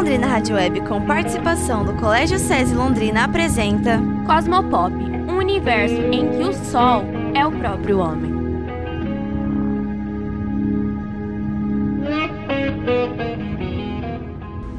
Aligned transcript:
Londrina 0.00 0.28
Rádio 0.28 0.56
Web, 0.56 0.80
com 0.88 1.04
participação 1.04 1.84
do 1.84 1.92
Colégio 2.00 2.38
SESI 2.38 2.74
Londrina, 2.74 3.24
apresenta 3.24 4.00
Cosmopop, 4.24 4.94
um 4.94 5.36
universo 5.36 5.94
em 5.94 6.30
que 6.30 6.42
o 6.42 6.54
Sol 6.54 7.02
é 7.34 7.46
o 7.46 7.52
próprio 7.52 7.98
homem. 7.98 8.32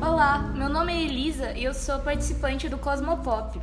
Olá, 0.02 0.40
meu 0.56 0.68
nome 0.68 0.92
é 0.92 1.04
Elisa 1.04 1.54
e 1.56 1.66
eu 1.66 1.74
sou 1.76 2.00
participante 2.00 2.68
do 2.68 2.80
Cosmopop. 2.80 3.62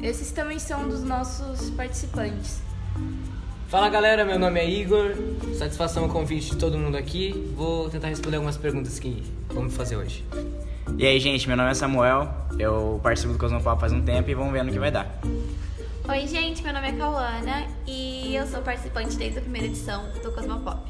Esses 0.00 0.30
também 0.30 0.60
são 0.60 0.88
dos 0.88 1.02
nossos 1.02 1.68
participantes. 1.70 2.62
Fala 3.66 3.88
galera, 3.88 4.24
meu 4.24 4.38
nome 4.38 4.60
é 4.60 4.70
Igor. 4.70 5.16
Satisfação 5.58 6.06
o 6.06 6.08
convite 6.08 6.50
de 6.50 6.56
todo 6.56 6.78
mundo 6.78 6.96
aqui. 6.96 7.52
Vou 7.56 7.90
tentar 7.90 8.06
responder 8.06 8.36
algumas 8.36 8.56
perguntas 8.56 9.00
que 9.00 9.24
vamos 9.48 9.74
fazer 9.74 9.96
hoje. 9.96 10.24
E 10.98 11.06
aí, 11.06 11.20
gente, 11.20 11.46
meu 11.46 11.58
nome 11.58 11.70
é 11.70 11.74
Samuel. 11.74 12.26
Eu 12.58 12.98
participo 13.02 13.34
do 13.34 13.38
Cosmopop 13.38 13.78
faz 13.78 13.92
um 13.92 14.00
tempo 14.00 14.30
e 14.30 14.34
vamos 14.34 14.50
ver 14.50 14.64
no 14.64 14.72
que 14.72 14.78
vai 14.78 14.90
dar. 14.90 15.06
Oi, 16.08 16.26
gente, 16.26 16.62
meu 16.62 16.72
nome 16.72 16.88
é 16.88 16.92
Cauana 16.92 17.66
e 17.86 18.34
eu 18.34 18.46
sou 18.46 18.62
participante 18.62 19.14
desde 19.16 19.38
a 19.38 19.42
primeira 19.42 19.66
edição 19.66 20.04
do 20.22 20.32
Cosmopop. 20.32 20.80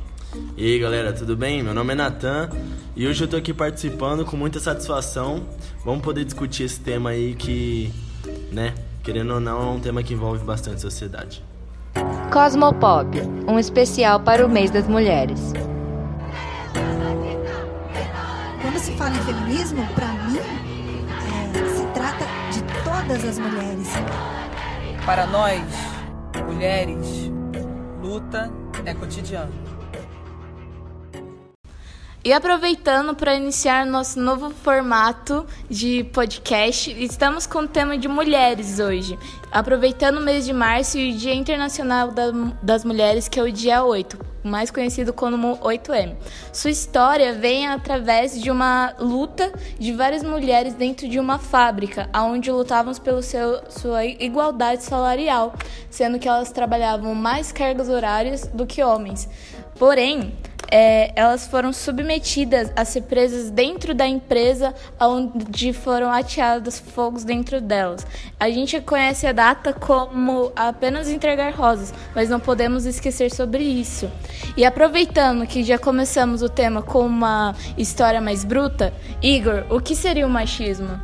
E 0.56 0.64
aí 0.64 0.78
galera, 0.78 1.12
tudo 1.12 1.36
bem? 1.36 1.60
Meu 1.60 1.74
nome 1.74 1.92
é 1.92 1.96
Natan 1.96 2.50
e 2.94 3.04
hoje 3.06 3.24
eu 3.24 3.26
tô 3.26 3.36
aqui 3.36 3.52
participando 3.52 4.24
com 4.24 4.36
muita 4.36 4.60
satisfação. 4.60 5.44
Vamos 5.84 6.02
poder 6.02 6.24
discutir 6.24 6.62
esse 6.62 6.78
tema 6.78 7.10
aí 7.10 7.34
que, 7.34 7.92
né, 8.52 8.74
querendo 9.02 9.34
ou 9.34 9.40
não, 9.40 9.60
é 9.60 9.70
um 9.72 9.80
tema 9.80 10.04
que 10.04 10.14
envolve 10.14 10.44
bastante 10.44 10.80
sociedade. 10.80 11.42
Cosmopop, 12.32 13.20
um 13.48 13.58
especial 13.58 14.20
para 14.20 14.46
o 14.46 14.48
mês 14.48 14.70
das 14.70 14.86
mulheres. 14.86 15.52
Fala 18.96 19.14
em 19.14 19.22
feminismo, 19.24 19.86
para 19.94 20.08
mim, 20.08 20.38
é, 20.38 21.76
se 21.76 21.86
trata 21.92 22.24
de 22.50 22.62
todas 22.82 23.24
as 23.24 23.38
mulheres. 23.38 23.88
Para 25.04 25.26
nós, 25.26 25.62
mulheres, 26.46 27.30
luta 28.02 28.50
é 28.84 28.94
cotidiano. 28.94 29.52
E 32.24 32.32
aproveitando 32.32 33.14
para 33.14 33.36
iniciar 33.36 33.86
nosso 33.86 34.18
novo 34.18 34.50
formato 34.50 35.46
de 35.70 36.02
podcast, 36.04 36.90
estamos 36.90 37.46
com 37.46 37.60
o 37.60 37.68
tema 37.68 37.96
de 37.96 38.08
mulheres 38.08 38.80
hoje. 38.80 39.16
Aproveitando 39.52 40.16
o 40.16 40.22
mês 40.22 40.44
de 40.44 40.52
março 40.52 40.98
e 40.98 41.12
o 41.12 41.16
Dia 41.16 41.34
Internacional 41.34 42.12
das 42.62 42.82
Mulheres, 42.84 43.28
que 43.28 43.38
é 43.38 43.42
o 43.44 43.52
dia 43.52 43.84
8, 43.84 44.18
mais 44.46 44.70
conhecido 44.70 45.12
como 45.12 45.58
8M. 45.58 46.16
Sua 46.52 46.70
história 46.70 47.32
vem 47.32 47.66
através 47.66 48.40
de 48.40 48.50
uma 48.50 48.94
luta 48.98 49.52
de 49.78 49.92
várias 49.92 50.22
mulheres 50.22 50.74
dentro 50.74 51.08
de 51.08 51.18
uma 51.18 51.38
fábrica, 51.38 52.08
onde 52.14 52.50
lutavam 52.50 52.94
pela 52.94 53.20
sua 53.22 54.04
igualdade 54.04 54.82
salarial, 54.82 55.54
sendo 55.90 56.18
que 56.18 56.28
elas 56.28 56.50
trabalhavam 56.50 57.14
mais 57.14 57.52
cargas 57.52 57.88
horárias 57.88 58.46
do 58.46 58.66
que 58.66 58.82
homens. 58.82 59.28
Porém, 59.78 60.32
é, 60.70 61.12
elas 61.14 61.46
foram 61.46 61.72
submetidas 61.72 62.70
a 62.74 62.84
ser 62.84 63.02
presas 63.02 63.50
dentro 63.50 63.94
da 63.94 64.06
empresa 64.06 64.74
onde 65.00 65.72
foram 65.72 66.10
ateados 66.10 66.78
fogos 66.78 67.24
dentro 67.24 67.60
delas. 67.60 68.06
A 68.38 68.50
gente 68.50 68.80
conhece 68.80 69.26
a 69.26 69.32
data 69.32 69.72
como 69.72 70.52
apenas 70.56 71.08
entregar 71.08 71.52
rosas, 71.54 71.92
mas 72.14 72.28
não 72.28 72.40
podemos 72.40 72.84
esquecer 72.84 73.32
sobre 73.32 73.62
isso. 73.62 74.10
E 74.56 74.64
aproveitando 74.64 75.46
que 75.46 75.62
já 75.62 75.78
começamos 75.78 76.42
o 76.42 76.48
tema 76.48 76.82
com 76.82 77.06
uma 77.06 77.54
história 77.76 78.20
mais 78.20 78.44
bruta, 78.44 78.92
Igor, 79.22 79.64
o 79.70 79.80
que 79.80 79.94
seria 79.94 80.26
o 80.26 80.30
machismo? 80.30 81.00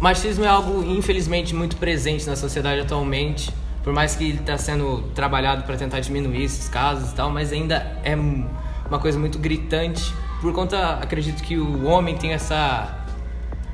Machismo 0.00 0.44
é 0.44 0.48
algo 0.48 0.84
infelizmente 0.84 1.54
muito 1.54 1.76
presente 1.76 2.26
na 2.26 2.36
sociedade 2.36 2.80
atualmente 2.80 3.52
por 3.88 3.94
mais 3.94 4.14
que 4.14 4.22
ele 4.22 4.38
está 4.38 4.58
sendo 4.58 5.00
trabalhado 5.14 5.62
para 5.62 5.74
tentar 5.74 6.00
diminuir 6.00 6.44
esses 6.44 6.68
casos 6.68 7.10
e 7.10 7.14
tal, 7.14 7.30
mas 7.30 7.54
ainda 7.54 7.98
é 8.04 8.14
uma 8.14 8.98
coisa 9.00 9.18
muito 9.18 9.38
gritante. 9.38 10.14
Por 10.42 10.52
conta, 10.52 10.98
acredito 11.00 11.42
que 11.42 11.56
o 11.56 11.86
homem 11.86 12.14
tem 12.14 12.34
essa 12.34 13.02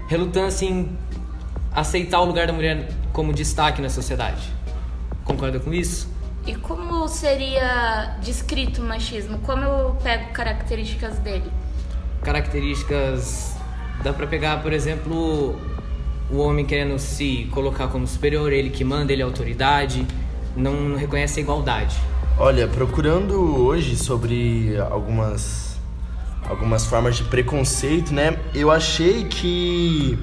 relutância 0.07 0.67
em 0.67 0.97
aceitar 1.73 2.21
o 2.21 2.27
lugar 2.27 2.47
da 2.47 2.53
mulher 2.53 2.93
como 3.13 3.33
destaque 3.33 3.83
na 3.83 3.91
sociedade. 3.91 4.53
Concorda 5.25 5.59
com 5.59 5.75
isso? 5.75 6.09
E 6.47 6.55
como 6.55 7.09
seria 7.09 8.17
descrito 8.23 8.83
o 8.83 8.85
machismo? 8.85 9.41
Como 9.41 9.65
eu 9.65 9.97
pego 10.01 10.31
características 10.31 11.19
dele? 11.19 11.51
Características. 12.23 13.57
Dá 14.05 14.13
pra 14.13 14.29
pegar, 14.29 14.63
por 14.63 14.73
exemplo, 14.73 15.59
o 16.31 16.39
homem 16.39 16.65
querendo 16.65 16.99
se 16.99 17.49
colocar 17.51 17.89
como 17.89 18.07
superior, 18.07 18.53
ele 18.53 18.71
que 18.71 18.85
manda, 18.85 19.13
ele 19.13 19.23
é 19.23 19.25
autoridade, 19.25 20.07
não 20.57 20.97
reconhece 20.97 21.41
a 21.41 21.43
igualdade. 21.43 21.97
Olha, 22.39 22.67
procurando 22.67 23.65
hoje 23.65 23.97
sobre 23.97 24.77
algumas 24.91 25.75
algumas 26.49 26.85
formas 26.85 27.17
de 27.17 27.25
preconceito, 27.25 28.13
né? 28.13 28.39
Eu 28.55 28.71
achei 28.71 29.25
que 29.25 30.19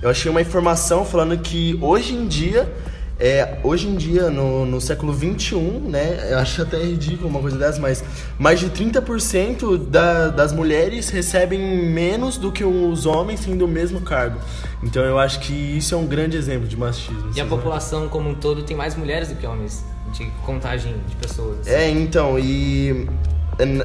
eu 0.00 0.10
achei 0.10 0.30
uma 0.30 0.40
informação 0.40 1.04
falando 1.04 1.38
que 1.38 1.78
hoje 1.80 2.14
em 2.14 2.26
dia 2.26 2.70
é, 3.18 3.58
hoje 3.62 3.86
em 3.86 3.94
dia, 3.94 4.28
no, 4.28 4.66
no 4.66 4.80
século 4.80 5.12
21, 5.12 5.88
né, 5.88 6.32
eu 6.32 6.38
acho 6.38 6.62
até 6.62 6.78
ridículo 6.78 7.28
uma 7.28 7.40
coisa 7.40 7.56
dessa, 7.56 7.80
mas 7.80 8.02
mais 8.38 8.58
de 8.58 8.68
30% 8.70 9.78
da, 9.86 10.28
das 10.28 10.52
mulheres 10.52 11.10
recebem 11.10 11.60
menos 11.60 12.36
do 12.36 12.50
que 12.50 12.64
os 12.64 13.06
homens 13.06 13.44
tendo 13.44 13.64
o 13.64 13.68
mesmo 13.68 14.00
cargo. 14.00 14.38
Então 14.82 15.04
eu 15.04 15.18
acho 15.18 15.40
que 15.40 15.52
isso 15.52 15.94
é 15.94 15.98
um 15.98 16.06
grande 16.06 16.36
exemplo 16.36 16.66
de 16.66 16.76
machismo. 16.76 17.30
E 17.34 17.40
a 17.40 17.46
população 17.46 18.08
como 18.08 18.30
um 18.30 18.34
todo 18.34 18.64
tem 18.64 18.76
mais 18.76 18.96
mulheres 18.96 19.28
do 19.28 19.36
que 19.36 19.46
homens, 19.46 19.84
de 20.12 20.26
contagem 20.44 20.94
de 21.08 21.14
pessoas. 21.16 21.60
Assim. 21.60 21.70
É, 21.70 21.88
então, 21.88 22.36
e 22.36 23.08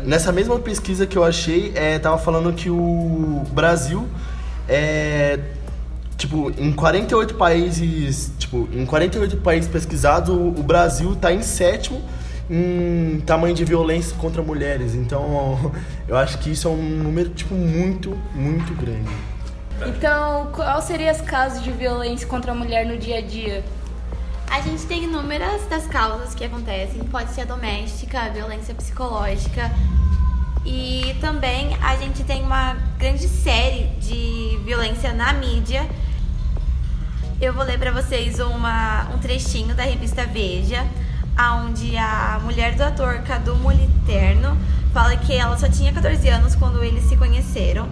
nessa 0.05 0.31
mesma 0.31 0.57
pesquisa 0.57 1.05
que 1.05 1.17
eu 1.17 1.23
achei, 1.23 1.71
é, 1.75 1.99
tava 1.99 2.17
falando 2.17 2.51
que 2.51 2.69
o 2.69 3.43
Brasil 3.51 4.07
é 4.67 5.39
tipo, 6.19 6.51
em 6.57 6.73
48 6.73 7.35
países, 7.35 8.31
tipo, 8.37 8.67
em 8.73 8.85
48 8.85 9.37
países 9.37 9.71
pesquisados, 9.71 10.29
o, 10.29 10.49
o 10.49 10.63
Brasil 10.63 11.13
está 11.13 11.31
em 11.31 11.41
sétimo 11.41 12.01
em 12.49 13.21
tamanho 13.25 13.55
de 13.55 13.63
violência 13.63 14.15
contra 14.17 14.41
mulheres. 14.41 14.93
Então, 14.93 15.71
eu 16.07 16.17
acho 16.17 16.37
que 16.39 16.51
isso 16.51 16.67
é 16.67 16.71
um 16.71 16.75
número 16.75 17.29
tipo 17.29 17.55
muito, 17.55 18.17
muito 18.35 18.73
grande. 18.73 19.09
Então, 19.87 20.49
qual 20.51 20.81
seriam 20.81 21.09
as 21.09 21.21
causas 21.21 21.63
de 21.63 21.71
violência 21.71 22.27
contra 22.27 22.51
a 22.51 22.55
mulher 22.55 22.85
no 22.85 22.97
dia 22.97 23.19
a 23.19 23.21
dia? 23.21 23.63
A 24.51 24.59
gente 24.61 24.83
tem 24.87 25.05
inúmeras 25.05 25.65
das 25.67 25.87
causas 25.87 26.35
que 26.35 26.43
acontecem. 26.43 27.01
Pode 27.03 27.31
ser 27.31 27.41
a 27.41 27.45
doméstica, 27.45 28.19
a 28.19 28.29
violência 28.29 28.73
psicológica. 28.75 29.71
E 30.65 31.15
também 31.21 31.77
a 31.81 31.95
gente 31.95 32.23
tem 32.23 32.43
uma 32.43 32.73
grande 32.97 33.29
série 33.29 33.85
de 34.01 34.59
violência 34.65 35.13
na 35.13 35.31
mídia 35.31 35.87
eu 37.41 37.53
vou 37.53 37.63
ler 37.63 37.79
para 37.79 37.91
vocês 37.91 38.39
uma, 38.39 39.07
um 39.15 39.17
trechinho 39.17 39.73
da 39.73 39.83
revista 39.83 40.25
Veja, 40.25 40.85
onde 41.63 41.95
a 41.97 42.37
mulher 42.43 42.75
do 42.75 42.83
ator 42.83 43.21
Cadu 43.21 43.55
Moliterno 43.55 44.57
fala 44.93 45.15
que 45.15 45.33
ela 45.33 45.57
só 45.57 45.69
tinha 45.69 45.93
14 45.93 46.27
anos 46.27 46.55
quando 46.55 46.83
eles 46.83 47.05
se 47.05 47.15
conheceram. 47.15 47.87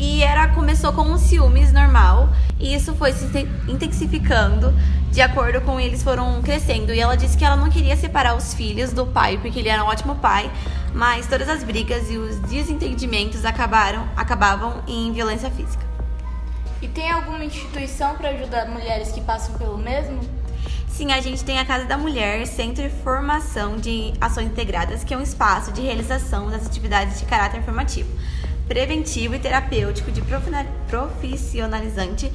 E 0.00 0.22
era 0.22 0.48
começou 0.48 0.92
com 0.92 1.02
um 1.02 1.16
ciúmes 1.16 1.72
normal, 1.72 2.28
e 2.58 2.74
isso 2.74 2.94
foi 2.94 3.12
se 3.12 3.26
intensificando 3.68 4.72
de 5.12 5.20
acordo 5.20 5.60
com 5.60 5.78
eles 5.78 6.02
foram 6.02 6.40
crescendo. 6.42 6.92
E 6.92 6.98
ela 6.98 7.16
disse 7.16 7.36
que 7.36 7.44
ela 7.44 7.56
não 7.56 7.70
queria 7.70 7.96
separar 7.96 8.36
os 8.36 8.52
filhos 8.52 8.92
do 8.92 9.06
pai, 9.06 9.38
porque 9.38 9.60
ele 9.60 9.68
era 9.68 9.84
um 9.84 9.86
ótimo 9.86 10.16
pai, 10.16 10.50
mas 10.92 11.26
todas 11.26 11.48
as 11.48 11.62
brigas 11.62 12.10
e 12.10 12.16
os 12.16 12.36
desentendimentos 12.40 13.44
acabaram 13.44 14.08
acabavam 14.16 14.82
em 14.88 15.12
violência 15.12 15.50
física. 15.50 15.97
E 16.80 16.86
tem 16.86 17.10
alguma 17.10 17.44
instituição 17.44 18.14
para 18.14 18.30
ajudar 18.30 18.68
mulheres 18.68 19.10
que 19.10 19.20
passam 19.20 19.54
pelo 19.56 19.76
mesmo? 19.76 20.20
Sim, 20.88 21.12
a 21.12 21.20
gente 21.20 21.44
tem 21.44 21.58
a 21.58 21.64
Casa 21.64 21.84
da 21.84 21.98
Mulher, 21.98 22.46
Centro 22.46 22.82
de 22.82 22.90
Formação 23.02 23.76
de 23.76 24.12
Ações 24.20 24.46
Integradas, 24.46 25.04
que 25.04 25.12
é 25.12 25.16
um 25.16 25.22
espaço 25.22 25.72
de 25.72 25.80
realização 25.80 26.50
das 26.50 26.66
atividades 26.66 27.18
de 27.18 27.24
caráter 27.24 27.62
formativo, 27.62 28.08
preventivo 28.66 29.34
e 29.34 29.38
terapêutico 29.38 30.10
de 30.10 30.22
profissionalizante, 30.88 32.32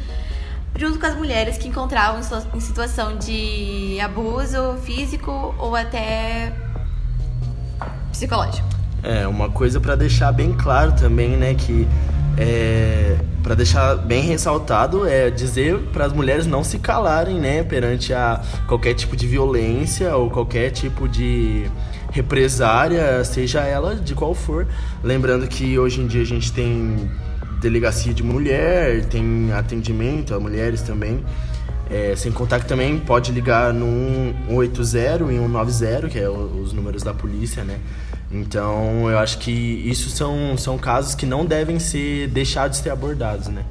junto 0.77 0.99
com 0.99 1.05
as 1.05 1.15
mulheres 1.15 1.57
que 1.57 1.67
encontravam 1.67 2.21
em 2.53 2.59
situação 2.59 3.17
de 3.17 3.99
abuso 4.01 4.77
físico 4.83 5.53
ou 5.57 5.75
até 5.75 6.53
psicológico. 8.11 8.67
É, 9.03 9.27
uma 9.27 9.49
coisa 9.49 9.79
para 9.79 9.95
deixar 9.95 10.31
bem 10.31 10.53
claro 10.53 10.93
também, 10.93 11.35
né, 11.35 11.53
que 11.53 11.85
é, 12.37 13.17
para 13.41 13.55
deixar 13.55 13.95
bem 13.95 14.23
ressaltado 14.23 15.07
é 15.07 15.29
dizer 15.29 15.77
para 15.91 16.05
as 16.05 16.13
mulheres 16.13 16.47
não 16.47 16.63
se 16.63 16.79
calarem, 16.79 17.39
né, 17.39 17.63
perante 17.63 18.13
a 18.13 18.41
qualquer 18.67 18.93
tipo 18.93 19.15
de 19.15 19.27
violência 19.27 20.15
ou 20.15 20.29
qualquer 20.29 20.71
tipo 20.71 21.07
de 21.07 21.69
represária, 22.11 23.23
seja 23.23 23.61
ela 23.61 23.95
de 23.95 24.13
qual 24.15 24.33
for. 24.33 24.67
Lembrando 25.03 25.47
que 25.47 25.77
hoje 25.77 26.01
em 26.01 26.07
dia 26.07 26.21
a 26.21 26.25
gente 26.25 26.51
tem 26.51 27.09
delegacia 27.59 28.13
de 28.13 28.23
mulher, 28.23 29.05
tem 29.05 29.51
atendimento 29.51 30.33
a 30.33 30.39
mulheres 30.39 30.81
também. 30.81 31.23
É, 31.89 32.15
sem 32.15 32.31
contar 32.31 32.59
que 32.59 32.65
também 32.65 32.97
pode 32.97 33.31
ligar 33.31 33.73
no 33.73 34.33
180 34.47 34.81
e 34.81 35.37
190, 35.37 36.09
que 36.09 36.17
é 36.17 36.29
os 36.29 36.71
números 36.71 37.03
da 37.03 37.13
polícia, 37.13 37.63
né? 37.63 37.77
Então 38.33 39.09
eu 39.09 39.19
acho 39.19 39.37
que 39.37 39.51
isso 39.51 40.09
são, 40.09 40.57
são 40.57 40.77
casos 40.77 41.13
que 41.13 41.25
não 41.25 41.45
devem 41.45 41.77
ser 41.77 42.27
deixados 42.29 42.77
de 42.77 42.83
ser 42.83 42.89
abordados, 42.89 43.47
né? 43.47 43.63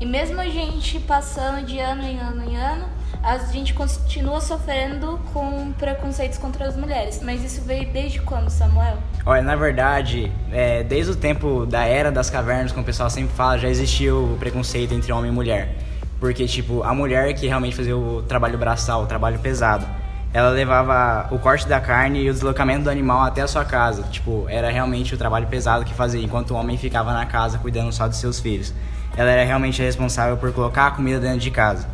E 0.00 0.06
mesmo 0.06 0.40
a 0.40 0.48
gente 0.48 0.98
passando 1.00 1.64
de 1.64 1.78
ano 1.78 2.02
em 2.02 2.18
ano 2.18 2.44
em 2.44 2.56
ano, 2.56 2.86
a 3.22 3.38
gente 3.38 3.74
continua 3.74 4.40
sofrendo 4.40 5.18
com 5.32 5.72
preconceitos 5.72 6.38
contra 6.38 6.66
as 6.66 6.76
mulheres. 6.76 7.20
Mas 7.22 7.42
isso 7.42 7.62
veio 7.62 7.90
desde 7.92 8.20
quando, 8.20 8.48
Samuel? 8.48 8.98
Olha, 9.26 9.42
na 9.42 9.56
verdade, 9.56 10.32
é, 10.52 10.84
desde 10.84 11.12
o 11.12 11.16
tempo 11.16 11.66
da 11.66 11.84
era 11.84 12.12
das 12.12 12.30
cavernas, 12.30 12.70
como 12.70 12.82
o 12.82 12.86
pessoal 12.86 13.10
sempre 13.10 13.34
fala, 13.34 13.58
já 13.58 13.68
existiu 13.68 14.34
o 14.34 14.36
preconceito 14.38 14.94
entre 14.94 15.12
homem 15.12 15.30
e 15.30 15.34
mulher. 15.34 15.74
Porque, 16.20 16.46
tipo, 16.46 16.82
a 16.82 16.94
mulher 16.94 17.34
que 17.34 17.46
realmente 17.46 17.76
fazia 17.76 17.96
o 17.96 18.22
trabalho 18.22 18.58
braçal, 18.58 19.02
o 19.02 19.06
trabalho 19.06 19.38
pesado, 19.40 19.86
ela 20.32 20.50
levava 20.50 21.32
o 21.34 21.38
corte 21.38 21.66
da 21.66 21.80
carne 21.80 22.22
e 22.22 22.30
o 22.30 22.32
deslocamento 22.32 22.84
do 22.84 22.90
animal 22.90 23.22
até 23.22 23.40
a 23.40 23.48
sua 23.48 23.64
casa. 23.64 24.02
Tipo, 24.04 24.46
era 24.48 24.70
realmente 24.70 25.14
o 25.14 25.18
trabalho 25.18 25.46
pesado 25.46 25.84
que 25.84 25.94
fazia, 25.94 26.22
enquanto 26.22 26.50
o 26.50 26.54
homem 26.54 26.76
ficava 26.76 27.12
na 27.12 27.24
casa 27.24 27.58
cuidando 27.58 27.92
só 27.92 28.06
de 28.06 28.16
seus 28.16 28.38
filhos. 28.38 28.74
Ela 29.16 29.30
era 29.30 29.44
realmente 29.44 29.80
responsável 29.82 30.36
por 30.36 30.52
colocar 30.52 30.88
a 30.88 30.90
comida 30.90 31.18
dentro 31.18 31.40
de 31.40 31.50
casa. 31.50 31.88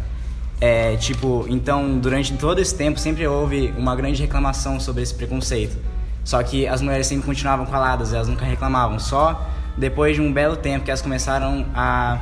É, 0.60 0.96
tipo, 0.96 1.46
então, 1.48 1.98
durante 1.98 2.32
todo 2.34 2.58
esse 2.60 2.74
tempo 2.74 2.98
sempre 2.98 3.26
houve 3.26 3.72
uma 3.76 3.94
grande 3.94 4.22
reclamação 4.22 4.80
sobre 4.80 5.02
esse 5.02 5.14
preconceito. 5.14 5.76
Só 6.24 6.42
que 6.42 6.66
as 6.66 6.80
mulheres 6.80 7.06
sempre 7.06 7.26
continuavam 7.26 7.66
caladas, 7.66 8.12
elas 8.12 8.28
nunca 8.28 8.44
reclamavam. 8.44 8.98
Só 8.98 9.46
depois 9.76 10.16
de 10.16 10.22
um 10.22 10.32
belo 10.32 10.56
tempo 10.56 10.84
que 10.84 10.90
elas 10.90 11.02
começaram 11.02 11.66
a 11.74 12.18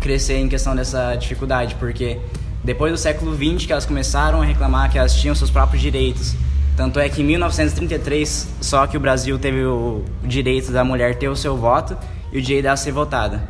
crescer 0.00 0.38
em 0.38 0.48
questão 0.48 0.74
dessa 0.74 1.14
dificuldade, 1.14 1.74
porque 1.76 2.20
depois 2.66 2.90
do 2.90 2.98
século 2.98 3.32
XX 3.32 3.64
que 3.64 3.70
elas 3.70 3.86
começaram 3.86 4.42
a 4.42 4.44
reclamar 4.44 4.90
que 4.90 4.98
elas 4.98 5.14
tinham 5.14 5.36
seus 5.36 5.52
próprios 5.52 5.80
direitos. 5.80 6.34
Tanto 6.76 6.98
é 6.98 7.08
que 7.08 7.22
em 7.22 7.24
1933 7.24 8.48
só 8.60 8.88
que 8.88 8.96
o 8.96 9.00
Brasil 9.00 9.38
teve 9.38 9.64
o 9.64 10.04
direito 10.24 10.72
da 10.72 10.82
mulher 10.82 11.14
ter 11.14 11.28
o 11.28 11.36
seu 11.36 11.56
voto 11.56 11.96
e 12.32 12.38
o 12.38 12.42
direito 12.42 12.64
dela 12.64 12.76
ser 12.76 12.90
votada. 12.90 13.48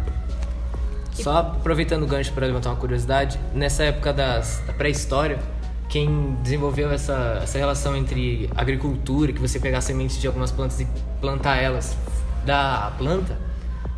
Só 1.15 1.39
aproveitando 1.39 2.03
o 2.03 2.07
gancho 2.07 2.31
para 2.35 2.47
levantar 2.47 2.69
uma 2.69 2.77
curiosidade, 2.77 3.41
nessa 3.55 3.85
época 3.85 4.13
das, 4.13 4.63
da 4.67 4.75
pré-história, 4.75 5.39
quem 5.89 6.37
desenvolveu 6.43 6.93
essa, 6.93 7.41
essa 7.43 7.57
relação 7.57 7.97
entre 7.97 8.51
agricultura, 8.55 9.33
que 9.33 9.41
você 9.41 9.59
pegar 9.59 9.81
sementes 9.81 10.21
de 10.21 10.27
algumas 10.27 10.53
plantas 10.53 10.79
e 10.81 10.87
plantar 11.23 11.57
elas 11.57 11.97
da 12.45 12.93
planta, 12.99 13.39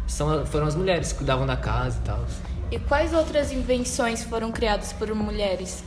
são, 0.06 0.47
foram 0.47 0.69
as 0.69 0.76
mulheres 0.76 1.11
que 1.11 1.19
cuidavam 1.19 1.44
da 1.44 1.56
casa 1.56 1.99
e 2.00 2.06
tal. 2.06 2.25
E 2.70 2.79
quais 2.79 3.15
outras 3.15 3.50
invenções 3.53 4.23
foram 4.25 4.53
criadas 4.53 4.93
por 4.93 5.12
mulheres? 5.15 5.82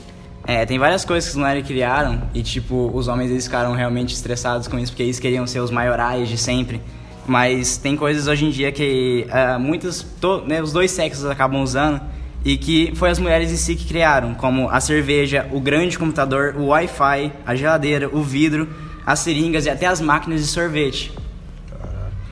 É, 0.47 0.65
tem 0.65 0.79
várias 0.79 1.05
coisas 1.05 1.29
que 1.29 1.37
as 1.37 1.39
mulheres 1.39 1.67
criaram 1.67 2.23
e, 2.33 2.41
tipo, 2.41 2.89
os 2.93 3.07
homens 3.07 3.29
eles 3.29 3.45
ficaram 3.45 3.73
realmente 3.73 4.13
estressados 4.15 4.67
com 4.67 4.79
isso 4.79 4.91
porque 4.91 5.03
eles 5.03 5.19
queriam 5.19 5.45
ser 5.45 5.59
os 5.59 5.69
maiorais 5.69 6.27
de 6.27 6.37
sempre. 6.37 6.81
Mas 7.27 7.77
tem 7.77 7.95
coisas 7.95 8.25
hoje 8.27 8.45
em 8.45 8.49
dia 8.49 8.71
que 8.71 9.27
ah, 9.29 9.59
muitos, 9.59 10.01
to- 10.19 10.41
né, 10.47 10.59
os 10.61 10.73
dois 10.73 10.89
sexos 10.89 11.25
acabam 11.25 11.61
usando 11.61 12.01
e 12.43 12.57
que 12.57 12.91
foi 12.95 13.11
as 13.11 13.19
mulheres 13.19 13.51
em 13.51 13.55
si 13.57 13.75
que 13.75 13.85
criaram, 13.85 14.33
como 14.33 14.67
a 14.67 14.79
cerveja, 14.81 15.47
o 15.51 15.59
grande 15.59 15.99
computador, 15.99 16.55
o 16.57 16.67
Wi-Fi, 16.69 17.31
a 17.45 17.53
geladeira, 17.55 18.09
o 18.11 18.23
vidro, 18.23 18.67
as 19.05 19.19
seringas 19.19 19.67
e 19.67 19.69
até 19.69 19.85
as 19.85 20.01
máquinas 20.01 20.41
de 20.41 20.47
sorvete. 20.47 21.13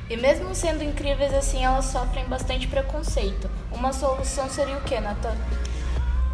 E 0.10 0.18
mesmo 0.18 0.56
sendo 0.56 0.84
incríveis 0.84 1.32
assim, 1.36 1.64
elas 1.64 1.86
sofrem 1.86 2.26
bastante 2.26 2.68
preconceito. 2.68 3.48
Uma 3.80 3.94
solução 3.94 4.50
seria 4.50 4.76
o 4.76 4.82
que, 4.82 5.00
Nathan? 5.00 5.34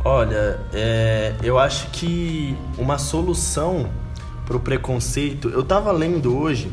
Olha, 0.03 0.59
é, 0.73 1.35
eu 1.43 1.59
acho 1.59 1.91
que 1.91 2.57
uma 2.75 2.97
solução 2.97 3.87
pro 4.47 4.59
preconceito. 4.59 5.49
Eu 5.49 5.63
tava 5.63 5.91
lendo 5.91 6.35
hoje 6.35 6.71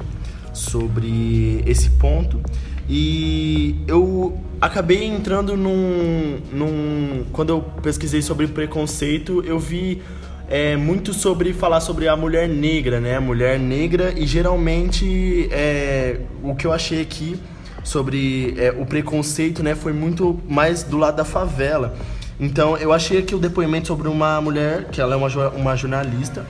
sobre 0.55 1.63
esse 1.67 1.91
ponto 1.91 2.41
e 2.89 3.85
eu 3.87 4.41
acabei 4.59 5.05
entrando 5.05 5.59
num, 5.59 6.41
num. 6.51 7.27
Quando 7.33 7.51
eu 7.51 7.61
pesquisei 7.83 8.23
sobre 8.23 8.47
preconceito, 8.47 9.45
eu 9.45 9.59
vi 9.59 10.03
é, 10.49 10.75
muito 10.75 11.13
sobre 11.13 11.53
falar 11.53 11.81
sobre 11.81 12.09
a 12.09 12.17
mulher 12.17 12.49
negra, 12.49 12.99
né? 12.99 13.19
Mulher 13.19 13.59
negra 13.59 14.15
e 14.17 14.27
geralmente 14.27 15.49
é, 15.53 16.21
o 16.43 16.55
que 16.55 16.67
eu 16.67 16.73
achei 16.73 17.03
aqui 17.03 17.39
sobre 17.85 18.55
é, 18.59 18.71
o 18.71 18.87
preconceito, 18.87 19.63
né, 19.63 19.75
foi 19.75 19.93
muito 19.93 20.39
mais 20.49 20.83
do 20.83 20.97
lado 20.97 21.17
da 21.17 21.25
favela. 21.25 21.95
Então 22.41 22.77
eu 22.77 22.93
achei 22.93 23.19
aqui 23.19 23.35
o 23.35 23.39
depoimento 23.39 23.89
sobre 23.89 24.09
uma 24.09 24.41
mulher 24.41 24.87
que 24.91 25.01
ela 25.01 25.15
é 25.15 25.17
uma, 25.17 25.29
uma 25.51 25.77
jornalista 25.77 26.45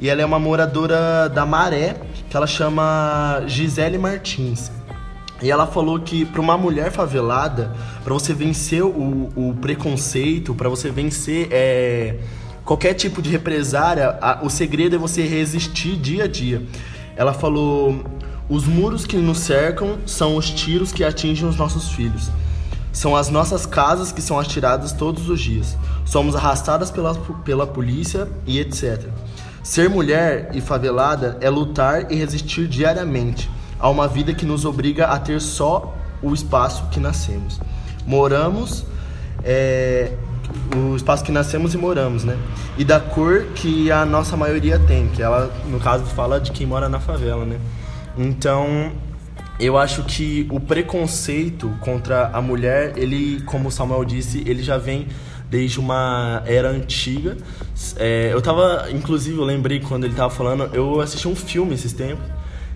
e 0.00 0.08
ela 0.08 0.20
é 0.20 0.24
uma 0.24 0.38
moradora 0.38 1.28
da 1.28 1.46
Maré 1.46 1.96
que 2.28 2.36
ela 2.36 2.46
chama 2.46 3.42
Gisele 3.46 3.98
Martins. 3.98 4.70
E 5.40 5.50
ela 5.50 5.66
falou 5.66 5.98
que 6.00 6.24
para 6.24 6.40
uma 6.40 6.56
mulher 6.56 6.90
favelada, 6.92 7.72
para 8.04 8.14
você 8.14 8.32
vencer 8.32 8.82
o, 8.84 9.28
o 9.34 9.54
preconceito, 9.60 10.54
para 10.54 10.68
você 10.68 10.88
vencer 10.90 11.48
é, 11.50 12.16
qualquer 12.64 12.94
tipo 12.94 13.20
de 13.20 13.28
represária, 13.28 14.16
a- 14.20 14.38
o 14.42 14.48
segredo 14.48 14.94
é 14.94 14.98
você 14.98 15.22
resistir 15.26 15.96
dia 15.96 16.24
a 16.24 16.26
dia. 16.28 16.62
Ela 17.16 17.32
falou: 17.32 18.04
os 18.52 18.66
muros 18.66 19.06
que 19.06 19.16
nos 19.16 19.38
cercam 19.38 19.96
são 20.04 20.36
os 20.36 20.50
tiros 20.50 20.92
que 20.92 21.02
atingem 21.02 21.48
os 21.48 21.56
nossos 21.56 21.88
filhos. 21.88 22.30
São 22.92 23.16
as 23.16 23.30
nossas 23.30 23.64
casas 23.64 24.12
que 24.12 24.20
são 24.20 24.38
atiradas 24.38 24.92
todos 24.92 25.30
os 25.30 25.40
dias. 25.40 25.74
Somos 26.04 26.36
arrastadas 26.36 26.90
pela, 26.90 27.14
pela 27.14 27.66
polícia 27.66 28.28
e 28.46 28.60
etc. 28.60 29.08
Ser 29.62 29.88
mulher 29.88 30.50
e 30.52 30.60
favelada 30.60 31.38
é 31.40 31.48
lutar 31.48 32.12
e 32.12 32.16
resistir 32.16 32.68
diariamente 32.68 33.50
a 33.80 33.88
uma 33.88 34.06
vida 34.06 34.34
que 34.34 34.44
nos 34.44 34.66
obriga 34.66 35.06
a 35.06 35.18
ter 35.18 35.40
só 35.40 35.96
o 36.20 36.34
espaço 36.34 36.84
que 36.90 37.00
nascemos. 37.00 37.58
Moramos, 38.06 38.84
é, 39.42 40.12
o 40.76 40.94
espaço 40.94 41.24
que 41.24 41.32
nascemos 41.32 41.72
e 41.72 41.78
moramos, 41.78 42.22
né? 42.22 42.36
E 42.76 42.84
da 42.84 43.00
cor 43.00 43.44
que 43.54 43.90
a 43.90 44.04
nossa 44.04 44.36
maioria 44.36 44.78
tem, 44.78 45.08
que 45.08 45.22
ela, 45.22 45.50
no 45.68 45.80
caso, 45.80 46.04
fala 46.04 46.38
de 46.38 46.52
quem 46.52 46.66
mora 46.66 46.86
na 46.86 47.00
favela, 47.00 47.46
né? 47.46 47.58
Então, 48.16 48.92
eu 49.58 49.76
acho 49.78 50.02
que 50.04 50.46
o 50.50 50.60
preconceito 50.60 51.70
contra 51.80 52.28
a 52.28 52.40
mulher, 52.42 52.94
ele, 52.96 53.42
como 53.42 53.68
o 53.68 53.72
Samuel 53.72 54.04
disse, 54.04 54.42
ele 54.46 54.62
já 54.62 54.78
vem 54.78 55.06
desde 55.50 55.78
uma 55.80 56.42
era 56.46 56.70
antiga. 56.70 57.36
É, 57.96 58.30
eu 58.32 58.40
tava, 58.42 58.88
inclusive, 58.90 59.38
eu 59.38 59.44
lembrei 59.44 59.80
quando 59.80 60.04
ele 60.04 60.14
tava 60.14 60.30
falando, 60.30 60.70
eu 60.74 61.00
assisti 61.00 61.28
um 61.28 61.36
filme 61.36 61.74
esses 61.74 61.92
tempos 61.92 62.24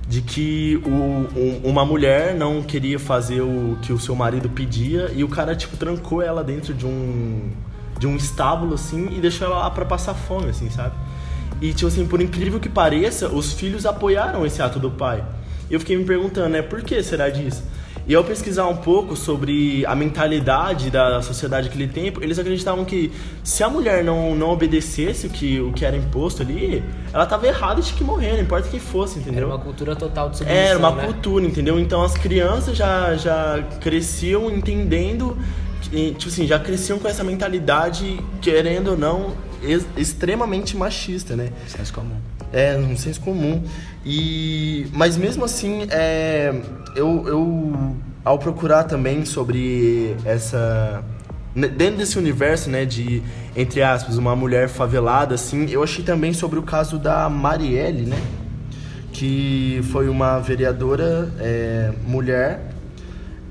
de 0.08 0.22
que 0.22 0.80
o, 0.86 0.88
um- 0.90 1.60
uma 1.64 1.84
mulher 1.84 2.34
não 2.34 2.62
queria 2.62 2.98
fazer 2.98 3.40
o 3.40 3.76
que 3.82 3.92
o 3.92 3.98
seu 3.98 4.14
marido 4.14 4.48
pedia 4.48 5.10
e 5.14 5.24
o 5.24 5.28
cara 5.28 5.56
tipo 5.56 5.76
trancou 5.76 6.22
ela 6.22 6.44
dentro 6.44 6.72
de 6.72 6.86
um 6.86 7.50
de 7.98 8.06
um 8.06 8.14
estábulo 8.14 8.74
assim 8.74 9.08
e 9.16 9.20
deixou 9.20 9.46
ela 9.48 9.58
lá 9.60 9.70
para 9.70 9.84
passar 9.84 10.14
fome 10.14 10.50
assim, 10.50 10.70
sabe? 10.70 10.94
E 11.60 11.72
tipo 11.72 11.86
assim, 11.86 12.06
por 12.06 12.20
incrível 12.20 12.60
que 12.60 12.68
pareça, 12.68 13.28
os 13.28 13.52
filhos 13.52 13.86
apoiaram 13.86 14.44
esse 14.44 14.60
ato 14.60 14.78
do 14.78 14.90
pai. 14.90 15.24
E 15.70 15.74
eu 15.74 15.80
fiquei 15.80 15.96
me 15.96 16.04
perguntando, 16.04 16.50
né, 16.50 16.62
por 16.62 16.82
que 16.82 17.02
será 17.02 17.28
disso? 17.28 17.62
E 18.08 18.14
ao 18.14 18.22
pesquisar 18.22 18.68
um 18.68 18.76
pouco 18.76 19.16
sobre 19.16 19.84
a 19.84 19.92
mentalidade 19.96 20.90
da 20.90 21.20
sociedade 21.20 21.66
naquele 21.66 21.88
tempo, 21.88 22.22
eles 22.22 22.38
acreditavam 22.38 22.84
que 22.84 23.10
se 23.42 23.64
a 23.64 23.68
mulher 23.68 24.04
não, 24.04 24.32
não 24.36 24.50
obedecesse 24.50 25.26
o 25.26 25.30
que, 25.30 25.60
o 25.60 25.72
que 25.72 25.84
era 25.84 25.96
imposto 25.96 26.40
ali, 26.40 26.84
ela 27.12 27.26
tava 27.26 27.48
errada 27.48 27.80
e 27.80 27.82
tinha 27.82 27.98
que 27.98 28.04
morrer, 28.04 28.34
não 28.34 28.42
importa 28.42 28.68
quem 28.68 28.78
fosse, 28.78 29.18
entendeu? 29.18 29.38
Era 29.38 29.46
uma 29.48 29.58
cultura 29.58 29.96
total 29.96 30.30
de 30.30 30.38
submissão, 30.38 30.64
Era 30.64 30.78
uma 30.78 30.92
né? 30.92 31.04
cultura, 31.04 31.44
entendeu? 31.44 31.80
Então 31.80 32.00
as 32.00 32.14
crianças 32.14 32.76
já, 32.76 33.16
já 33.16 33.60
cresciam 33.80 34.48
entendendo, 34.52 35.36
tipo 35.82 36.28
assim, 36.28 36.46
já 36.46 36.60
cresciam 36.60 37.00
com 37.00 37.08
essa 37.08 37.24
mentalidade, 37.24 38.20
querendo 38.40 38.92
ou 38.92 38.96
não, 38.96 39.32
extremamente 39.96 40.76
machista, 40.76 41.34
né? 41.36 41.50
Senso 41.66 41.92
comum. 41.92 42.16
É, 42.52 42.76
um 42.76 42.96
senso 42.96 43.20
comum. 43.20 43.62
E, 44.04 44.86
mas 44.92 45.16
mesmo 45.16 45.44
assim, 45.44 45.86
é, 45.90 46.54
eu, 46.94 47.24
eu, 47.26 47.96
ao 48.24 48.38
procurar 48.38 48.84
também 48.84 49.24
sobre 49.24 50.16
essa. 50.24 51.02
ne- 51.54 51.68
Dentro 51.68 51.98
desse 51.98 52.16
universo, 52.18 52.70
né, 52.70 52.84
de, 52.84 53.22
entre 53.56 53.82
aspas, 53.82 54.16
uma 54.16 54.36
mulher 54.36 54.68
favelada, 54.68 55.34
assim, 55.34 55.68
eu 55.70 55.82
achei 55.82 56.04
também 56.04 56.32
sobre 56.32 56.58
o 56.58 56.62
caso 56.62 56.98
da 56.98 57.28
Marielle, 57.28 58.06
né? 58.06 58.16
Que 59.12 59.80
foi 59.90 60.08
uma 60.08 60.38
vereadora 60.38 61.32
é, 61.40 61.90
mulher, 62.06 62.70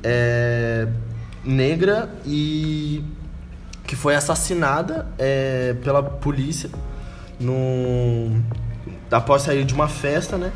é, 0.04 0.88
negra 1.44 2.10
e 2.26 3.04
que 3.86 3.96
foi 3.96 4.16
assassinada 4.16 5.08
é, 5.18 5.76
pela 5.84 6.02
polícia 6.02 6.70
no 7.40 8.42
após 9.12 9.44
sair 9.44 9.64
de 9.64 9.74
uma 9.74 9.88
festa, 9.88 10.38
né? 10.38 10.52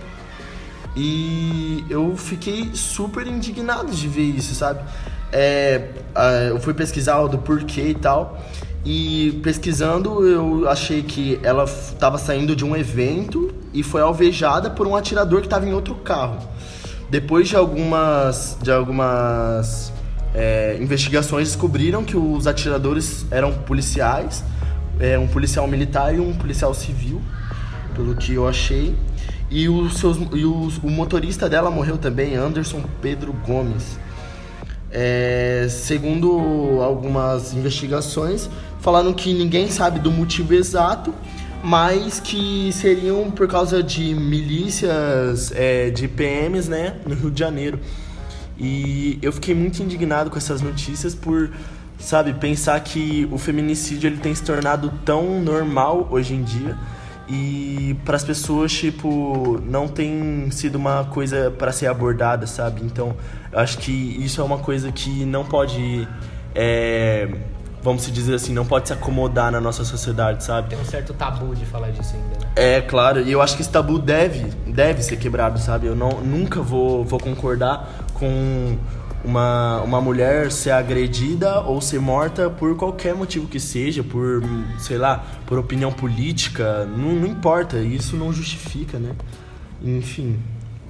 E 0.95 1.85
eu 1.89 2.17
fiquei 2.17 2.71
super 2.73 3.25
indignado 3.27 3.91
de 3.91 4.07
ver 4.07 4.23
isso, 4.23 4.55
sabe? 4.55 4.81
é, 5.31 5.89
eu 6.49 6.59
fui 6.59 6.73
pesquisar 6.73 7.25
do 7.27 7.37
porquê 7.37 7.89
e 7.89 7.95
tal. 7.95 8.39
E 8.85 9.39
pesquisando, 9.43 10.25
eu 10.25 10.69
achei 10.69 11.03
que 11.03 11.39
ela 11.43 11.65
estava 11.65 12.17
saindo 12.17 12.55
de 12.55 12.63
um 12.63 12.75
evento 12.75 13.53
e 13.73 13.83
foi 13.83 14.01
alvejada 14.01 14.69
por 14.69 14.87
um 14.87 14.95
atirador 14.95 15.41
que 15.41 15.47
estava 15.47 15.67
em 15.67 15.73
outro 15.73 15.95
carro. 15.95 16.37
Depois 17.09 17.49
de 17.49 17.55
algumas, 17.55 18.57
de 18.61 18.71
algumas 18.71 19.91
é, 20.33 20.77
investigações, 20.79 21.47
descobriram 21.49 22.03
que 22.03 22.15
os 22.15 22.47
atiradores 22.47 23.25
eram 23.31 23.53
policiais, 23.53 24.43
é, 24.99 25.17
um 25.17 25.27
policial 25.27 25.67
militar 25.67 26.13
e 26.13 26.19
um 26.19 26.33
policial 26.33 26.73
civil, 26.73 27.21
pelo 27.95 28.15
que 28.15 28.33
eu 28.33 28.47
achei. 28.47 28.95
E, 29.49 29.67
os 29.67 29.97
seus, 29.97 30.17
e 30.33 30.45
os, 30.45 30.77
o 30.77 30.89
motorista 30.89 31.49
dela 31.49 31.71
morreu 31.71 31.97
também, 31.97 32.35
Anderson 32.35 32.83
Pedro 33.01 33.33
Gomes. 33.45 33.97
É, 34.91 35.67
segundo 35.69 36.79
algumas 36.81 37.53
investigações, 37.53 38.49
falaram 38.79 39.13
que 39.13 39.33
ninguém 39.33 39.69
sabe 39.69 39.99
do 39.99 40.11
motivo 40.11 40.53
exato, 40.53 41.13
mas 41.63 42.19
que 42.19 42.71
seriam 42.71 43.29
por 43.31 43.47
causa 43.47 43.83
de 43.83 44.13
milícias 44.15 45.51
é, 45.55 45.89
de 45.89 46.07
PMs, 46.07 46.69
né, 46.69 46.95
no 47.05 47.15
Rio 47.15 47.31
de 47.31 47.39
Janeiro. 47.39 47.79
E 48.59 49.17
eu 49.21 49.31
fiquei 49.31 49.55
muito 49.55 49.81
indignado 49.81 50.29
com 50.29 50.37
essas 50.37 50.61
notícias 50.61 51.15
por, 51.15 51.49
sabe, 51.97 52.33
pensar 52.33 52.79
que 52.81 53.27
o 53.31 53.37
feminicídio 53.37 54.07
ele 54.07 54.17
tem 54.17 54.35
se 54.35 54.43
tornado 54.43 54.91
tão 55.05 55.41
normal 55.41 56.07
hoje 56.11 56.33
em 56.33 56.43
dia 56.43 56.77
e 57.29 57.95
para 58.03 58.15
as 58.15 58.23
pessoas 58.23 58.73
tipo 58.73 59.61
não 59.63 59.87
tem 59.87 60.49
sido 60.51 60.75
uma 60.75 61.05
coisa 61.05 61.51
para 61.51 61.71
ser 61.71 61.87
abordada, 61.87 62.45
sabe? 62.47 62.81
Então, 62.83 63.15
eu 63.51 63.59
acho 63.59 63.77
que 63.77 63.91
isso 63.91 64.41
é 64.41 64.43
uma 64.43 64.57
coisa 64.57 64.91
que 64.91 65.25
não 65.25 65.45
pode 65.45 66.07
é, 66.55 67.29
vamos 67.81 68.11
dizer 68.11 68.35
assim, 68.35 68.53
não 68.53 68.65
pode 68.65 68.87
se 68.87 68.93
acomodar 68.93 69.51
na 69.51 69.61
nossa 69.61 69.83
sociedade, 69.83 70.43
sabe? 70.43 70.69
Tem 70.69 70.79
um 70.79 70.85
certo 70.85 71.13
tabu 71.13 71.55
de 71.55 71.65
falar 71.65 71.91
disso 71.91 72.15
ainda, 72.15 72.45
né? 72.45 72.51
É, 72.55 72.81
claro, 72.81 73.21
e 73.21 73.31
eu 73.31 73.41
acho 73.41 73.55
que 73.55 73.61
esse 73.61 73.71
tabu 73.71 73.97
deve, 73.97 74.45
deve 74.67 75.01
ser 75.01 75.17
quebrado, 75.17 75.59
sabe? 75.59 75.87
Eu 75.87 75.95
não, 75.95 76.21
nunca 76.21 76.61
vou, 76.61 77.05
vou 77.05 77.19
concordar 77.19 78.07
com 78.19 78.77
uma, 79.23 79.81
uma 79.81 80.01
mulher 80.01 80.51
ser 80.51 80.71
agredida 80.71 81.61
ou 81.61 81.81
ser 81.81 81.99
morta 81.99 82.49
por 82.49 82.75
qualquer 82.75 83.15
motivo 83.15 83.47
que 83.47 83.59
seja, 83.59 84.03
por, 84.03 84.41
sei 84.77 84.97
lá, 84.97 85.23
por 85.45 85.57
opinião 85.57 85.91
política, 85.91 86.85
não, 86.85 87.13
não 87.13 87.27
importa, 87.27 87.79
isso 87.79 88.15
não 88.15 88.31
justifica, 88.31 88.97
né? 88.97 89.15
Enfim. 89.81 90.39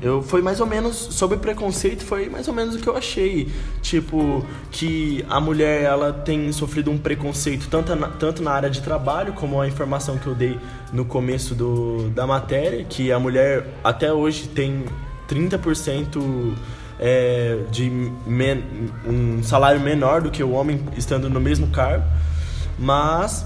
Eu 0.02 0.22
foi 0.22 0.42
mais 0.42 0.62
ou 0.62 0.66
menos 0.66 0.96
sobre 0.96 1.38
preconceito, 1.38 2.06
foi 2.06 2.30
mais 2.30 2.48
ou 2.48 2.54
menos 2.54 2.76
o 2.76 2.80
que 2.80 2.88
eu 2.88 2.96
achei, 2.96 3.50
tipo 3.82 4.46
que 4.72 5.26
a 5.30 5.42
mulher 5.42 5.84
ela 5.84 6.14
tem 6.14 6.50
sofrido 6.54 6.90
um 6.90 6.98
preconceito 6.98 7.68
tanto 7.70 7.94
na, 7.94 8.08
tanto 8.08 8.42
na 8.42 8.52
área 8.52 8.70
de 8.70 8.82
trabalho 8.82 9.34
como 9.34 9.60
a 9.60 9.68
informação 9.68 10.18
que 10.18 10.26
eu 10.26 10.34
dei 10.34 10.58
no 10.94 11.04
começo 11.04 11.54
do, 11.54 12.10
da 12.12 12.26
matéria, 12.26 12.86
que 12.86 13.12
a 13.12 13.20
mulher 13.20 13.68
até 13.84 14.14
hoje 14.14 14.48
tem 14.48 14.86
30% 15.28 16.56
é, 17.00 17.60
de 17.72 17.90
men, 18.26 18.64
um 19.06 19.42
salário 19.42 19.80
menor 19.80 20.22
do 20.22 20.30
que 20.30 20.44
o 20.44 20.52
homem 20.52 20.82
estando 20.98 21.30
no 21.30 21.40
mesmo 21.40 21.68
cargo, 21.68 22.04
mas 22.78 23.46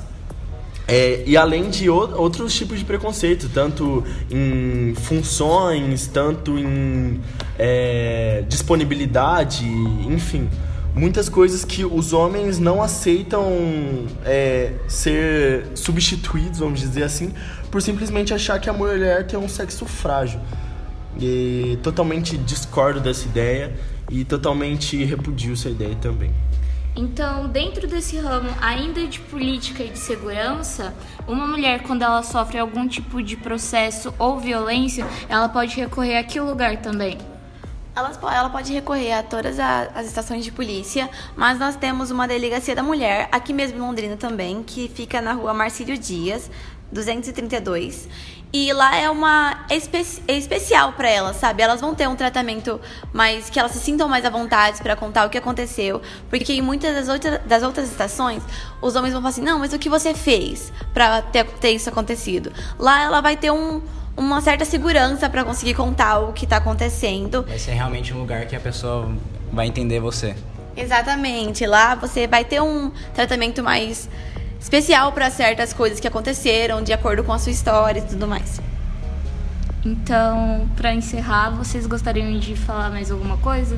é, 0.87 1.23
e 1.25 1.37
além 1.37 1.69
de 1.69 1.89
outros 1.89 2.53
tipos 2.53 2.79
de 2.79 2.85
preconceito, 2.85 3.49
tanto 3.49 4.03
em 4.29 4.93
funções, 4.95 6.07
tanto 6.07 6.57
em 6.57 7.21
é, 7.57 8.43
disponibilidade, 8.49 9.65
enfim, 9.65 10.49
muitas 10.93 11.29
coisas 11.29 11.63
que 11.63 11.85
os 11.85 12.11
homens 12.11 12.59
não 12.59 12.83
aceitam 12.83 13.47
é, 14.25 14.73
ser 14.87 15.67
substituídos, 15.73 16.59
vamos 16.59 16.81
dizer 16.81 17.03
assim, 17.03 17.31
por 17.71 17.81
simplesmente 17.81 18.33
achar 18.33 18.59
que 18.59 18.69
a 18.69 18.73
mulher 18.73 19.25
tem 19.25 19.39
um 19.39 19.47
sexo 19.47 19.85
frágil. 19.85 20.39
E 21.19 21.77
totalmente 21.83 22.37
discordo 22.37 22.99
dessa 22.99 23.25
ideia 23.25 23.75
e 24.09 24.25
totalmente 24.25 25.03
repudio 25.03 25.53
essa 25.53 25.69
ideia 25.69 25.95
também. 25.95 26.31
Então, 26.95 27.47
dentro 27.47 27.87
desse 27.87 28.17
ramo 28.17 28.49
ainda 28.61 29.07
de 29.07 29.19
política 29.19 29.83
e 29.83 29.89
de 29.89 29.97
segurança, 29.97 30.93
uma 31.27 31.47
mulher, 31.47 31.81
quando 31.81 32.03
ela 32.03 32.21
sofre 32.21 32.59
algum 32.59 32.87
tipo 32.87 33.21
de 33.23 33.35
processo 33.35 34.13
ou 34.19 34.39
violência, 34.39 35.05
ela 35.27 35.49
pode 35.49 35.75
recorrer 35.75 36.17
a 36.17 36.23
que 36.23 36.39
lugar 36.39 36.77
também? 36.77 37.17
Ela, 37.95 38.11
ela 38.31 38.49
pode 38.49 38.71
recorrer 38.73 39.13
a 39.13 39.23
todas 39.23 39.59
as 39.59 40.05
estações 40.05 40.43
de 40.43 40.51
polícia, 40.51 41.09
mas 41.35 41.57
nós 41.59 41.75
temos 41.75 42.11
uma 42.11 42.27
delegacia 42.27 42.75
da 42.75 42.83
mulher, 42.83 43.27
aqui 43.31 43.53
mesmo 43.53 43.77
em 43.77 43.81
Londrina 43.81 44.15
também, 44.15 44.63
que 44.63 44.87
fica 44.87 45.19
na 45.19 45.33
rua 45.33 45.53
Marcílio 45.53 45.97
Dias, 45.97 46.49
232. 46.91 48.07
E 48.55 48.71
lá 48.71 48.95
é 48.95 49.09
uma 49.09 49.65
é, 49.67 49.75
espe 49.75 50.05
é 50.27 50.37
especial 50.37 50.93
para 50.93 51.09
elas, 51.09 51.37
sabe? 51.37 51.63
Elas 51.63 51.81
vão 51.81 51.95
ter 51.95 52.07
um 52.07 52.15
tratamento 52.15 52.79
mais 53.11 53.49
que 53.49 53.59
elas 53.59 53.71
se 53.71 53.79
sintam 53.79 54.07
mais 54.07 54.23
à 54.25 54.29
vontade 54.29 54.79
para 54.79 54.95
contar 54.95 55.25
o 55.25 55.29
que 55.31 55.39
aconteceu, 55.39 55.99
porque 56.29 56.53
em 56.53 56.61
muitas 56.61 56.93
das, 56.93 57.09
outra, 57.09 57.39
das 57.39 57.63
outras 57.63 57.89
estações 57.89 58.43
os 58.79 58.95
homens 58.95 59.11
vão 59.11 59.23
falar 59.23 59.31
assim: 59.31 59.41
"Não, 59.41 59.57
mas 59.57 59.73
o 59.73 59.79
que 59.79 59.89
você 59.89 60.13
fez 60.13 60.71
para 60.93 61.23
ter, 61.23 61.45
ter 61.45 61.71
isso 61.71 61.89
acontecido?". 61.89 62.53
Lá 62.77 63.01
ela 63.01 63.21
vai 63.21 63.35
ter 63.35 63.49
um 63.49 63.81
uma 64.15 64.39
certa 64.41 64.63
segurança 64.63 65.27
para 65.27 65.43
conseguir 65.43 65.73
contar 65.73 66.19
o 66.19 66.33
que 66.33 66.45
tá 66.45 66.57
acontecendo. 66.57 67.43
Vai 67.47 67.57
ser 67.57 67.71
realmente 67.71 68.13
um 68.13 68.19
lugar 68.19 68.45
que 68.45 68.55
a 68.55 68.59
pessoa 68.59 69.11
vai 69.51 69.65
entender 69.65 69.99
você. 69.99 70.35
Exatamente. 70.77 71.65
Lá 71.65 71.95
você 71.95 72.27
vai 72.27 72.45
ter 72.45 72.61
um 72.61 72.91
tratamento 73.15 73.63
mais 73.63 74.07
especial 74.63 75.11
para 75.11 75.29
certas 75.29 75.73
coisas 75.73 75.99
que 75.99 76.07
aconteceram, 76.07 76.81
de 76.81 76.93
acordo 76.93 77.21
com 77.21 77.33
a 77.33 77.37
sua 77.37 77.51
história 77.51 77.99
e 77.99 78.03
tudo 78.03 78.25
mais. 78.25 78.61
Então, 79.85 80.69
para 80.77 80.95
encerrar, 80.95 81.49
vocês 81.49 81.85
gostariam 81.85 82.39
de 82.39 82.55
falar 82.55 82.89
mais 82.89 83.11
alguma 83.11 83.35
coisa? 83.37 83.77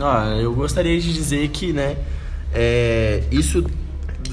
Ah, 0.00 0.36
eu 0.40 0.52
gostaria 0.52 1.00
de 1.00 1.12
dizer 1.12 1.48
que, 1.50 1.72
né, 1.72 1.96
é, 2.52 3.22
isso 3.30 3.64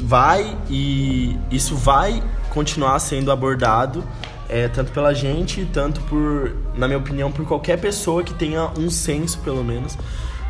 vai 0.01 0.57
e 0.69 1.37
isso 1.51 1.75
vai 1.75 2.23
continuar 2.49 2.97
sendo 2.97 3.31
abordado 3.31 4.03
é, 4.49 4.67
tanto 4.67 4.91
pela 4.91 5.13
gente, 5.13 5.67
tanto 5.71 6.01
por, 6.01 6.55
na 6.75 6.87
minha 6.87 6.97
opinião, 6.97 7.31
por 7.31 7.45
qualquer 7.45 7.77
pessoa 7.79 8.23
que 8.23 8.33
tenha 8.33 8.71
um 8.77 8.89
senso, 8.89 9.37
pelo 9.39 9.63
menos, 9.63 9.95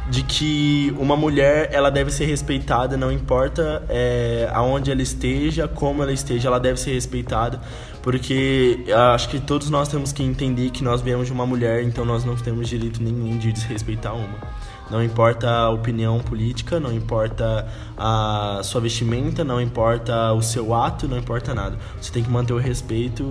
de 0.10 0.24
que 0.24 0.94
uma 0.98 1.16
mulher 1.16 1.70
ela 1.72 1.90
deve 1.90 2.12
ser 2.12 2.26
respeitada, 2.26 2.96
não 2.96 3.12
importa 3.12 3.84
é, 3.90 4.50
aonde 4.54 4.92
ela 4.92 5.02
esteja, 5.02 5.68
como 5.68 6.02
ela 6.02 6.14
esteja, 6.14 6.48
ela 6.48 6.60
deve 6.60 6.80
ser 6.80 6.94
respeitada, 6.94 7.60
porque 8.02 8.86
acho 9.14 9.28
que 9.30 9.40
todos 9.40 9.70
nós 9.70 9.90
temos 9.90 10.14
que 10.14 10.24
entender 10.24 10.70
que 10.70 10.84
nós 10.84 11.02
viemos 11.02 11.28
de 11.28 11.34
uma 11.34 11.46
mulher, 11.46 11.84
então 11.84 12.06
nós 12.06 12.24
não 12.24 12.36
temos 12.36 12.70
direito 12.70 13.04
nenhum 13.04 13.38
de 13.38 13.52
desrespeitar 13.52 14.16
uma. 14.16 14.57
Não 14.90 15.04
importa 15.04 15.50
a 15.50 15.70
opinião 15.70 16.20
política, 16.20 16.80
não 16.80 16.94
importa 16.94 17.68
a 17.98 18.62
sua 18.64 18.80
vestimenta, 18.80 19.44
não 19.44 19.60
importa 19.60 20.32
o 20.34 20.42
seu 20.42 20.74
ato, 20.74 21.08
não 21.08 21.18
importa 21.18 21.54
nada. 21.54 21.78
Você 22.02 22.12
tem 22.12 22.24
que 22.24 22.30
manter 22.30 22.54
o 22.54 22.58
respeito 22.58 23.24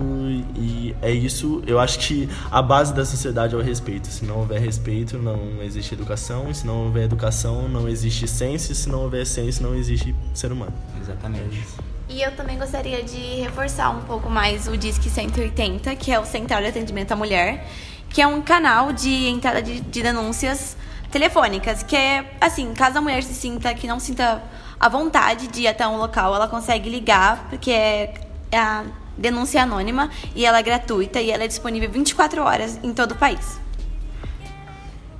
e 0.55 0.95
é 1.01 1.11
isso. 1.11 1.63
Eu 1.65 1.79
acho 1.79 1.99
que 1.99 2.29
a 2.51 2.61
base 2.61 2.93
da 2.93 3.03
sociedade 3.03 3.55
é 3.55 3.57
o 3.57 3.61
respeito. 3.61 4.07
Se 4.07 4.23
não 4.23 4.37
houver 4.39 4.59
respeito, 4.59 5.17
não 5.17 5.61
existe 5.61 5.93
educação. 5.93 6.49
E 6.49 6.53
se 6.53 6.65
não 6.65 6.85
houver 6.85 7.05
educação, 7.05 7.67
não 7.67 7.87
existe 7.87 8.27
ciência. 8.27 8.73
E 8.73 8.75
se 8.75 8.87
não 8.87 9.01
houver 9.01 9.25
ciência, 9.25 9.65
não 9.65 9.75
existe 9.75 10.13
ser 10.33 10.51
humano. 10.51 10.73
Exatamente. 11.01 11.65
E 12.09 12.21
eu 12.21 12.31
também 12.35 12.57
gostaria 12.57 13.03
de 13.03 13.41
reforçar 13.41 13.89
um 13.89 14.01
pouco 14.01 14.29
mais 14.29 14.67
o 14.67 14.77
Disque 14.77 15.09
180, 15.09 15.95
que 15.95 16.11
é 16.11 16.19
o 16.19 16.25
Central 16.25 16.61
de 16.61 16.67
Atendimento 16.67 17.11
à 17.11 17.15
Mulher, 17.15 17.67
que 18.09 18.21
é 18.21 18.27
um 18.27 18.41
canal 18.41 18.93
de 18.93 19.27
entrada 19.27 19.61
de, 19.61 19.81
de 19.81 20.03
denúncias 20.03 20.77
telefônicas, 21.11 21.83
que 21.83 21.95
é 21.95 22.37
assim, 22.39 22.73
caso 22.73 22.97
a 22.97 23.01
mulher 23.01 23.23
se 23.23 23.33
sinta 23.33 23.73
que 23.73 23.87
não 23.87 23.99
sinta 23.99 24.41
a 24.79 24.89
vontade 24.89 25.47
de 25.47 25.61
ir 25.61 25.67
até 25.67 25.87
um 25.87 25.97
local, 25.97 26.35
ela 26.35 26.47
consegue 26.47 26.89
ligar, 26.89 27.47
porque 27.49 27.71
é 27.71 28.13
a 28.53 28.83
denúncia 29.17 29.63
anônima 29.63 30.09
e 30.35 30.45
ela 30.45 30.59
é 30.59 30.63
gratuita 30.63 31.19
e 31.19 31.31
ela 31.31 31.43
é 31.43 31.47
disponível 31.47 31.89
24 31.89 32.41
horas 32.43 32.79
em 32.83 32.93
todo 32.93 33.11
o 33.11 33.15
país. 33.15 33.59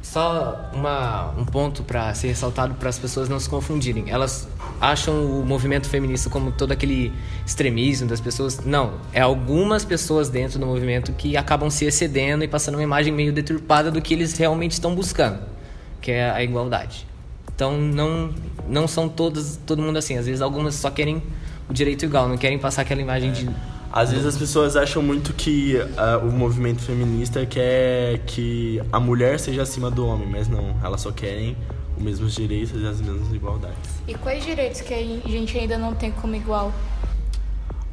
Só 0.02 0.72
uma, 0.74 1.32
um 1.38 1.44
ponto 1.44 1.84
para 1.84 2.14
ser 2.14 2.30
ressaltado 2.30 2.76
para 2.76 2.88
as 2.88 2.98
pessoas 2.98 3.28
não 3.28 3.40
se 3.40 3.50
confundirem. 3.50 4.10
Elas 4.10 4.48
acham 4.80 5.26
o 5.26 5.46
movimento 5.46 5.90
feminista 5.90 6.30
como 6.30 6.52
todo 6.52 6.72
aquele 6.72 7.12
extremismo 7.46 8.08
das 8.08 8.22
pessoas. 8.22 8.64
Não, 8.64 8.94
é 9.12 9.20
algumas 9.20 9.84
pessoas 9.84 10.30
dentro 10.30 10.60
do 10.60 10.66
movimento 10.66 11.12
que 11.12 11.36
acabam 11.36 11.70
se 11.70 11.86
excedendo 11.86 12.44
e 12.44 12.48
passando 12.48 12.76
uma 12.76 12.84
imagem 12.84 13.12
meio 13.12 13.34
deturpada 13.34 13.92
do 13.92 14.02
que 14.02 14.14
eles 14.14 14.38
realmente 14.38 14.72
estão 14.74 14.96
buscando 14.96 15.57
que 16.02 16.12
é 16.12 16.30
a 16.30 16.44
igualdade. 16.44 17.08
Então 17.54 17.78
não 17.78 18.34
não 18.68 18.88
são 18.88 19.10
todas 19.10 19.60
todo 19.66 19.82
mundo 19.82 19.98
assim. 19.98 20.18
Às 20.18 20.26
vezes 20.26 20.42
algumas 20.42 20.76
só 20.76 20.90
querem 20.90 21.22
o 21.70 21.74
direito 21.74 22.06
igual, 22.06 22.28
não 22.28 22.38
querem 22.38 22.60
passar 22.60 22.84
aquela 22.84 23.02
imagem 23.02 23.32
de 23.32 23.50
às 23.92 24.12
vezes 24.12 24.26
as 24.26 24.38
pessoas 24.38 24.76
acham 24.76 25.02
muito 25.02 25.34
que 25.34 25.76
uh, 25.78 26.28
o 26.28 26.32
movimento 26.32 26.82
feminista 26.82 27.46
quer 27.46 28.20
que 28.28 28.82
a 28.92 29.00
mulher 29.00 29.40
seja 29.40 29.64
acima 29.64 29.90
do 29.90 30.06
homem, 30.06 30.28
mas 30.28 30.48
não, 30.48 30.76
elas 30.84 31.02
só 31.02 31.12
querem 31.12 31.56
os 31.98 32.04
mesmos 32.04 32.36
direitos 32.36 32.80
e 32.80 32.86
as 32.86 33.02
mesmas 33.02 33.34
igualdades. 33.34 33.90
E 34.08 34.14
quais 34.14 34.44
direitos 34.44 34.82
que 34.82 34.94
a 34.94 35.30
gente 35.30 35.58
ainda 35.58 35.78
não 35.78 35.96
tem 35.96 36.12
como 36.12 36.36
igual? 36.36 36.72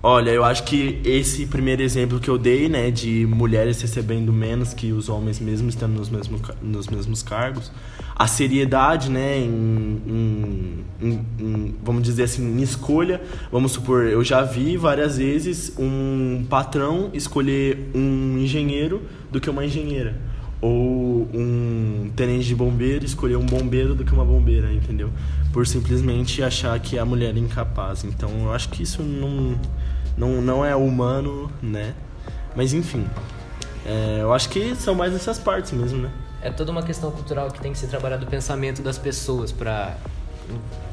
Olha, 0.06 0.32
eu 0.32 0.44
acho 0.44 0.64
que 0.64 1.00
esse 1.02 1.46
primeiro 1.46 1.80
exemplo 1.80 2.20
que 2.20 2.28
eu 2.28 2.36
dei, 2.36 2.68
né, 2.68 2.90
de 2.90 3.24
mulheres 3.26 3.80
recebendo 3.80 4.34
menos 4.34 4.74
que 4.74 4.92
os 4.92 5.08
homens, 5.08 5.40
mesmo 5.40 5.66
estando 5.70 5.94
nos 5.94 6.10
mesmos, 6.10 6.42
nos 6.60 6.88
mesmos 6.88 7.22
cargos, 7.22 7.72
a 8.14 8.26
seriedade, 8.26 9.10
né, 9.10 9.38
em, 9.38 10.84
em, 11.00 11.24
em, 11.40 11.74
vamos 11.82 12.02
dizer 12.02 12.24
assim, 12.24 12.44
em 12.44 12.60
escolha. 12.60 13.18
Vamos 13.50 13.72
supor, 13.72 14.04
eu 14.04 14.22
já 14.22 14.42
vi 14.42 14.76
várias 14.76 15.16
vezes 15.16 15.72
um 15.78 16.44
patrão 16.50 17.08
escolher 17.14 17.88
um 17.94 18.36
engenheiro 18.36 19.00
do 19.32 19.40
que 19.40 19.48
uma 19.48 19.64
engenheira. 19.64 20.20
Ou 20.60 21.30
um 21.32 22.10
tenente 22.14 22.44
de 22.44 22.54
bombeiro 22.54 23.06
escolher 23.06 23.36
um 23.36 23.46
bombeiro 23.46 23.94
do 23.94 24.04
que 24.04 24.12
uma 24.12 24.24
bombeira, 24.24 24.70
entendeu? 24.70 25.08
Por 25.50 25.66
simplesmente 25.66 26.42
achar 26.42 26.78
que 26.78 26.98
a 26.98 27.06
mulher 27.06 27.34
é 27.34 27.38
incapaz. 27.38 28.04
Então 28.04 28.28
eu 28.42 28.52
acho 28.52 28.68
que 28.68 28.82
isso 28.82 29.02
não 29.02 29.56
não, 30.16 30.40
não 30.40 30.64
é 30.64 30.74
humano, 30.74 31.50
né? 31.62 31.94
Mas 32.56 32.72
enfim, 32.72 33.06
é, 33.84 34.18
eu 34.20 34.32
acho 34.32 34.48
que 34.48 34.74
são 34.76 34.94
mais 34.94 35.14
essas 35.14 35.38
partes 35.38 35.72
mesmo, 35.72 36.02
né? 36.02 36.10
É 36.40 36.50
toda 36.50 36.70
uma 36.70 36.82
questão 36.82 37.10
cultural 37.10 37.50
que 37.50 37.60
tem 37.60 37.72
que 37.72 37.78
ser 37.78 37.86
trabalhado 37.86 38.26
o 38.26 38.28
pensamento 38.28 38.82
das 38.82 38.98
pessoas 38.98 39.50
para 39.50 39.96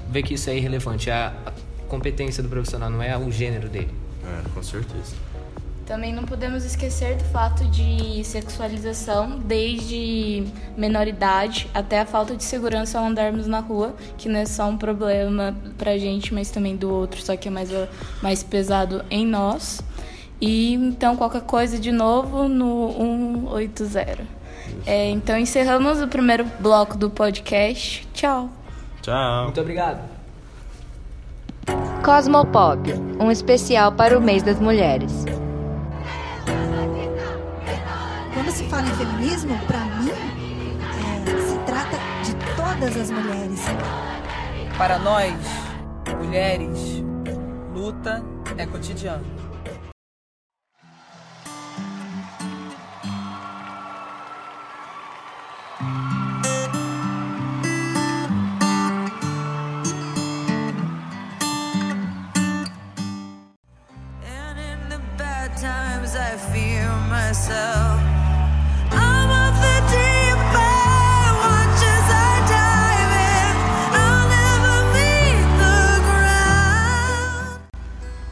ver 0.10 0.24
que 0.24 0.34
isso 0.34 0.50
é 0.50 0.56
irrelevante. 0.56 1.10
É 1.10 1.14
a, 1.14 1.34
a 1.46 1.52
competência 1.88 2.42
do 2.42 2.50
profissional, 2.50 2.90
não 2.90 3.04
é 3.04 3.18
o 3.18 3.32
gênero 3.32 3.68
dele. 3.68 3.94
É, 4.24 4.50
com 4.54 4.64
certeza. 4.64 5.16
Também 5.92 6.14
não 6.14 6.24
podemos 6.24 6.64
esquecer 6.64 7.18
do 7.18 7.24
fato 7.26 7.66
de 7.66 8.24
sexualização 8.24 9.38
desde 9.40 10.42
menoridade 10.78 11.70
até 11.74 12.00
a 12.00 12.06
falta 12.06 12.34
de 12.34 12.46
segurança 12.46 12.98
ao 12.98 13.08
andarmos 13.08 13.46
na 13.46 13.60
rua, 13.60 13.94
que 14.18 14.30
não 14.30 14.40
é 14.40 14.46
só 14.46 14.70
um 14.70 14.78
problema 14.78 15.54
pra 15.78 15.98
gente, 15.98 16.34
mas 16.34 16.50
também 16.50 16.78
do 16.78 16.90
outro, 16.90 17.22
só 17.22 17.36
que 17.36 17.50
é 17.50 17.52
mais, 17.52 17.70
mais 18.24 18.42
pesado 18.42 19.04
em 19.12 19.28
nós. 19.28 19.82
E 20.40 20.76
então 20.76 21.18
qualquer 21.18 21.42
coisa 21.42 21.78
de 21.78 21.92
novo 21.92 22.48
no 22.48 23.50
180. 23.50 24.26
É, 24.86 25.10
então 25.10 25.38
encerramos 25.38 26.02
o 26.02 26.08
primeiro 26.08 26.46
bloco 26.62 26.98
do 26.98 27.10
podcast. 27.10 28.08
Tchau. 28.14 28.50
Tchau. 29.02 29.44
Muito 29.44 29.60
obrigado. 29.60 30.00
Cosmopop, 32.02 32.94
um 33.20 33.30
especial 33.30 33.92
para 33.92 34.18
o 34.18 34.22
mês 34.22 34.42
das 34.42 34.58
mulheres. 34.58 35.26
Fala 38.72 38.88
em 38.88 38.96
feminismo, 38.96 39.60
para 39.68 39.80
mim, 39.80 40.12
é, 40.12 41.42
se 41.42 41.60
trata 41.66 41.98
de 42.24 42.34
todas 42.56 42.96
as 42.96 43.12
mulheres. 43.12 43.60
Para 44.78 44.98
nós, 44.98 45.34
mulheres, 46.18 47.04
luta 47.74 48.24
é 48.58 48.66
cotidiano. 48.66 49.42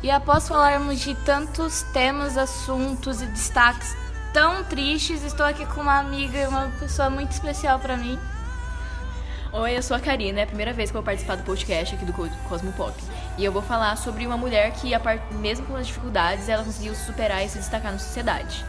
E 0.09 0.11
após 0.11 0.47
falarmos 0.47 1.01
de 1.01 1.13
tantos 1.13 1.83
temas, 1.93 2.35
assuntos 2.35 3.21
e 3.21 3.27
destaques 3.27 3.95
tão 4.33 4.63
tristes, 4.63 5.23
estou 5.23 5.45
aqui 5.45 5.67
com 5.67 5.81
uma 5.81 5.99
amiga 5.99 6.35
e 6.35 6.47
uma 6.47 6.67
pessoa 6.79 7.11
muito 7.11 7.29
especial 7.29 7.77
para 7.77 7.95
mim. 7.95 8.17
Oi, 9.53 9.77
eu 9.77 9.83
sou 9.83 9.95
a 9.95 9.99
Karina, 9.99 10.39
é 10.39 10.43
a 10.45 10.47
primeira 10.47 10.73
vez 10.73 10.89
que 10.89 10.97
eu 10.97 11.01
vou 11.03 11.05
participar 11.05 11.35
do 11.35 11.43
podcast 11.43 11.93
aqui 11.93 12.05
do 12.05 12.13
Cosmo 12.13 12.73
Pop. 12.73 12.91
E 13.37 13.45
eu 13.45 13.51
vou 13.51 13.61
falar 13.61 13.95
sobre 13.97 14.25
uma 14.25 14.35
mulher 14.35 14.71
que, 14.71 14.89
mesmo 15.33 15.67
com 15.67 15.75
as 15.75 15.85
dificuldades, 15.85 16.49
ela 16.49 16.63
conseguiu 16.63 16.95
superar 16.95 17.45
e 17.45 17.47
se 17.47 17.59
destacar 17.59 17.91
na 17.91 17.99
sociedade. 17.99 18.65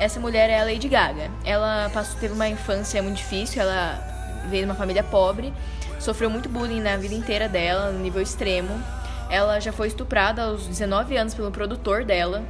Essa 0.00 0.18
mulher 0.18 0.50
é 0.50 0.60
a 0.60 0.64
Lady 0.64 0.88
Gaga. 0.88 1.30
Ela 1.44 1.88
passou, 1.94 2.18
teve 2.18 2.34
uma 2.34 2.48
infância 2.48 3.00
muito 3.04 3.18
difícil, 3.18 3.62
ela 3.62 4.02
veio 4.50 4.64
de 4.64 4.70
uma 4.72 4.76
família 4.76 5.04
pobre, 5.04 5.54
sofreu 6.00 6.28
muito 6.28 6.48
bullying 6.48 6.80
na 6.80 6.96
vida 6.96 7.14
inteira 7.14 7.48
dela, 7.48 7.92
no 7.92 8.00
nível 8.00 8.20
extremo. 8.20 8.82
Ela 9.28 9.60
já 9.60 9.72
foi 9.72 9.88
estuprada 9.88 10.42
aos 10.42 10.66
19 10.66 11.16
anos 11.16 11.34
pelo 11.34 11.50
produtor 11.50 12.04
dela. 12.04 12.44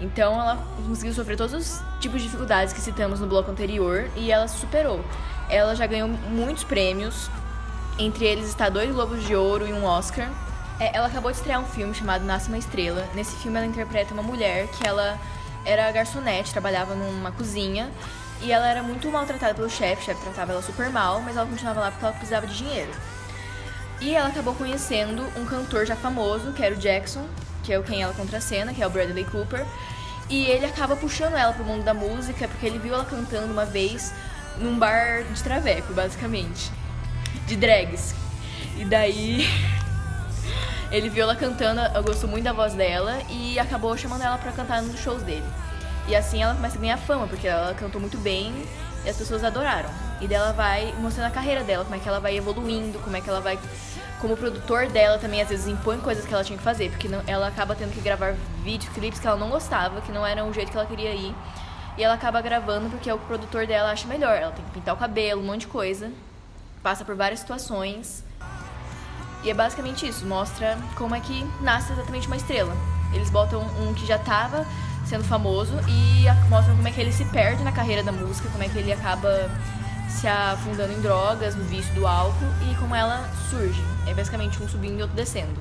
Então 0.00 0.32
ela 0.34 0.64
conseguiu 0.86 1.12
sofrer 1.12 1.36
todos 1.36 1.54
os 1.54 1.82
tipos 2.00 2.20
de 2.20 2.26
dificuldades 2.26 2.72
que 2.72 2.80
citamos 2.80 3.20
no 3.20 3.26
bloco 3.26 3.50
anterior 3.50 4.08
e 4.16 4.30
ela 4.30 4.46
se 4.46 4.58
superou. 4.58 5.04
Ela 5.50 5.74
já 5.74 5.86
ganhou 5.86 6.08
muitos 6.08 6.62
prêmios, 6.64 7.30
entre 7.98 8.24
eles 8.24 8.48
está 8.48 8.68
dois 8.68 8.92
Globos 8.92 9.24
de 9.24 9.34
Ouro 9.34 9.66
e 9.66 9.72
um 9.72 9.84
Oscar. 9.84 10.30
É, 10.78 10.96
ela 10.96 11.08
acabou 11.08 11.30
de 11.32 11.38
estrear 11.38 11.60
um 11.60 11.66
filme 11.66 11.92
chamado 11.92 12.24
Nasce 12.24 12.48
uma 12.48 12.58
Estrela. 12.58 13.04
Nesse 13.14 13.34
filme 13.36 13.56
ela 13.56 13.66
interpreta 13.66 14.14
uma 14.14 14.22
mulher 14.22 14.68
que 14.68 14.86
ela 14.86 15.18
era 15.64 15.90
garçonete, 15.90 16.52
trabalhava 16.52 16.94
numa 16.94 17.32
cozinha 17.32 17.90
e 18.40 18.52
ela 18.52 18.68
era 18.68 18.82
muito 18.82 19.10
maltratada 19.10 19.54
pelo 19.54 19.68
chefe, 19.68 20.02
o 20.02 20.04
chefe 20.04 20.22
tratava 20.22 20.52
ela 20.52 20.62
super 20.62 20.88
mal, 20.90 21.20
mas 21.20 21.36
ela 21.36 21.46
continuava 21.46 21.80
lá 21.80 21.90
porque 21.90 22.04
ela 22.04 22.14
precisava 22.14 22.46
de 22.46 22.56
dinheiro. 22.56 22.90
E 24.00 24.14
ela 24.14 24.28
acabou 24.28 24.54
conhecendo 24.54 25.22
um 25.36 25.44
cantor 25.44 25.84
já 25.84 25.96
famoso, 25.96 26.52
que 26.52 26.62
era 26.62 26.74
o 26.74 26.78
Jackson, 26.78 27.26
que 27.64 27.72
é 27.72 27.78
o 27.78 27.82
quem 27.82 28.02
ela 28.02 28.12
contracena, 28.12 28.72
que 28.72 28.82
é 28.82 28.86
o 28.86 28.90
Bradley 28.90 29.24
Cooper. 29.24 29.66
E 30.28 30.46
ele 30.46 30.66
acaba 30.66 30.94
puxando 30.94 31.34
ela 31.34 31.52
pro 31.52 31.64
mundo 31.64 31.84
da 31.84 31.94
música, 31.94 32.46
porque 32.46 32.66
ele 32.66 32.78
viu 32.78 32.94
ela 32.94 33.04
cantando 33.04 33.52
uma 33.52 33.64
vez 33.64 34.12
num 34.58 34.78
bar 34.78 35.24
de 35.24 35.42
traveco, 35.42 35.92
basicamente. 35.92 36.70
De 37.46 37.56
drags. 37.56 38.14
E 38.76 38.84
daí. 38.84 39.48
ele 40.90 41.08
viu 41.08 41.24
ela 41.24 41.36
cantando, 41.36 41.80
gostou 42.04 42.28
muito 42.28 42.44
da 42.44 42.52
voz 42.52 42.74
dela 42.74 43.18
e 43.28 43.58
acabou 43.58 43.96
chamando 43.96 44.22
ela 44.22 44.38
para 44.38 44.52
cantar 44.52 44.82
nos 44.82 45.00
shows 45.00 45.22
dele. 45.22 45.44
E 46.06 46.16
assim 46.16 46.42
ela 46.42 46.54
começa 46.54 46.76
a 46.76 46.80
ganhar 46.80 46.96
fama, 46.96 47.26
porque 47.26 47.46
ela 47.46 47.74
cantou 47.74 48.00
muito 48.00 48.16
bem 48.18 48.52
e 49.04 49.08
as 49.08 49.16
pessoas 49.16 49.44
adoraram. 49.44 49.90
E 50.20 50.26
dela 50.26 50.52
vai 50.52 50.94
mostrando 50.98 51.26
a 51.26 51.30
carreira 51.30 51.62
dela, 51.62 51.84
como 51.84 51.96
é 51.96 51.98
que 51.98 52.08
ela 52.08 52.18
vai 52.18 52.36
evoluindo, 52.36 52.98
como 53.00 53.16
é 53.16 53.20
que 53.20 53.28
ela 53.28 53.40
vai. 53.40 53.58
Como 54.20 54.36
produtor 54.36 54.88
dela 54.88 55.18
também 55.18 55.40
às 55.40 55.48
vezes 55.48 55.68
impõe 55.68 55.98
coisas 56.00 56.24
que 56.24 56.34
ela 56.34 56.42
tinha 56.42 56.58
que 56.58 56.64
fazer, 56.64 56.90
porque 56.90 57.08
não, 57.08 57.22
ela 57.26 57.46
acaba 57.46 57.74
tendo 57.74 57.92
que 57.92 58.00
gravar 58.00 58.34
vídeos, 58.64 58.92
clipes 58.92 59.20
que 59.20 59.26
ela 59.26 59.36
não 59.36 59.48
gostava, 59.48 60.00
que 60.00 60.10
não 60.10 60.26
eram 60.26 60.48
o 60.48 60.52
jeito 60.52 60.70
que 60.70 60.76
ela 60.76 60.86
queria 60.86 61.14
ir. 61.14 61.34
E 61.96 62.02
ela 62.02 62.14
acaba 62.14 62.40
gravando 62.40 62.88
porque 62.90 63.10
o 63.10 63.18
produtor 63.18 63.66
dela 63.66 63.90
acha 63.90 64.06
melhor. 64.06 64.36
Ela 64.36 64.52
tem 64.52 64.64
que 64.64 64.70
pintar 64.70 64.94
o 64.94 64.98
cabelo, 64.98 65.40
um 65.40 65.44
monte 65.44 65.62
de 65.62 65.66
coisa. 65.68 66.10
Passa 66.82 67.04
por 67.04 67.16
várias 67.16 67.40
situações. 67.40 68.24
E 69.42 69.50
é 69.50 69.54
basicamente 69.54 70.06
isso, 70.06 70.26
mostra 70.26 70.76
como 70.96 71.14
é 71.14 71.20
que 71.20 71.44
nasce 71.60 71.92
exatamente 71.92 72.26
uma 72.26 72.36
estrela. 72.36 72.74
Eles 73.12 73.30
botam 73.30 73.62
um 73.80 73.94
que 73.94 74.04
já 74.04 74.18
tava 74.18 74.66
sendo 75.06 75.24
famoso 75.24 75.72
e 75.88 76.24
mostram 76.48 76.76
como 76.76 76.86
é 76.86 76.90
que 76.90 77.00
ele 77.00 77.12
se 77.12 77.24
perde 77.26 77.62
na 77.62 77.72
carreira 77.72 78.02
da 78.02 78.12
música, 78.12 78.48
como 78.50 78.62
é 78.62 78.68
que 78.68 78.78
ele 78.78 78.92
acaba 78.92 79.50
se 80.08 80.26
afundando 80.26 80.92
em 80.92 81.00
drogas, 81.00 81.54
no 81.54 81.64
vício 81.64 81.92
do 81.94 82.06
álcool 82.06 82.46
e 82.70 82.74
como 82.76 82.94
ela 82.94 83.28
surge. 83.50 83.82
É 84.06 84.14
basicamente 84.14 84.62
um 84.62 84.68
subindo 84.68 84.98
e 84.98 85.02
outro 85.02 85.16
descendo. 85.16 85.58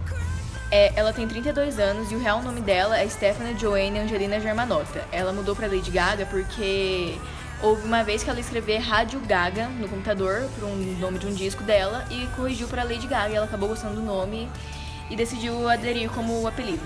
É, 0.69 0.91
ela 0.97 1.13
tem 1.13 1.27
32 1.27 1.79
anos 1.79 2.11
e 2.11 2.15
o 2.15 2.19
real 2.19 2.41
nome 2.41 2.59
dela 2.59 2.99
é 2.99 3.07
Stephanie 3.07 3.57
Joanne 3.57 3.99
Angelina 3.99 4.39
Germanotta. 4.39 5.05
Ela 5.11 5.31
mudou 5.31 5.55
para 5.55 5.67
Lady 5.67 5.91
Gaga 5.91 6.25
porque 6.25 7.17
houve 7.61 7.85
uma 7.85 8.03
vez 8.03 8.23
que 8.23 8.29
ela 8.29 8.39
escreveu 8.39 8.81
Rádio 8.81 9.19
Gaga 9.21 9.67
no 9.67 9.87
computador 9.87 10.49
para 10.57 10.65
um 10.65 10.75
nome 10.99 11.19
de 11.19 11.27
um 11.27 11.33
disco 11.33 11.63
dela 11.63 12.05
e 12.09 12.27
corrigiu 12.35 12.67
para 12.67 12.83
Lady 12.83 13.07
Gaga. 13.07 13.33
Ela 13.33 13.45
acabou 13.45 13.69
gostando 13.69 13.95
do 13.95 14.01
nome 14.01 14.49
e 15.09 15.15
decidiu 15.15 15.69
aderir 15.69 16.09
como 16.09 16.45
apelido. 16.45 16.83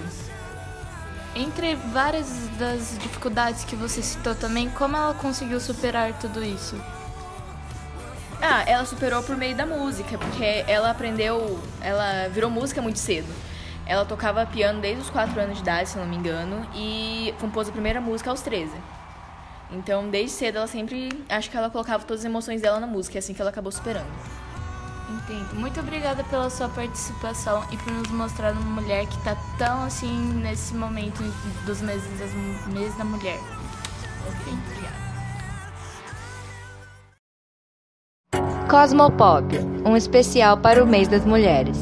Entre 1.35 1.75
várias 1.75 2.27
das 2.59 2.97
dificuldades 2.99 3.63
que 3.63 3.75
você 3.75 4.01
citou 4.01 4.35
também, 4.35 4.69
como 4.69 4.95
ela 4.97 5.13
conseguiu 5.13 5.59
superar 5.59 6.13
tudo 6.19 6.43
isso? 6.43 6.75
Ah, 8.41 8.63
ela 8.65 8.85
superou 8.85 9.21
por 9.21 9.37
meio 9.37 9.55
da 9.55 9.67
música, 9.67 10.17
porque 10.17 10.65
ela 10.67 10.89
aprendeu, 10.89 11.59
ela 11.79 12.27
virou 12.29 12.49
música 12.49 12.81
muito 12.81 12.97
cedo. 12.97 13.31
Ela 13.85 14.03
tocava 14.03 14.45
piano 14.45 14.81
desde 14.81 15.01
os 15.01 15.09
4 15.11 15.39
anos 15.39 15.57
de 15.57 15.61
idade, 15.61 15.89
se 15.89 15.97
não 15.97 16.07
me 16.07 16.15
engano, 16.15 16.67
e 16.73 17.33
compôs 17.39 17.69
a 17.69 17.71
primeira 17.71 18.01
música 18.01 18.31
aos 18.31 18.41
13. 18.41 18.71
Então, 19.71 20.09
desde 20.09 20.31
cedo, 20.31 20.57
ela 20.57 20.67
sempre. 20.67 21.09
Acho 21.29 21.49
que 21.49 21.57
ela 21.57 21.69
colocava 21.69 22.03
todas 22.03 22.21
as 22.21 22.25
emoções 22.25 22.61
dela 22.61 22.79
na 22.79 22.87
música, 22.87 23.17
é 23.17 23.19
assim 23.19 23.33
que 23.33 23.41
ela 23.41 23.51
acabou 23.51 23.71
superando. 23.71 24.09
Entendo. 25.09 25.55
Muito 25.55 25.79
obrigada 25.79 26.23
pela 26.23 26.49
sua 26.49 26.69
participação 26.69 27.65
e 27.71 27.77
por 27.77 27.91
nos 27.93 28.09
mostrar 28.09 28.53
uma 28.53 28.81
mulher 28.81 29.05
que 29.05 29.17
está 29.17 29.35
tão 29.57 29.83
assim 29.83 30.11
nesse 30.41 30.73
momento 30.73 31.21
dos 31.65 31.81
meses, 31.81 32.19
das, 32.19 32.33
meses 32.73 32.97
da 32.97 33.03
mulher. 33.03 33.39
Enfim, 34.27 34.57
obrigada. 34.67 35.00
Cosmopop, 38.71 39.43
um 39.85 39.97
especial 39.97 40.55
para 40.55 40.81
o 40.81 40.87
mês 40.87 41.09
das 41.09 41.25
mulheres. 41.25 41.77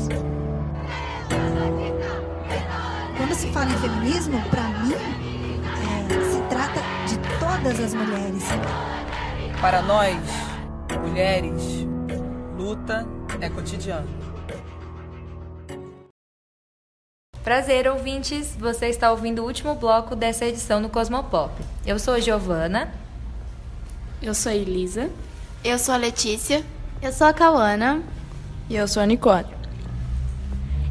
Quando 3.15 3.35
se 3.35 3.45
fala 3.51 3.69
em 3.69 3.77
feminismo, 3.77 4.41
para 4.49 4.63
mim, 4.63 4.93
é, 4.95 6.31
se 6.31 6.41
trata 6.49 6.81
de 7.07 7.19
todas 7.37 7.79
as 7.79 7.93
mulheres. 7.93 8.43
Para 9.61 9.83
nós, 9.83 10.17
mulheres, 10.99 11.85
luta 12.57 13.05
é 13.39 13.47
cotidiano. 13.51 14.09
Prazer, 17.43 17.87
ouvintes! 17.87 18.55
Você 18.59 18.87
está 18.87 19.11
ouvindo 19.11 19.43
o 19.43 19.45
último 19.45 19.75
bloco 19.75 20.15
dessa 20.15 20.43
edição 20.43 20.81
do 20.81 20.89
Cosmopop. 20.89 21.53
Eu 21.85 21.99
sou 21.99 22.15
a 22.15 22.19
Giovana. 22.19 22.91
Eu 24.23 24.33
sou 24.33 24.51
a 24.51 24.55
Elisa. 24.55 25.11
Eu 25.63 25.77
sou 25.77 25.93
a 25.93 25.97
Letícia. 25.97 26.65
Eu 27.01 27.13
sou 27.13 27.27
a 27.27 27.33
Cauana. 27.33 28.03
E 28.69 28.75
eu 28.75 28.85
sou 28.85 29.01
a 29.01 29.05
Nicole. 29.05 29.45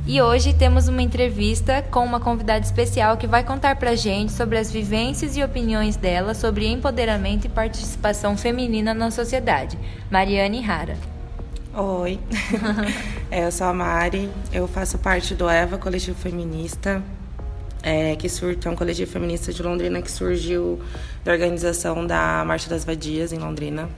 E 0.07 0.23
hoje 0.23 0.55
temos 0.55 0.89
uma 0.89 1.03
entrevista 1.03 1.83
com 1.83 2.03
uma 2.03 2.19
convidada 2.19 2.65
especial 2.65 3.19
que 3.19 3.27
vai 3.27 3.45
contar 3.45 3.77
pra 3.77 3.95
gente 3.95 4.33
sobre 4.33 4.57
as 4.57 4.73
vivências 4.73 5.37
e 5.37 5.45
opiniões 5.45 5.97
dela 5.97 6.33
sobre 6.33 6.67
empoderamento 6.67 7.45
e 7.45 7.51
participação 7.51 8.39
feminina 8.39 8.95
na 8.95 9.11
sociedade. 9.11 9.79
Mariane 10.11 10.63
Rara. 10.63 10.97
Oi, 11.75 12.19
eu 13.31 13.53
sou 13.53 13.67
a 13.67 13.75
Mari, 13.75 14.31
eu 14.51 14.67
faço 14.67 14.97
parte 14.97 15.35
do 15.35 15.49
EVA, 15.49 15.77
Coletivo 15.77 16.19
Feminista, 16.19 17.03
é, 17.83 18.17
que, 18.17 18.31
sur 18.31 18.57
que 18.57 18.67
é 18.67 18.71
um 18.71 18.75
coletivo 18.75 19.13
feminista 19.13 19.53
de 19.53 19.63
Londrina 19.63 20.01
que 20.01 20.11
surgiu 20.11 20.81
da 21.23 21.33
organização 21.33 22.07
da 22.07 22.43
Marcha 22.47 22.71
das 22.71 22.83
Vadias 22.83 23.31
em 23.31 23.39
Londrina 23.39 23.91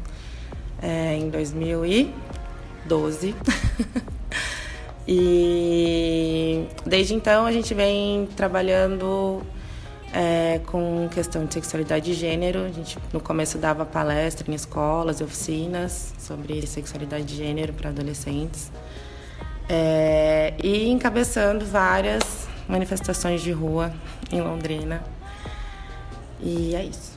é, 0.82 1.16
em 1.16 1.30
2012. 1.30 3.34
e 5.06 6.66
desde 6.84 7.14
então 7.14 7.46
a 7.46 7.52
gente 7.52 7.72
vem 7.74 8.26
trabalhando 8.36 9.42
é, 10.12 10.60
com 10.66 11.08
questão 11.10 11.44
de 11.44 11.54
sexualidade 11.54 12.10
e 12.10 12.14
gênero. 12.14 12.64
A 12.64 12.70
gente 12.70 12.98
no 13.12 13.20
começo 13.20 13.58
dava 13.58 13.84
palestra 13.84 14.50
em 14.50 14.54
escolas 14.54 15.20
e 15.20 15.24
oficinas 15.24 16.14
sobre 16.18 16.66
sexualidade 16.66 17.32
e 17.32 17.36
gênero 17.36 17.72
para 17.72 17.90
adolescentes. 17.90 18.70
É, 19.68 20.54
e 20.62 20.88
encabeçando 20.88 21.64
várias 21.64 22.48
manifestações 22.68 23.40
de 23.40 23.52
rua 23.52 23.92
em 24.32 24.40
Londrina. 24.40 25.02
E 26.40 26.74
é 26.74 26.84
isso. 26.84 27.09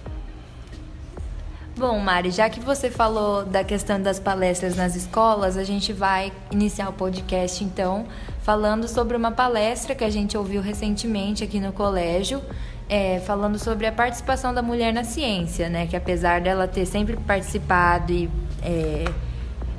Bom, 1.76 1.98
Mari, 1.98 2.30
já 2.30 2.48
que 2.52 2.60
você 2.60 2.92
falou 2.92 3.44
da 3.44 3.64
questão 3.64 4.00
das 4.00 4.20
palestras 4.20 4.76
nas 4.76 4.96
escolas, 4.96 5.58
a 5.58 5.64
gente 5.64 5.92
vai 5.92 6.32
iniciar 6.52 6.88
o 6.88 6.94
podcast 6.94 7.64
então 7.64 8.06
falando 8.44 8.88
sobre 8.88 9.18
uma 9.18 9.32
palestra 9.32 9.96
que 9.96 10.04
a 10.04 10.10
gente 10.10 10.38
ouviu 10.38 10.62
recentemente 10.62 11.44
aqui 11.44 11.60
no 11.60 11.74
colégio, 11.74 12.40
é, 12.88 13.20
falando 13.22 13.58
sobre 13.58 13.88
a 13.88 13.92
participação 13.92 14.54
da 14.54 14.62
mulher 14.62 14.94
na 14.94 15.04
ciência, 15.04 15.68
né? 15.68 15.88
Que 15.88 15.96
apesar 15.96 16.42
dela 16.42 16.68
ter 16.68 16.86
sempre 16.86 17.18
participado 17.18 18.14
e 18.14 18.30
é, 18.62 19.06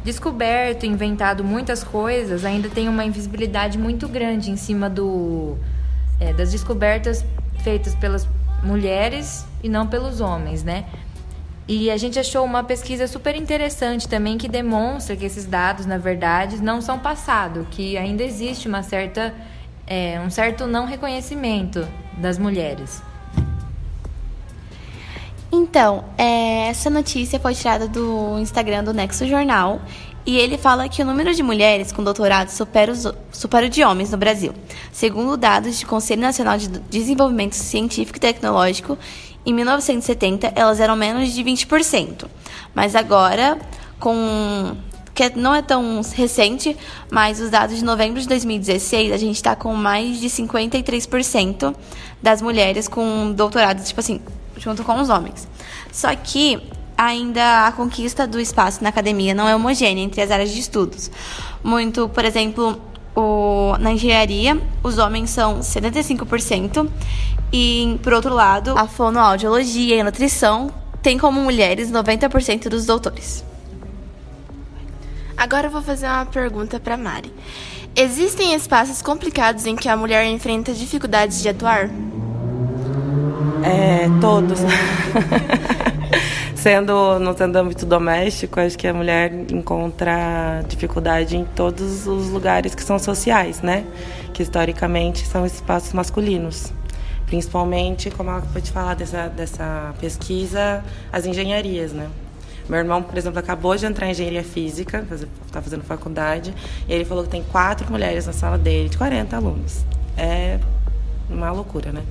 descoberto, 0.03 0.85
inventado 0.85 1.45
muitas 1.45 1.85
coisas, 1.85 2.45
ainda 2.45 2.69
tem 2.69 2.89
uma 2.89 3.05
invisibilidade 3.05 3.79
muito 3.79 4.09
grande 4.09 4.51
em 4.51 4.57
cima 4.57 4.91
do, 4.91 5.57
é, 6.19 6.33
das 6.33 6.51
descobertas 6.51 7.25
feitas 7.63 7.95
pelas 7.95 8.29
mulheres 8.65 9.47
e 9.63 9.69
não 9.69 9.87
pelos 9.87 10.21
homens, 10.21 10.65
né? 10.65 10.87
E 11.67 11.91
a 11.91 11.97
gente 11.97 12.19
achou 12.19 12.45
uma 12.45 12.63
pesquisa 12.63 13.07
super 13.07 13.35
interessante 13.35 14.07
também 14.07 14.37
que 14.37 14.49
demonstra 14.49 15.17
que 15.17 15.25
esses 15.25 15.47
dados, 15.47 15.87
na 15.87 15.97
verdade, 15.97 16.63
não 16.63 16.83
são 16.83 16.99
passado, 16.99 17.67
que 17.71 17.97
ainda 17.97 18.23
existe 18.23 18.69
uma 18.69 18.83
certa, 18.83 19.35
é, 19.87 20.21
um 20.21 20.29
certo 20.29 20.67
não 20.67 20.85
reconhecimento 20.85 21.89
das 22.19 22.37
mulheres. 22.37 23.03
Então, 25.51 26.05
é, 26.19 26.69
essa 26.69 26.91
notícia 26.91 27.41
foi 27.41 27.55
tirada 27.55 27.89
do 27.89 28.39
Instagram 28.41 28.85
do 28.85 28.93
Nexo 28.93 29.27
Jornal 29.27 29.81
e 30.27 30.37
ele 30.37 30.59
fala 30.59 30.89
que 30.89 31.01
o 31.01 31.05
número 31.05 31.33
de 31.33 31.43
mulheres 31.43 31.93
com 31.93 32.03
doutorado 32.03 32.49
supera, 32.49 32.91
os, 32.91 33.07
supera 33.31 33.67
o 33.67 33.69
de 33.71 33.85
homens 33.85 34.11
no 34.11 34.19
Brasil, 34.19 34.53
segundo 34.93 35.37
dados 35.37 35.81
do 35.81 35.87
Conselho 35.87 36.23
Nacional 36.23 36.59
de 36.59 36.69
Desenvolvimento 36.69 37.55
Científico 37.55 38.19
e 38.19 38.21
Tecnológico 38.21 38.99
em 39.47 39.53
1970, 39.53 40.53
elas 40.55 40.81
eram 40.81 40.97
menos 40.97 41.33
de 41.33 41.43
20%. 41.43 42.27
Mas 42.75 42.95
agora, 42.97 43.59
com 44.01 44.77
que 45.15 45.31
não 45.37 45.55
é 45.55 45.63
tão 45.63 46.01
recente, 46.15 46.77
mas 47.11 47.41
os 47.41 47.49
dados 47.49 47.77
de 47.77 47.85
novembro 47.85 48.21
de 48.21 48.27
2016, 48.27 49.13
a 49.13 49.17
gente 49.17 49.37
está 49.37 49.55
com 49.55 49.73
mais 49.75 50.19
de 50.19 50.27
53% 50.27 51.75
das 52.21 52.43
mulheres 52.43 52.89
com 52.89 53.33
doutorado, 53.33 53.83
tipo 53.85 54.01
assim, 54.01 54.21
junto 54.57 54.83
com 54.83 55.01
os 55.01 55.09
homens. 55.09 55.47
Só 55.93 56.15
que 56.17 56.61
ainda 56.99 57.67
a 57.67 57.73
conquista 57.73 58.27
do 58.27 58.41
espaço 58.41 58.83
na 58.83 58.89
academia 58.89 59.35
não 59.35 59.49
é 59.49 59.55
homogênea 59.55 60.03
entre 60.03 60.21
as 60.21 60.31
áreas 60.33 60.51
de 60.51 60.59
estudos. 60.59 61.11
Muito, 61.63 62.09
por 62.09 62.25
exemplo, 62.25 62.81
o, 63.15 63.77
na 63.79 63.93
engenharia, 63.93 64.61
os 64.83 64.99
homens 64.99 65.31
são 65.31 65.61
75% 65.61 66.89
e, 67.57 68.01
por 68.03 68.13
outro 68.13 68.35
lado, 68.35 68.77
a 68.77 68.89
fonoaudiologia 68.89 69.95
e 69.95 70.01
a 70.01 70.03
nutrição 70.03 70.73
têm 71.01 71.17
como 71.17 71.41
mulheres 71.41 71.89
90% 71.89 72.69
dos 72.69 72.85
doutores. 72.85 73.45
Agora 75.37 75.69
eu 75.69 75.71
vou 75.71 75.81
fazer 75.81 76.07
uma 76.07 76.27
pergunta 76.27 76.81
para 76.81 76.97
Mari. 76.97 77.33
Existem 77.95 78.55
espaços 78.55 79.01
complicados 79.01 79.67
em 79.67 79.77
que 79.77 79.89
a 79.89 79.97
mulher 79.97 80.27
enfrenta 80.27 80.73
dificuldades 80.73 81.41
de 81.43 81.49
atuar? 81.49 81.91
É, 83.63 84.09
todos. 84.21 84.59
sendo 86.57 87.21
no 87.21 87.39
sendo 87.39 87.55
âmbito 87.55 87.87
doméstico, 87.87 88.59
acho 88.59 88.77
que 88.77 88.89
a 88.89 88.95
mulher 88.95 89.33
encontra 89.53 90.65
dificuldade 90.67 91.37
em 91.37 91.45
todos 91.45 92.09
os 92.09 92.31
lugares 92.31 92.75
que 92.75 92.83
são 92.83 92.99
sociais, 92.99 93.63
né? 93.63 93.85
Que 94.33 94.43
historicamente 94.43 95.25
são 95.25 95.47
espaços 95.47 95.93
masculinos. 95.93 96.73
Principalmente, 97.27 98.11
como 98.11 98.31
ela 98.31 98.43
pode 98.43 98.71
falar 98.71 98.95
dessa, 98.95 99.29
dessa 99.29 99.95
pesquisa, 100.01 100.85
as 101.13 101.27
engenharias, 101.27 101.93
né? 101.93 102.09
Meu 102.69 102.79
irmão, 102.79 103.03
por 103.03 103.17
exemplo, 103.19 103.39
acabou 103.39 103.77
de 103.77 103.85
entrar 103.85 104.07
em 104.07 104.11
engenharia 104.11 104.43
física, 104.43 105.07
está 105.47 105.61
fazendo 105.61 105.83
faculdade, 105.85 106.55
e 106.89 106.93
ele 106.93 107.05
falou 107.05 107.25
que 107.25 107.31
tem 107.31 107.43
quatro 107.43 107.91
mulheres 107.91 108.27
na 108.27 108.33
sala 108.33 108.57
dele, 108.57 108.89
de 108.89 108.97
40 108.97 109.37
alunos. 109.37 109.85
É 110.17 110.59
uma 111.29 111.51
loucura, 111.51 111.93
né? 111.93 112.03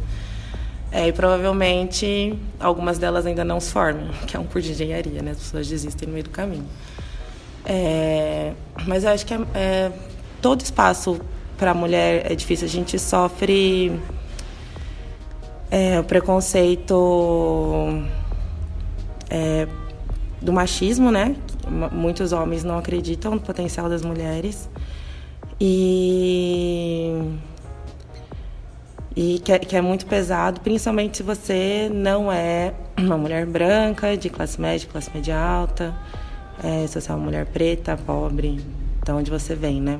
É, 0.91 1.07
e 1.07 1.11
provavelmente 1.11 2.37
algumas 2.59 2.99
delas 2.99 3.25
ainda 3.25 3.43
não 3.43 3.59
se 3.59 3.71
formam, 3.71 4.09
que 4.27 4.37
é 4.37 4.39
um 4.39 4.45
curso 4.45 4.67
de 4.67 4.73
engenharia, 4.73 5.23
né? 5.23 5.31
As 5.31 5.37
pessoas 5.37 5.67
desistem 5.67 6.07
no 6.07 6.13
meio 6.13 6.23
do 6.23 6.29
caminho. 6.29 6.65
É, 7.65 8.53
mas 8.85 9.03
eu 9.03 9.09
acho 9.09 9.25
que 9.25 9.33
é, 9.33 9.39
é, 9.55 9.91
todo 10.39 10.61
espaço 10.61 11.19
para 11.57 11.71
a 11.71 11.73
mulher 11.73 12.31
é 12.31 12.35
difícil. 12.35 12.67
A 12.67 12.69
gente 12.69 12.99
sofre 12.99 13.99
é, 15.73 15.99
o 15.99 16.03
preconceito 16.03 18.05
é, 19.27 19.67
do 20.39 20.53
machismo, 20.53 21.09
né? 21.09 21.35
Muitos 21.91 22.31
homens 22.31 22.63
não 22.63 22.77
acreditam 22.77 23.33
no 23.33 23.41
potencial 23.41 23.89
das 23.89 24.03
mulheres. 24.03 24.69
E 25.59 27.11
e 29.15 29.39
que 29.39 29.51
é, 29.51 29.59
que 29.59 29.75
é, 29.75 29.81
muito 29.81 30.05
pesado, 30.05 30.61
principalmente 30.61 31.17
se 31.17 31.23
você 31.23 31.89
não 31.91 32.31
é 32.31 32.73
uma 32.95 33.17
mulher 33.17 33.47
branca, 33.47 34.15
de 34.15 34.29
classe 34.29 34.61
média, 34.61 34.87
classe 34.91 35.09
média 35.11 35.39
alta, 35.39 35.95
é, 36.63 36.85
se 36.85 37.01
você 37.01 37.11
é 37.11 37.15
uma 37.15 37.25
mulher 37.25 37.47
preta, 37.47 37.97
pobre, 37.97 38.63
de 39.03 39.11
onde 39.11 39.31
você 39.31 39.55
vem, 39.55 39.81
né? 39.81 39.99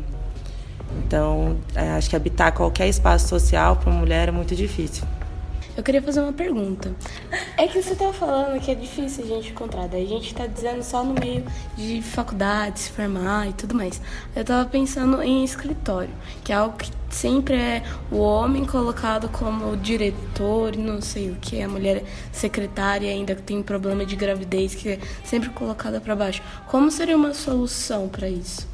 Então, 0.99 1.57
é, 1.73 1.89
acho 1.91 2.11
que 2.11 2.15
habitar 2.15 2.53
qualquer 2.53 2.87
espaço 2.87 3.27
social 3.27 3.77
para 3.77 3.89
uma 3.89 3.99
mulher 3.99 4.29
é 4.29 4.31
muito 4.31 4.55
difícil. 4.55 5.03
Eu 5.75 5.81
queria 5.81 6.01
fazer 6.01 6.21
uma 6.21 6.33
pergunta. 6.33 6.95
É 7.57 7.67
que 7.67 7.81
você 7.81 7.95
tá 7.95 8.13
falando 8.13 8.59
que 8.61 8.69
é 8.69 8.75
difícil 8.75 9.23
a 9.23 9.27
gente 9.27 9.49
encontrar, 9.49 9.87
daí 9.87 10.05
a 10.05 10.07
gente 10.07 10.33
tá 10.33 10.45
dizendo 10.45 10.83
só 10.83 11.03
no 11.03 11.13
meio 11.19 11.43
de 11.75 11.99
faculdade, 12.01 12.79
se 12.79 12.91
formar 12.91 13.49
e 13.49 13.53
tudo 13.53 13.73
mais. 13.73 13.99
Eu 14.35 14.45
tava 14.45 14.69
pensando 14.69 15.21
em 15.23 15.43
escritório, 15.43 16.13
que 16.43 16.51
é 16.51 16.55
algo 16.55 16.77
que 16.77 16.91
sempre 17.09 17.55
é 17.55 17.83
o 18.11 18.17
homem 18.17 18.65
colocado 18.65 19.27
como 19.29 19.75
diretor, 19.77 20.75
não 20.77 21.01
sei 21.01 21.31
o 21.31 21.35
que, 21.35 21.61
a 21.61 21.67
mulher 21.67 22.03
secretária 22.31 23.09
ainda 23.09 23.35
tem 23.35 23.63
problema 23.63 24.05
de 24.05 24.15
gravidez, 24.15 24.75
que 24.75 24.89
é 24.89 24.99
sempre 25.23 25.49
colocada 25.49 25.99
para 25.99 26.15
baixo. 26.15 26.43
Como 26.67 26.91
seria 26.91 27.15
uma 27.15 27.33
solução 27.33 28.07
para 28.07 28.29
isso? 28.29 28.72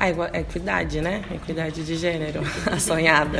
A 0.00 0.38
equidade, 0.38 1.00
né? 1.02 1.22
Equidade 1.30 1.84
de 1.84 1.94
gênero, 1.94 2.40
a 2.66 2.80
sonhada. 2.80 3.38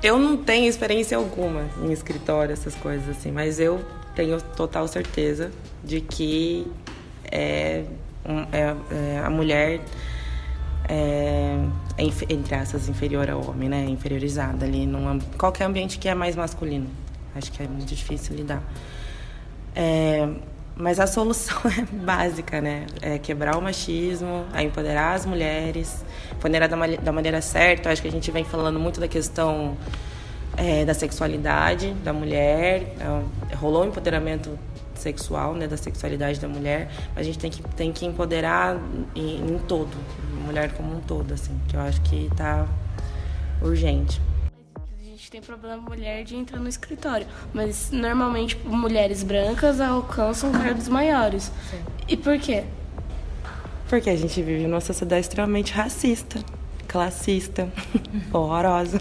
eu 0.00 0.18
não 0.18 0.36
tenho 0.36 0.68
experiência 0.68 1.16
alguma 1.16 1.68
em 1.82 1.92
escritório, 1.92 2.52
essas 2.52 2.74
coisas 2.76 3.08
assim, 3.08 3.32
mas 3.32 3.58
eu 3.58 3.84
tenho 4.14 4.40
total 4.40 4.86
certeza 4.86 5.50
de 5.82 6.00
que 6.00 6.66
é, 7.30 7.84
é, 8.52 8.76
é 8.90 9.22
a 9.24 9.28
mulher 9.28 9.80
é, 10.88 11.56
é, 11.96 12.32
entre 12.32 12.54
aspas, 12.54 12.88
inferior 12.88 13.30
ao 13.30 13.48
homem, 13.48 13.68
né? 13.68 13.84
Inferiorizada 13.84 14.64
ali 14.64 14.86
num 14.86 15.18
qualquer 15.38 15.64
ambiente 15.64 15.98
que 15.98 16.08
é 16.08 16.14
mais 16.14 16.36
masculino. 16.36 16.86
Acho 17.34 17.50
que 17.50 17.62
é 17.62 17.66
muito 17.66 17.86
difícil 17.86 18.36
lidar. 18.36 18.62
É, 19.74 20.28
mas 20.76 20.98
a 20.98 21.06
solução 21.06 21.58
é 21.66 21.82
básica, 21.94 22.60
né? 22.60 22.86
É 23.00 23.18
quebrar 23.18 23.56
o 23.56 23.62
machismo, 23.62 24.44
é 24.54 24.62
empoderar 24.62 25.14
as 25.14 25.26
mulheres, 25.26 26.04
empoderar 26.32 26.68
da, 26.68 26.76
da 27.02 27.12
maneira 27.12 27.40
certa. 27.40 27.90
Acho 27.90 28.02
que 28.02 28.08
a 28.08 28.12
gente 28.12 28.30
vem 28.30 28.44
falando 28.44 28.78
muito 28.78 29.00
da 29.00 29.08
questão 29.08 29.76
é, 30.56 30.84
da 30.84 30.94
sexualidade 30.94 31.92
da 32.04 32.12
mulher. 32.12 32.94
É, 33.50 33.54
rolou 33.54 33.84
um 33.84 33.88
empoderamento 33.88 34.58
sexual, 34.94 35.54
né, 35.54 35.66
da 35.66 35.76
sexualidade 35.76 36.38
da 36.38 36.46
mulher, 36.46 36.88
a 37.16 37.22
gente 37.24 37.36
tem 37.36 37.50
que, 37.50 37.60
tem 37.70 37.92
que 37.92 38.06
empoderar 38.06 38.78
em, 39.16 39.54
em 39.54 39.58
todo, 39.58 39.90
mulher 40.44 40.72
como 40.74 40.96
um 40.96 41.00
todo, 41.00 41.34
assim, 41.34 41.58
que 41.66 41.74
eu 41.74 41.80
acho 41.80 42.00
que 42.02 42.26
está 42.26 42.68
urgente 43.60 44.20
tem 45.32 45.40
problema 45.40 45.78
mulher 45.78 46.24
de 46.24 46.36
entrar 46.36 46.60
no 46.60 46.68
escritório, 46.68 47.26
mas 47.54 47.90
normalmente 47.90 48.54
mulheres 48.66 49.22
brancas 49.22 49.80
alcançam 49.80 50.52
cargos 50.52 50.88
maiores. 50.88 51.50
Sim. 51.70 51.78
E 52.06 52.18
por 52.18 52.38
quê? 52.38 52.64
Porque 53.88 54.10
a 54.10 54.16
gente 54.16 54.42
vive 54.42 54.66
numa 54.66 54.82
sociedade 54.82 55.22
extremamente 55.22 55.72
racista, 55.72 56.38
classista, 56.86 57.66
horrorosa. 58.30 59.00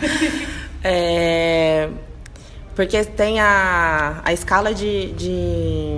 é, 0.82 1.90
porque 2.74 3.04
tem 3.04 3.38
a, 3.38 4.22
a 4.24 4.32
escala 4.32 4.72
de, 4.72 5.12
de, 5.12 5.96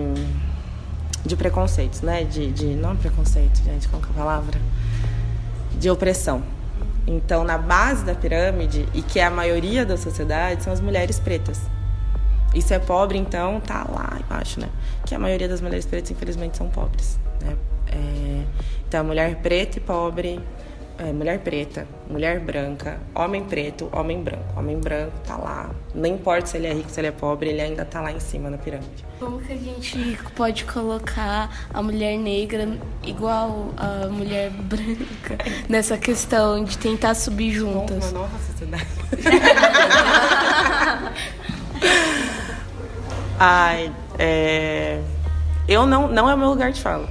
de 1.25 1.37
preconceitos, 1.37 2.01
né? 2.01 2.25
De, 2.25 2.51
de, 2.51 2.67
não 2.75 2.97
preconceito, 2.97 3.63
gente, 3.63 3.87
qual 3.87 4.03
é 4.03 4.05
a 4.05 4.15
palavra? 4.15 4.61
De 5.79 5.89
opressão. 5.89 6.43
Então, 7.07 7.45
na 7.45 7.59
base 7.59 8.05
da 8.05 8.15
pirâmide, 8.15 8.89
e 8.95 9.03
que 9.03 9.21
é 9.21 9.25
a 9.25 9.31
maioria 9.31 9.85
da 9.85 9.97
sociedade, 9.97 10.63
são 10.63 10.73
as 10.73 10.81
mulheres 10.81 11.19
pretas. 11.19 11.61
Se 12.61 12.73
é 12.73 12.79
pobre, 12.79 13.19
então, 13.19 13.61
tá 13.61 13.85
lá 13.91 14.19
embaixo, 14.21 14.61
né? 14.61 14.69
Que 15.05 15.15
a 15.15 15.19
maioria 15.19 15.49
das 15.49 15.61
mulheres 15.61 15.85
pretas, 15.85 16.11
infelizmente, 16.11 16.57
são 16.57 16.69
pobres. 16.69 17.19
Né? 17.43 17.57
É, 17.89 18.45
então, 18.87 19.01
a 19.01 19.05
mulher 19.05 19.37
preta 19.37 19.79
e 19.79 19.81
pobre 19.81 20.41
é, 20.99 21.13
mulher 21.13 21.41
preta, 21.41 21.87
mulher 22.09 22.39
branca, 22.39 23.01
homem 23.15 23.45
preto, 23.45 23.91
homem 23.93 24.23
branco. 24.23 24.45
Homem 24.57 24.79
branco 24.79 25.13
tá 25.27 25.37
lá. 25.37 25.71
Não 25.95 26.07
importa 26.07 26.47
se 26.47 26.57
ele 26.57 26.69
é 26.69 26.73
rico, 26.73 26.89
se 26.89 27.01
ele 27.01 27.09
é 27.09 27.13
pobre, 27.13 27.51
ele 27.51 27.61
ainda 27.61 27.85
tá 27.85 28.01
lá 28.01 28.13
em 28.13 28.21
cima 28.21 28.49
na 28.49 28.57
pirâmide. 28.57 29.05
Como 29.19 29.41
que 29.41 29.53
a 29.53 29.57
gente 29.57 30.19
pode 30.37 30.65
colocar 30.65 31.51
a 31.73 31.83
mulher 31.83 32.17
negra 32.17 32.79
igual 33.03 33.71
a 33.77 34.07
mulher 34.09 34.51
branca 34.51 35.37
nessa 35.69 35.99
questão 35.99 36.63
de 36.63 36.79
tentar 36.79 37.15
subir 37.15 37.51
juntas? 37.53 38.13
Uma 38.13 38.21
nova 38.21 38.39
sociedade. 38.39 38.87
Ai, 43.39 43.93
é... 44.17 45.01
eu 45.67 45.87
não, 45.87 46.07
não 46.07 46.31
é 46.31 46.35
o 46.35 46.39
meu 46.39 46.51
lugar 46.51 46.71
de 46.71 46.81
fala. 46.81 47.09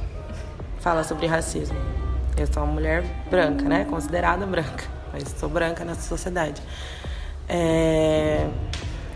Fala 0.80 1.04
sobre 1.04 1.28
racismo. 1.28 1.93
Eu 2.36 2.48
sou 2.48 2.64
uma 2.64 2.74
mulher 2.74 3.04
branca, 3.30 3.64
né? 3.68 3.86
Considerada 3.86 4.46
branca, 4.46 4.86
mas 5.12 5.24
sou 5.38 5.50
branca 5.50 5.86
nessa 5.86 6.02
sociedade. 6.02 6.62
É, 7.48 8.48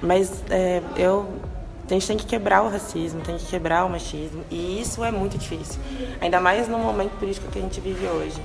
mas 0.02 0.44
é, 0.50 0.82
eu 0.96 1.28
a 1.90 1.94
gente 1.94 2.06
tem 2.06 2.18
que 2.18 2.26
quebrar 2.26 2.64
o 2.64 2.70
racismo, 2.70 3.22
tem 3.22 3.38
que 3.38 3.46
quebrar 3.46 3.86
o 3.86 3.90
machismo 3.90 4.44
e 4.52 4.82
isso 4.82 5.06
é 5.06 5.12
muito 5.12 5.38
difícil, 5.38 5.80
ainda 6.20 6.42
mais 6.42 6.68
no 6.68 6.78
momento 6.78 7.18
político 7.18 7.50
que 7.50 7.60
a 7.60 7.62
gente 7.62 7.80
vive 7.80 8.06
hoje, 8.06 8.42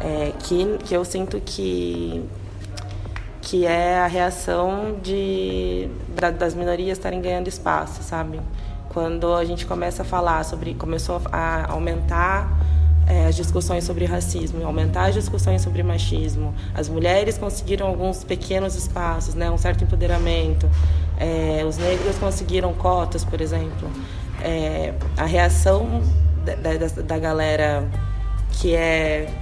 é, 0.00 0.32
que 0.38 0.78
que 0.84 0.94
eu 0.94 1.04
sinto 1.04 1.40
que 1.40 2.24
que 3.42 3.66
é 3.66 3.98
a 3.98 4.06
reação 4.06 4.96
de 5.02 5.88
da, 6.14 6.30
das 6.30 6.54
minorias 6.54 6.98
estarem 6.98 7.20
ganhando 7.20 7.48
espaço, 7.48 8.02
sabe? 8.02 8.40
Quando 8.90 9.34
a 9.34 9.44
gente 9.44 9.66
começa 9.66 10.02
a 10.02 10.04
falar 10.04 10.44
sobre 10.44 10.74
começou 10.74 11.20
a 11.32 11.72
aumentar 11.72 12.48
é, 13.08 13.24
as 13.26 13.34
discussões 13.34 13.84
sobre 13.84 14.04
racismo, 14.04 14.64
aumentar 14.66 15.06
as 15.06 15.14
discussões 15.14 15.62
sobre 15.62 15.82
machismo. 15.82 16.54
As 16.74 16.90
mulheres 16.90 17.38
conseguiram 17.38 17.86
alguns 17.86 18.22
pequenos 18.22 18.76
espaços, 18.76 19.34
né, 19.34 19.50
um 19.50 19.56
certo 19.56 19.82
empoderamento. 19.82 20.68
É, 21.18 21.64
os 21.66 21.78
negros 21.78 22.18
conseguiram 22.18 22.74
cotas, 22.74 23.24
por 23.24 23.40
exemplo. 23.40 23.90
É, 24.42 24.92
a 25.16 25.24
reação 25.24 26.02
da, 26.44 26.54
da, 26.54 26.86
da, 27.02 27.18
galera 27.18 27.88
que 28.52 28.74
é 28.74 29.32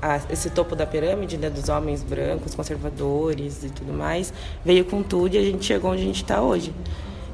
a, 0.00 0.20
esse 0.28 0.50
topo 0.50 0.74
da 0.74 0.84
pirâmide, 0.84 1.36
né, 1.38 1.48
dos 1.48 1.68
homens 1.68 2.02
brancos, 2.02 2.56
conservadores 2.56 3.62
e 3.62 3.70
tudo 3.70 3.92
mais, 3.92 4.34
veio 4.64 4.84
com 4.84 5.00
tudo 5.00 5.36
e 5.36 5.38
a 5.38 5.42
gente 5.42 5.64
chegou 5.64 5.92
onde 5.92 6.02
a 6.02 6.06
gente 6.06 6.22
está 6.22 6.42
hoje. 6.42 6.74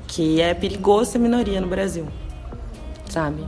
Que 0.07 0.38
é 0.40 0.53
perigoso 0.53 1.12
ser 1.12 1.18
minoria 1.18 1.62
no 1.62 1.66
Brasil, 1.66 2.07
sabe? 3.09 3.42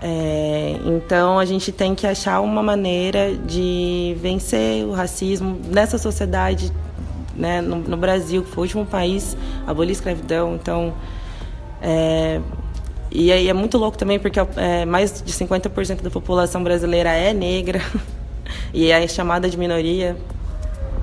É, 0.00 0.78
então 0.84 1.38
a 1.38 1.44
gente 1.44 1.72
tem 1.72 1.94
que 1.94 2.06
achar 2.06 2.40
uma 2.40 2.62
maneira 2.62 3.34
de 3.34 4.16
vencer 4.20 4.84
o 4.84 4.92
racismo 4.92 5.58
nessa 5.64 5.98
sociedade, 5.98 6.70
né, 7.34 7.60
no, 7.60 7.76
no 7.76 7.96
Brasil, 7.96 8.42
que 8.42 8.50
foi 8.50 8.62
o 8.62 8.62
último 8.62 8.86
país 8.86 9.36
a 9.66 9.70
abolir 9.70 9.90
a 9.90 9.92
escravidão. 9.92 10.54
Então, 10.54 10.94
é, 11.80 12.40
e 13.10 13.32
aí 13.32 13.48
é 13.48 13.52
muito 13.52 13.78
louco 13.78 13.96
também 13.96 14.18
porque 14.18 14.38
é, 14.56 14.84
mais 14.84 15.22
de 15.22 15.32
50% 15.32 16.02
da 16.02 16.10
população 16.10 16.62
brasileira 16.62 17.10
é 17.10 17.32
negra 17.32 17.80
e 18.72 18.90
é 18.90 19.06
chamada 19.08 19.48
de 19.48 19.56
minoria, 19.56 20.16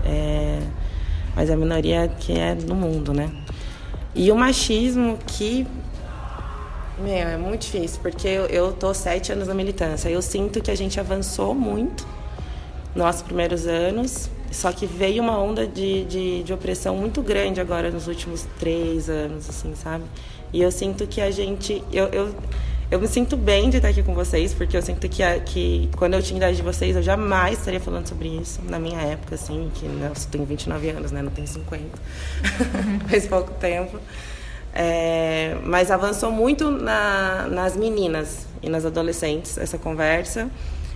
é, 0.06 0.60
mas 1.36 1.50
é 1.50 1.54
a 1.54 1.58
minoria 1.58 2.08
que 2.20 2.34
é 2.34 2.54
no 2.54 2.76
mundo, 2.76 3.14
né? 3.14 3.30
E 4.16 4.32
o 4.32 4.36
machismo 4.36 5.18
que 5.26 5.66
meu, 6.98 7.14
é 7.14 7.38
muito 7.38 7.62
difícil, 7.62 8.00
porque 8.02 8.28
eu, 8.28 8.46
eu 8.46 8.74
tô 8.74 8.94
sete 8.94 9.32
anos 9.32 9.48
na 9.48 9.54
militância. 9.54 10.10
Eu 10.10 10.22
sinto 10.22 10.62
que 10.62 10.70
a 10.70 10.76
gente 10.76 11.00
avançou 11.00 11.56
muito 11.56 12.06
nos 12.96 13.22
primeiros 13.22 13.66
anos, 13.66 14.30
só 14.52 14.72
que 14.72 14.86
veio 14.86 15.24
uma 15.24 15.38
onda 15.38 15.66
de, 15.66 16.06
de, 16.06 16.44
de, 16.44 16.54
opressão 16.54 16.96
muito 16.96 17.22
grande 17.22 17.60
agora 17.60 17.90
nos 17.90 18.08
últimos 18.08 18.48
três 18.60 19.10
anos, 19.10 19.50
assim, 19.50 19.74
sabe? 19.76 20.04
E 20.52 20.62
eu 20.62 20.72
sinto 20.72 21.08
que 21.08 21.20
a 21.20 21.32
gente. 21.32 21.84
Eu, 21.92 22.06
eu, 22.08 22.36
eu 22.92 23.00
me 23.00 23.08
sinto 23.08 23.36
bem 23.36 23.72
de 23.72 23.78
estar 23.78 23.90
aqui 23.90 24.04
com 24.04 24.14
vocês, 24.14 24.54
porque 24.54 24.78
eu 24.78 24.82
sinto 24.84 25.10
que, 25.10 25.24
a, 25.24 25.40
que 25.40 25.90
quando 25.98 26.14
eu 26.14 26.22
tinha 26.22 26.38
idade 26.38 26.58
de 26.58 26.62
vocês, 26.62 26.96
eu 26.96 27.02
jamais 27.02 27.58
estaria 27.58 27.80
falando 27.80 28.08
sobre 28.08 28.28
isso, 28.28 28.62
na 28.70 28.78
minha 28.78 29.02
época, 29.02 29.34
assim, 29.34 29.72
que 29.74 29.88
né, 29.88 30.12
eu 30.16 30.30
tenho 30.30 30.46
29 30.46 30.90
anos, 30.90 31.12
né? 31.12 31.24
Não 31.24 31.32
tenho 31.32 31.48
50. 31.48 31.84
Faz 33.10 33.26
pouco 33.26 33.52
tempo. 33.56 33.98
É, 34.74 35.56
mas 35.64 35.92
avançou 35.92 36.32
muito 36.32 36.72
na, 36.72 37.48
nas 37.48 37.76
meninas 37.76 38.48
e 38.62 38.70
nas 38.70 38.86
adolescentes 38.86 39.58
essa 39.58 39.78
conversa. 39.78 40.50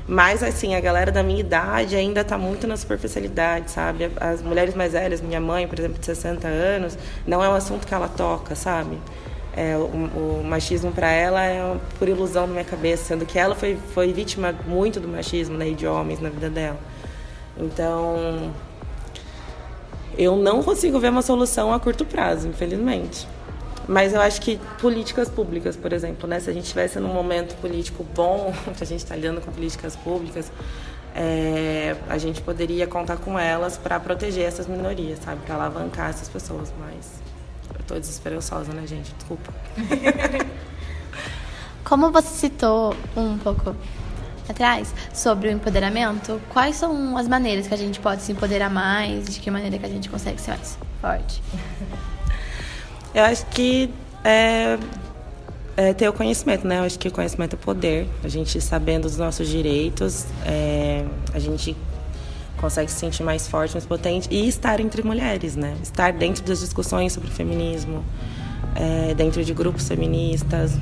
Mas, 0.07 0.41
assim, 0.41 0.73
a 0.73 0.79
galera 0.79 1.11
da 1.11 1.21
minha 1.21 1.41
idade 1.41 1.95
ainda 1.95 2.21
está 2.21 2.37
muito 2.37 2.65
na 2.65 2.77
superficialidade, 2.77 3.71
sabe? 3.71 4.09
As 4.15 4.41
mulheres 4.41 4.73
mais 4.73 4.93
velhas, 4.93 5.19
minha 5.19 5.41
mãe, 5.41 5.67
por 5.67 5.77
exemplo, 5.77 5.99
de 5.99 6.05
60 6.05 6.47
anos, 6.47 6.97
não 7.25 7.43
é 7.43 7.49
um 7.49 7.53
assunto 7.53 7.85
que 7.85 7.93
ela 7.93 8.07
toca, 8.07 8.55
sabe? 8.55 8.97
É, 9.53 9.75
o, 9.75 9.81
o, 9.81 10.43
machismo 10.45 10.91
para 10.91 11.11
ela 11.11 11.43
é 11.43 11.75
por 11.99 12.07
ilusão 12.07 12.47
na 12.47 12.53
minha 12.53 12.63
cabeça, 12.63 13.03
sendo 13.03 13.25
que 13.25 13.37
ela 13.37 13.53
foi, 13.53 13.77
foi 13.93 14.13
vítima 14.13 14.55
muito 14.65 14.99
do 14.99 15.07
machismo 15.07 15.57
né, 15.57 15.69
e 15.69 15.73
de 15.73 15.85
homens 15.85 16.21
na 16.21 16.29
vida 16.29 16.49
dela. 16.49 16.77
Então, 17.57 18.53
eu 20.17 20.37
não 20.37 20.63
consigo 20.63 20.99
ver 20.99 21.09
uma 21.09 21.21
solução 21.21 21.73
a 21.73 21.79
curto 21.79 22.05
prazo, 22.05 22.47
infelizmente. 22.47 23.27
Mas 23.87 24.13
eu 24.13 24.21
acho 24.21 24.41
que 24.41 24.59
políticas 24.81 25.29
públicas, 25.29 25.77
por 25.77 25.93
exemplo, 25.93 26.27
né? 26.27 26.39
se 26.39 26.49
a 26.49 26.53
gente 26.53 26.63
estivesse 26.63 26.99
num 26.99 27.13
momento 27.13 27.55
político 27.61 28.03
bom, 28.03 28.53
que 28.77 28.83
a 28.83 28.87
gente 28.87 28.99
está 28.99 29.15
lidando 29.15 29.39
com 29.39 29.51
políticas 29.51 29.95
públicas, 29.95 30.51
é, 31.15 31.95
a 32.09 32.17
gente 32.17 32.41
poderia 32.41 32.85
contar 32.85 33.17
com 33.17 33.39
elas 33.39 33.77
para 33.77 33.99
proteger 33.99 34.45
essas 34.45 34.67
minorias, 34.67 35.19
sabe? 35.19 35.41
Para 35.45 35.55
alavancar 35.55 36.09
essas 36.09 36.27
pessoas. 36.27 36.71
Mas 36.77 37.21
eu 37.73 37.79
estou 37.79 37.99
desesperançosa, 37.99 38.73
né, 38.73 38.85
gente? 38.85 39.13
Desculpa. 39.13 39.53
Como 41.83 42.11
você 42.11 42.27
citou 42.27 42.93
um 43.15 43.37
pouco 43.37 43.73
atrás 44.49 44.93
sobre 45.13 45.47
o 45.47 45.51
empoderamento, 45.51 46.41
quais 46.49 46.75
são 46.75 47.17
as 47.17 47.27
maneiras 47.27 47.67
que 47.67 47.73
a 47.73 47.77
gente 47.77 47.99
pode 47.99 48.21
se 48.21 48.33
empoderar 48.33 48.69
mais? 48.69 49.25
De 49.25 49.39
que 49.39 49.49
maneira 49.49 49.77
que 49.77 49.85
a 49.85 49.89
gente 49.89 50.09
consegue 50.09 50.39
ser 50.39 50.51
mais 50.51 50.77
forte? 51.01 51.41
Eu 53.13 53.23
acho 53.23 53.45
que 53.47 53.89
é, 54.23 54.77
é 55.75 55.93
ter 55.93 56.09
o 56.09 56.13
conhecimento, 56.13 56.67
né? 56.67 56.79
Eu 56.79 56.83
acho 56.83 56.99
que 56.99 57.07
o 57.07 57.11
conhecimento 57.11 57.55
é 57.55 57.59
poder. 57.59 58.07
A 58.23 58.27
gente 58.27 58.59
sabendo 58.61 59.03
dos 59.03 59.17
nossos 59.17 59.47
direitos, 59.47 60.25
é, 60.45 61.05
a 61.33 61.39
gente 61.39 61.75
consegue 62.57 62.91
se 62.91 62.99
sentir 62.99 63.23
mais 63.23 63.47
forte, 63.47 63.73
mais 63.73 63.85
potente 63.85 64.27
e 64.31 64.47
estar 64.47 64.79
entre 64.79 65.03
mulheres, 65.03 65.55
né? 65.55 65.75
Estar 65.81 66.11
dentro 66.13 66.43
das 66.43 66.59
discussões 66.59 67.13
sobre 67.13 67.29
feminismo, 67.29 68.03
é, 68.75 69.13
dentro 69.13 69.43
de 69.43 69.53
grupos 69.53 69.87
feministas, 69.87 70.77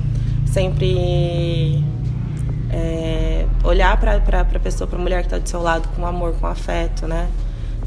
sempre 0.46 1.84
é, 2.70 3.46
olhar 3.62 3.98
para 3.98 4.16
a 4.40 4.60
pessoa, 4.60 4.86
para 4.88 4.98
a 4.98 5.02
mulher 5.02 5.20
que 5.20 5.26
está 5.26 5.38
do 5.38 5.48
seu 5.48 5.62
lado 5.62 5.88
com 5.94 6.06
amor, 6.06 6.34
com 6.34 6.46
afeto, 6.46 7.06
né? 7.06 7.28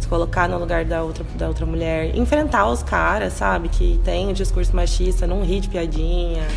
Colocar 0.09 0.49
no 0.49 0.57
lugar 0.57 0.83
da 0.85 1.03
outra, 1.03 1.23
da 1.35 1.47
outra 1.47 1.65
mulher. 1.65 2.15
Enfrentar 2.15 2.67
os 2.67 2.81
caras, 2.81 3.33
sabe? 3.33 3.69
Que 3.69 3.99
tem 4.03 4.29
o 4.29 4.33
discurso 4.33 4.75
machista, 4.75 5.27
não 5.27 5.43
rir 5.43 5.59
de 5.59 5.69
piadinha. 5.69 6.47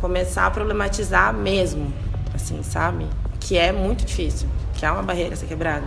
Começar 0.00 0.46
a 0.46 0.50
problematizar 0.50 1.34
mesmo, 1.34 1.92
assim, 2.34 2.62
sabe? 2.62 3.06
Que 3.38 3.58
é 3.58 3.70
muito 3.70 4.04
difícil, 4.04 4.48
que 4.74 4.86
é 4.86 4.90
uma 4.90 5.02
barreira 5.02 5.36
ser 5.36 5.46
quebrada. 5.46 5.84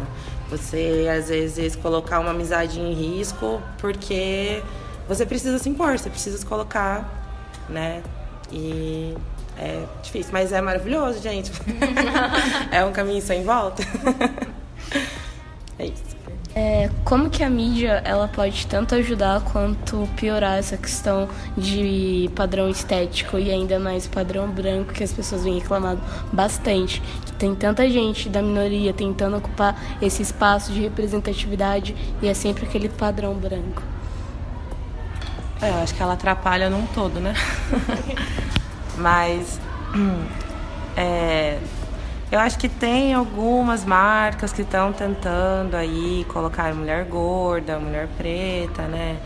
Você, 0.50 1.08
às 1.17 1.28
vezes, 1.28 1.76
colocar 1.76 2.19
uma 2.19 2.30
amizade 2.30 2.80
em 2.80 2.93
risco 2.93 3.62
porque 3.80 4.62
você 5.08 5.26
precisa 5.26 5.58
se 5.60 5.67
impor, 5.67 5.98
você 5.98 6.10
precisa 6.10 6.38
se 6.38 6.45
colocar, 6.45 7.10
né? 7.67 8.04
E 8.52 9.15
é 9.58 9.84
difícil, 10.04 10.32
mas 10.32 10.52
é 10.52 10.62
maravilhoso, 10.62 11.21
gente. 11.21 11.52
é 12.71 12.84
um 12.86 12.91
caminho 12.91 13.21
sem 13.21 13.43
volta. 13.43 13.84
é 15.80 15.86
isso. 15.86 16.14
É, 16.57 16.89
como 17.03 17.29
que 17.29 17.43
a 17.43 17.49
mídia 17.49 18.01
ela 18.05 18.29
pode 18.29 18.65
tanto 18.65 18.95
ajudar 18.95 19.41
quanto 19.41 20.07
piorar 20.15 20.57
essa 20.57 20.77
questão 20.77 21.27
de 21.57 22.31
padrão 22.33 22.69
estético 22.69 23.37
e 23.37 23.51
ainda 23.51 23.77
mais 23.77 24.07
padrão 24.07 24.47
branco 24.47 24.93
que 24.93 25.03
as 25.03 25.11
pessoas 25.11 25.43
vêm 25.43 25.59
reclamando 25.59 26.01
bastante? 26.31 27.01
Que 27.25 27.33
tem 27.33 27.53
tanta 27.53 27.89
gente 27.89 28.29
da 28.29 28.41
minoria 28.41 28.93
tentando 28.93 29.35
ocupar 29.35 29.77
esse 30.01 30.21
espaço 30.21 30.71
de 30.71 30.79
representatividade 30.79 31.93
e 32.21 32.27
é 32.29 32.33
sempre 32.33 32.65
aquele 32.65 32.87
padrão 32.87 33.33
branco. 33.33 33.83
É, 35.61 35.71
eu 35.71 35.75
acho 35.75 35.93
que 35.93 36.01
ela 36.01 36.13
atrapalha 36.13 36.69
num 36.69 36.85
todo 36.87 37.19
né? 37.19 37.33
Mas 38.95 39.59
é, 40.95 41.59
eu 42.36 42.39
acho 42.41 42.60
que 42.60 42.67
tem 42.67 43.13
algumas 43.13 43.86
marcas 43.86 44.52
que 44.52 44.62
estão 44.62 44.91
tentando 44.91 45.74
aí 45.74 46.26
colocar 46.28 46.74
mulher 46.76 47.06
gorda, 47.06 47.80
mulher 47.80 48.10
preta, 48.17 48.82
né? 48.89 49.17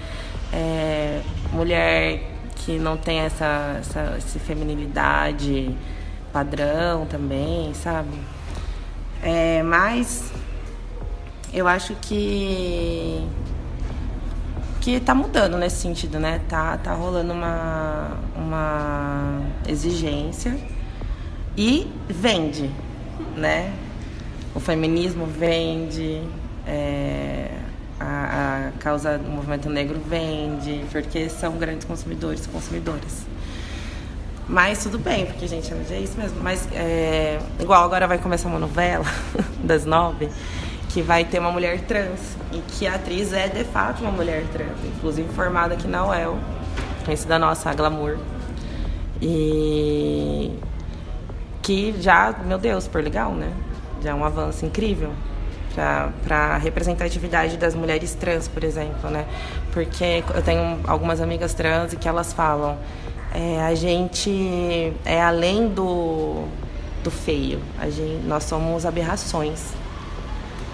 É, 0.54 1.22
mulher 1.52 2.22
que 2.56 2.78
não 2.78 2.98
tem 2.98 3.22
essa, 3.22 3.78
essa, 3.80 4.00
essa 4.16 4.40
feminilidade 4.40 5.76
padrão 6.32 7.08
também, 7.08 7.74
sabe? 7.74 8.16
É, 9.24 9.64
mas 9.64 10.32
eu 11.52 11.68
acho 11.68 11.96
que 11.96 13.28
que 14.82 15.00
tá 15.00 15.16
mudando 15.16 15.58
nesse 15.58 15.78
sentido, 15.78 16.20
né? 16.20 16.42
Tá, 16.48 16.78
tá 16.78 16.94
rolando 16.94 17.34
uma, 17.34 18.12
uma 18.36 19.42
exigência 19.68 20.56
e 21.58 21.92
vende, 22.08 22.70
né? 23.40 23.74
O 24.54 24.60
feminismo 24.60 25.26
vende, 25.26 26.22
é, 26.68 27.50
a, 28.00 28.68
a, 28.68 28.80
causa 28.80 29.18
do 29.18 29.30
movimento 29.30 29.70
negro 29.70 30.00
vende, 30.08 30.84
porque 30.92 31.30
são 31.30 31.58
grandes 31.58 31.86
consumidores 31.86 32.46
e 32.46 32.50
consumidoras. 32.50 33.26
Mas 34.48 34.82
tudo 34.82 34.98
bem, 34.98 35.28
porque, 35.28 35.48
gente, 35.48 35.72
é 35.92 36.00
isso 36.00 36.18
mesmo. 36.18 36.42
Mas, 36.42 36.68
é, 36.74 37.40
igual 37.60 37.84
agora 37.84 38.08
vai 38.08 38.18
começar 38.18 38.50
uma 38.50 38.60
novela 38.60 39.06
das 39.64 39.86
nove, 39.86 40.30
que 40.90 41.04
vai 41.04 41.24
ter 41.24 41.40
uma 41.40 41.52
mulher 41.52 41.82
trans, 41.82 42.36
e 42.52 42.58
que 42.60 42.88
a 42.88 42.96
atriz 42.96 43.32
é, 43.32 43.48
de 43.48 43.64
fato, 43.66 44.02
uma 44.02 44.12
mulher 44.12 44.44
trans, 44.52 44.78
inclusive 44.84 45.30
formada 45.34 45.76
aqui 45.76 45.88
na 45.88 46.08
UEL, 46.08 46.38
conhecida 47.06 47.38
nossa, 47.38 47.70
a 47.70 47.74
Glamour. 47.76 48.18
E 49.22 50.52
que 51.70 51.94
já, 52.02 52.34
meu 52.48 52.58
Deus, 52.58 52.86
super 52.86 53.04
legal, 53.04 53.32
né? 53.32 53.54
Já 54.02 54.10
é 54.10 54.14
um 54.16 54.26
avanço 54.26 54.66
incrível 54.66 55.12
para 56.24 56.36
a 56.36 56.58
representatividade 56.58 57.58
das 57.58 57.76
mulheres 57.76 58.16
trans, 58.16 58.48
por 58.48 58.64
exemplo, 58.64 59.08
né? 59.12 59.28
Porque 59.72 60.24
eu 60.34 60.42
tenho 60.42 60.80
algumas 60.88 61.22
amigas 61.22 61.54
trans 61.54 61.94
e 61.94 61.96
que 61.96 62.08
elas 62.10 62.34
falam, 62.34 62.76
é, 63.32 63.62
a 63.62 63.76
gente 63.76 64.92
é 65.06 65.22
além 65.22 65.68
do, 65.68 66.46
do 67.04 67.12
feio, 67.12 67.62
a 67.78 67.88
gente, 67.88 68.26
nós 68.26 68.46
somos 68.46 68.84
aberrações 68.84 69.68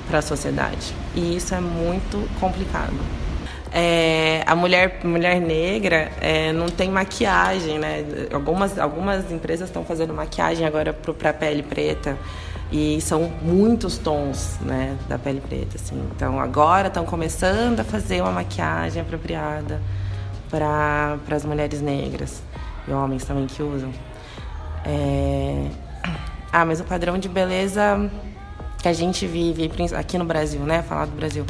para 0.08 0.20
a 0.20 0.22
sociedade 0.22 0.94
e 1.14 1.36
isso 1.36 1.54
é 1.54 1.60
muito 1.60 2.26
complicado. 2.40 2.96
É, 3.78 4.42
a 4.48 4.56
mulher, 4.56 5.02
mulher 5.04 5.42
negra 5.42 6.10
é, 6.22 6.54
não 6.54 6.68
tem 6.68 6.90
maquiagem, 6.90 7.78
né? 7.78 8.06
Algumas, 8.34 8.80
algumas 8.80 9.30
empresas 9.30 9.68
estão 9.68 9.84
fazendo 9.84 10.14
maquiagem 10.14 10.66
agora 10.66 10.94
para 10.94 11.32
a 11.32 11.34
pele 11.34 11.62
preta 11.62 12.18
e 12.72 13.02
são 13.02 13.30
muitos 13.42 13.98
tons, 13.98 14.58
né, 14.62 14.96
da 15.10 15.20
pele 15.20 15.42
preta, 15.42 15.76
assim. 15.76 16.02
Então 16.16 16.40
agora 16.40 16.88
estão 16.88 17.06
começando 17.06 17.82
a 17.82 17.84
fazer 17.84 18.22
uma 18.22 18.32
maquiagem 18.32 19.02
apropriada 19.02 19.82
para 20.50 21.18
as 21.30 21.44
mulheres 21.44 21.82
negras 21.82 22.42
e 22.88 22.92
homens 22.94 23.26
também 23.26 23.46
que 23.46 23.62
usam. 23.62 23.92
É... 24.86 25.68
Ah, 26.50 26.64
mas 26.64 26.80
o 26.80 26.86
padrão 26.86 27.18
de 27.18 27.28
beleza 27.28 28.10
que 28.82 28.88
a 28.88 28.94
gente 28.94 29.28
vive 29.28 29.70
aqui 29.98 30.18
no 30.18 30.24
Brasil, 30.24 30.62
né? 30.62 30.82
Falar 30.82 31.08
do 31.08 31.16
Brasil 31.18 31.46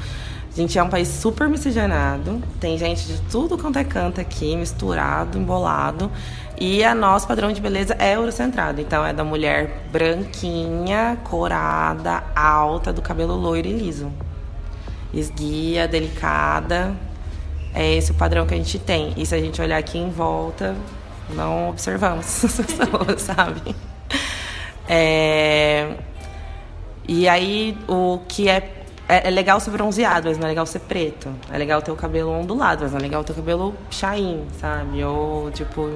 a 0.56 0.62
gente 0.62 0.80
é 0.80 0.82
um 0.82 0.88
país 0.88 1.10
super 1.10 1.50
miscigenado, 1.50 2.42
tem 2.62 2.78
gente 2.78 3.06
de 3.06 3.20
tudo 3.24 3.58
quanto 3.58 3.78
é 3.78 3.84
canto 3.84 4.22
aqui, 4.22 4.56
misturado, 4.56 5.38
embolado. 5.38 6.10
E 6.58 6.82
a 6.82 6.96
nosso 6.96 7.28
padrão 7.28 7.52
de 7.52 7.60
beleza 7.60 7.94
é 8.00 8.16
eurocentrado. 8.16 8.80
Então 8.80 9.06
é 9.06 9.12
da 9.12 9.26
mulher 9.26 9.84
branquinha, 9.92 11.18
corada, 11.26 12.24
alta, 12.34 12.94
do 12.94 13.02
cabelo 13.02 13.36
loiro 13.36 13.68
e 13.68 13.74
liso. 13.74 14.10
Esguia, 15.14 15.90
delicada. 15.90 16.96
É 17.74 17.94
esse 17.94 18.12
o 18.12 18.14
padrão 18.14 18.48
que 18.48 18.54
a 18.54 18.58
gente 18.58 18.80
tem. 18.80 19.14
E 19.18 19.26
se 19.26 19.36
a 19.36 19.40
gente 19.40 19.62
olhar 19.62 19.78
aqui 19.78 19.98
em 19.98 20.10
volta, 20.10 20.74
não 21.32 21.70
observamos 21.70 22.26
sabe? 23.18 23.76
É... 24.88 25.96
E 27.06 27.28
aí, 27.28 27.78
o 27.90 28.20
que 28.28 28.48
é 28.48 28.75
é, 29.08 29.28
é, 29.28 29.30
legal 29.30 29.60
ser 29.60 29.72
bronzeado, 29.72 30.28
mas 30.30 30.38
não 30.38 30.46
é 30.46 30.50
legal 30.50 30.66
ser 30.66 30.80
preto. 30.80 31.30
É 31.52 31.58
legal 31.58 31.82
ter 31.82 31.92
o 31.92 31.96
cabelo 31.96 32.32
ondulado, 32.32 32.84
mas 32.84 32.92
não 32.92 33.00
é 33.00 33.02
legal 33.02 33.24
ter 33.24 33.34
o 33.34 33.36
cabelo 33.36 33.76
chain, 33.92 34.46
sabe? 34.60 35.04
Ou, 35.04 35.52
tipo, 35.52 35.92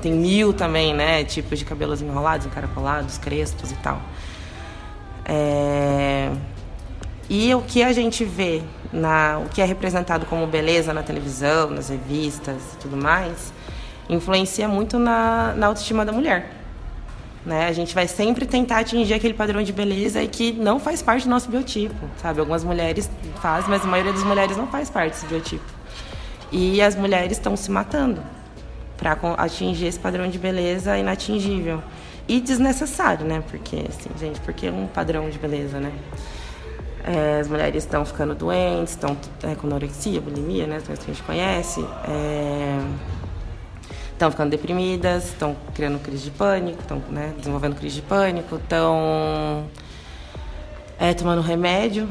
tem 0.00 0.12
mil 0.12 0.52
também, 0.52 0.94
né? 0.94 1.24
Tipos 1.24 1.58
de 1.58 1.64
cabelos 1.64 2.00
enrolados, 2.00 2.46
encaracolados, 2.46 3.18
crespos 3.18 3.72
e 3.72 3.76
tal. 3.76 4.00
É... 5.24 6.30
E 7.28 7.54
o 7.54 7.62
que 7.62 7.82
a 7.82 7.92
gente 7.92 8.24
vê, 8.24 8.62
na, 8.92 9.40
o 9.44 9.48
que 9.48 9.62
é 9.62 9.64
representado 9.64 10.26
como 10.26 10.46
beleza 10.46 10.92
na 10.92 11.02
televisão, 11.02 11.70
nas 11.70 11.88
revistas 11.88 12.74
e 12.74 12.76
tudo 12.78 12.96
mais, 12.96 13.52
influencia 14.08 14.66
muito 14.68 14.98
na, 14.98 15.54
na 15.56 15.68
autoestima 15.68 16.04
da 16.04 16.12
mulher. 16.12 16.59
Né? 17.44 17.66
A 17.66 17.72
gente 17.72 17.94
vai 17.94 18.06
sempre 18.06 18.44
tentar 18.44 18.80
atingir 18.80 19.14
aquele 19.14 19.32
padrão 19.32 19.62
de 19.62 19.72
beleza 19.72 20.22
e 20.22 20.28
que 20.28 20.52
não 20.52 20.78
faz 20.78 21.00
parte 21.00 21.24
do 21.24 21.30
nosso 21.30 21.50
biotipo, 21.50 21.94
sabe? 22.20 22.38
Algumas 22.38 22.62
mulheres 22.62 23.10
fazem, 23.40 23.70
mas 23.70 23.82
a 23.82 23.86
maioria 23.86 24.12
das 24.12 24.22
mulheres 24.24 24.56
não 24.58 24.66
faz 24.66 24.90
parte 24.90 25.14
desse 25.14 25.26
biotipo. 25.26 25.64
E 26.52 26.82
as 26.82 26.94
mulheres 26.94 27.32
estão 27.32 27.56
se 27.56 27.70
matando 27.70 28.22
para 28.98 29.16
atingir 29.38 29.86
esse 29.86 29.98
padrão 29.98 30.28
de 30.28 30.38
beleza 30.38 30.98
inatingível 30.98 31.82
e 32.28 32.40
desnecessário, 32.40 33.24
né? 33.24 33.42
Porque, 33.50 33.84
assim, 33.88 34.10
gente, 34.18 34.38
porque 34.40 34.66
é 34.66 34.70
um 34.70 34.86
padrão 34.86 35.30
de 35.30 35.38
beleza, 35.38 35.80
né? 35.80 35.92
É, 37.02 37.40
as 37.40 37.48
mulheres 37.48 37.82
estão 37.82 38.04
ficando 38.04 38.34
doentes, 38.34 38.92
estão 38.92 39.16
é, 39.42 39.54
com 39.54 39.66
anorexia, 39.66 40.20
bulimia, 40.20 40.66
né? 40.66 40.82
Que 40.84 40.92
a 40.92 40.96
gente 40.96 41.22
conhece. 41.22 41.80
É 42.06 43.19
estão 44.20 44.30
ficando 44.30 44.50
deprimidas, 44.50 45.28
estão 45.28 45.56
criando 45.74 45.98
crise 45.98 46.24
de 46.24 46.30
pânico, 46.30 46.78
estão 46.82 47.02
né, 47.08 47.32
desenvolvendo 47.38 47.74
crise 47.74 47.96
de 47.96 48.02
pânico, 48.02 48.56
estão 48.56 49.64
é, 50.98 51.14
tomando 51.14 51.40
remédio 51.40 52.06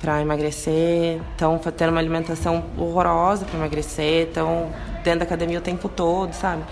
para 0.00 0.22
emagrecer, 0.22 1.20
estão 1.32 1.58
tendo 1.58 1.90
uma 1.90 1.98
alimentação 1.98 2.64
horrorosa 2.78 3.44
para 3.44 3.58
emagrecer, 3.58 4.28
estão 4.28 4.70
dentro 5.02 5.20
da 5.20 5.24
academia 5.24 5.58
o 5.58 5.62
tempo 5.62 5.88
todo, 5.88 6.32
sabe? 6.32 6.62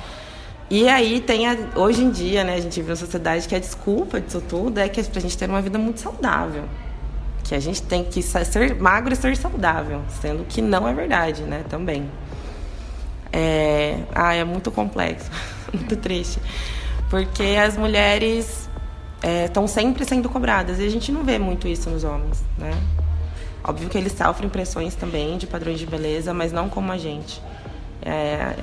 E 0.71 0.89
aí 0.89 1.21
tem 1.21 1.49
a, 1.49 1.57
hoje 1.75 2.05
em 2.05 2.11
dia, 2.11 2.45
né, 2.45 2.55
a 2.55 2.61
gente 2.61 2.77
vive 2.77 2.91
uma 2.91 2.97
sociedade 2.97 3.49
que 3.49 3.57
a 3.57 3.59
desculpa 3.59 4.21
disso 4.21 4.41
tudo 4.49 4.79
é 4.79 4.89
que 4.89 5.03
pra 5.03 5.21
gente 5.21 5.37
ter 5.37 5.49
uma 5.51 5.61
vida 5.61 5.77
muito 5.79 5.99
saudável. 5.99 6.63
Que 7.43 7.55
a 7.55 7.61
gente 7.61 7.83
tem 7.83 8.05
que 8.05 8.23
ser 8.23 8.77
magro 8.77 9.13
e 9.13 9.17
ser 9.17 9.37
saudável, 9.37 10.03
sendo 10.21 10.45
que 10.45 10.63
não 10.63 10.87
é 10.87 10.93
verdade, 10.93 11.43
né, 11.43 11.65
também. 11.69 12.09
É, 13.33 13.99
ah, 14.15 14.35
é 14.35 14.45
muito 14.45 14.71
complexo, 14.71 15.31
muito 15.73 15.97
triste. 15.97 16.41
Porque 17.11 17.57
as 17.63 17.77
mulheres 17.77 18.69
estão 19.45 19.65
é, 19.65 19.67
sempre 19.67 20.05
sendo 20.05 20.29
cobradas 20.29 20.79
e 20.79 20.85
a 20.85 20.91
gente 20.91 21.11
não 21.11 21.25
vê 21.25 21.39
muito 21.39 21.67
isso 21.67 21.91
nos 21.91 22.05
homens, 22.05 22.45
né? 22.57 22.71
Óbvio 23.65 23.89
que 23.89 23.99
eles 23.99 24.13
sofrem 24.13 24.49
pressões 24.49 24.95
também 24.95 25.37
de 25.37 25.47
padrões 25.47 25.79
de 25.79 25.87
beleza, 25.87 26.33
mas 26.33 26.53
não 26.53 26.69
como 26.69 26.93
a 26.93 26.97
gente. 26.97 27.43
É, 28.01 28.55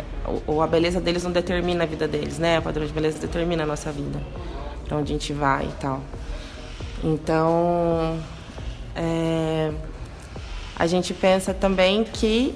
o, 0.48 0.62
a 0.62 0.68
beleza 0.68 1.02
deles 1.02 1.24
não 1.24 1.32
determina 1.32 1.84
a 1.84 1.88
vida 1.88 2.08
deles, 2.08 2.40
né? 2.40 2.60
O 2.60 2.62
padrão 2.62 2.86
de 2.86 2.94
beleza 2.94 3.20
determina 3.20 3.64
a 3.64 3.66
nossa 3.66 3.92
vida, 3.92 4.20
para 4.88 4.98
onde 4.98 5.12
a 5.12 5.16
gente 5.16 5.34
vai 5.34 5.66
e 5.66 5.74
tal. 5.80 6.02
Então, 7.04 8.18
é, 8.96 9.72
a 10.76 10.88
gente 10.88 11.14
pensa 11.14 11.54
também 11.54 12.04
que 12.04 12.56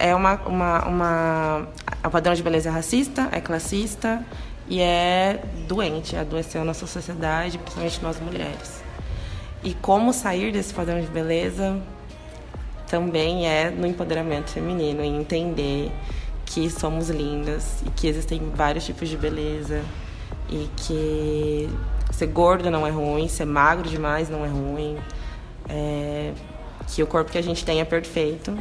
é 0.00 0.14
uma, 0.14 0.34
uma, 0.46 0.88
uma, 0.88 1.68
o 2.02 2.10
padrão 2.10 2.32
de 2.32 2.42
beleza 2.42 2.70
é 2.70 2.72
racista, 2.72 3.28
é 3.30 3.40
classista 3.40 4.24
e 4.66 4.80
é 4.80 5.42
doente, 5.68 6.16
adoeceu 6.16 6.62
a 6.62 6.64
nossa 6.64 6.86
sociedade, 6.86 7.58
principalmente 7.58 8.02
nós 8.02 8.18
mulheres. 8.18 8.82
E 9.62 9.74
como 9.74 10.12
sair 10.14 10.52
desse 10.52 10.72
padrão 10.72 11.00
de 11.00 11.06
beleza 11.06 11.78
também 12.88 13.46
é 13.46 13.70
no 13.70 13.86
empoderamento 13.86 14.50
feminino, 14.50 15.04
em 15.04 15.20
entender 15.20 15.92
que 16.46 16.70
somos 16.70 17.10
lindas 17.10 17.82
e 17.86 17.90
que 17.90 18.08
existem 18.08 18.40
vários 18.54 18.86
tipos 18.86 19.06
de 19.06 19.18
beleza 19.18 19.82
e 20.48 20.68
que 20.78 21.68
ser 22.10 22.28
gordo 22.28 22.70
não 22.70 22.86
é 22.86 22.90
ruim, 22.90 23.28
ser 23.28 23.44
magro 23.44 23.88
demais 23.88 24.30
não 24.30 24.46
é 24.46 24.48
ruim, 24.48 24.96
é, 25.68 26.32
que 26.88 27.02
o 27.02 27.06
corpo 27.06 27.30
que 27.30 27.38
a 27.38 27.42
gente 27.42 27.64
tem 27.64 27.80
é 27.80 27.84
perfeito 27.84 28.56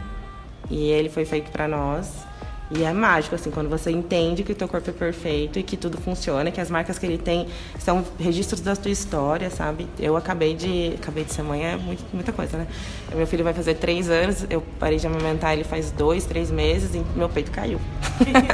e 0.70 0.90
ele 0.90 1.10
foi 1.10 1.26
feito 1.26 1.52
para 1.52 1.68
nós 1.68 2.30
e 2.72 2.84
é 2.84 2.94
mágico, 2.94 3.34
assim, 3.34 3.50
quando 3.50 3.68
você 3.68 3.90
entende 3.90 4.44
que 4.44 4.52
o 4.52 4.56
teu 4.56 4.68
corpo 4.68 4.88
é 4.92 4.94
perfeito 4.94 5.58
e 5.58 5.64
que 5.64 5.76
tudo 5.76 5.98
funciona, 5.98 6.52
que 6.52 6.62
as 6.62 6.70
marcas 6.70 7.00
que 7.00 7.06
ele 7.06 7.18
tem 7.18 7.48
são 7.80 8.06
registros 8.20 8.62
da 8.62 8.76
tua 8.76 8.92
história, 8.92 9.50
sabe? 9.50 9.88
Eu 9.98 10.16
acabei 10.16 10.54
de. 10.54 10.94
Acabei 11.02 11.24
de 11.24 11.34
ser 11.34 11.42
mãe, 11.42 11.66
é 11.66 11.76
muito, 11.76 12.04
muita 12.14 12.32
coisa, 12.32 12.58
né? 12.58 12.68
Meu 13.16 13.26
filho 13.26 13.44
vai 13.44 13.56
fazer 13.56 13.74
três 13.74 14.08
anos, 14.08 14.46
eu 14.52 14.64
parei 14.80 15.00
de 15.00 15.08
amamentar 15.08 15.54
ele 15.54 15.64
faz 15.64 15.92
dois, 15.92 16.26
três 16.26 16.52
meses 16.52 16.94
e 16.94 17.04
meu 17.18 17.28
peito 17.28 17.50
caiu. 17.50 17.82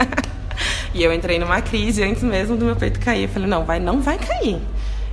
e 0.95 1.03
eu 1.03 1.13
entrei 1.13 1.37
numa 1.37 1.61
crise 1.61 2.01
antes 2.01 2.23
mesmo 2.23 2.55
do 2.55 2.63
meu 2.63 2.75
peito 2.77 3.01
cair. 3.01 3.23
Eu 3.23 3.29
falei, 3.29 3.49
não, 3.49 3.65
vai, 3.65 3.81
não 3.81 3.99
vai 3.99 4.17
cair. 4.17 4.61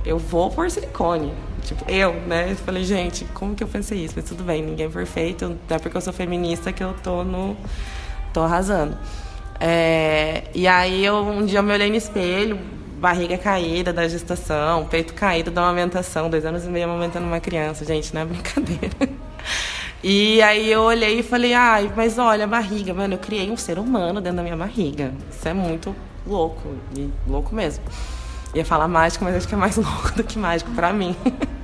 Eu 0.05 0.17
vou 0.17 0.49
por 0.49 0.71
silicone. 0.71 1.33
Tipo, 1.73 1.89
eu, 1.89 2.13
né? 2.27 2.51
Eu 2.51 2.55
falei, 2.57 2.83
gente, 2.83 3.25
como 3.33 3.55
que 3.55 3.63
eu 3.63 3.67
pensei 3.67 4.05
isso? 4.05 4.13
Mas 4.15 4.25
tudo 4.25 4.43
bem, 4.43 4.61
ninguém 4.61 4.85
é 4.85 4.89
perfeito. 4.89 5.47
Não 5.47 5.75
é 5.75 5.79
porque 5.79 5.97
eu 5.97 6.01
sou 6.01 6.13
feminista 6.13 6.71
que 6.71 6.83
eu 6.83 6.93
tô 7.03 7.23
no 7.23 7.57
tô 8.31 8.41
arrasando. 8.41 8.97
É, 9.59 10.43
e 10.53 10.67
aí 10.67 11.05
eu 11.05 11.17
um 11.17 11.45
dia 11.45 11.59
eu 11.59 11.63
me 11.63 11.71
olhei 11.71 11.89
no 11.89 11.95
espelho, 11.95 12.59
barriga 12.99 13.37
caída 13.37 13.93
da 13.93 14.07
gestação, 14.07 14.85
peito 14.85 15.13
caído 15.13 15.51
da 15.51 15.61
amamentação, 15.61 16.29
dois 16.29 16.45
anos 16.45 16.65
e 16.65 16.67
meio 16.67 16.85
amamentando 16.85 17.25
uma 17.25 17.39
criança, 17.39 17.85
gente, 17.85 18.13
não 18.13 18.21
é 18.21 18.25
brincadeira. 18.25 18.95
E 20.05 20.41
aí 20.41 20.69
eu 20.69 20.81
olhei 20.81 21.19
e 21.19 21.23
falei, 21.23 21.53
ai, 21.53 21.89
mas 21.95 22.17
olha 22.17 22.43
a 22.43 22.47
barriga, 22.47 22.93
mano, 22.93 23.13
eu 23.13 23.17
criei 23.17 23.49
um 23.49 23.55
ser 23.55 23.79
humano 23.79 24.19
dentro 24.19 24.35
da 24.35 24.43
minha 24.43 24.57
barriga. 24.57 25.13
Isso 25.31 25.47
é 25.47 25.53
muito 25.53 25.95
louco, 26.27 26.75
e 26.93 27.09
louco 27.25 27.55
mesmo. 27.55 27.85
Ia 28.53 28.65
falar 28.65 28.89
mágico, 28.89 29.23
mas 29.23 29.33
acho 29.33 29.47
que 29.47 29.55
é 29.55 29.57
mais 29.57 29.77
louco 29.79 30.11
do 30.13 30.23
que 30.25 30.37
mágico 30.37 30.71
para 30.71 30.91
mim. 30.91 31.15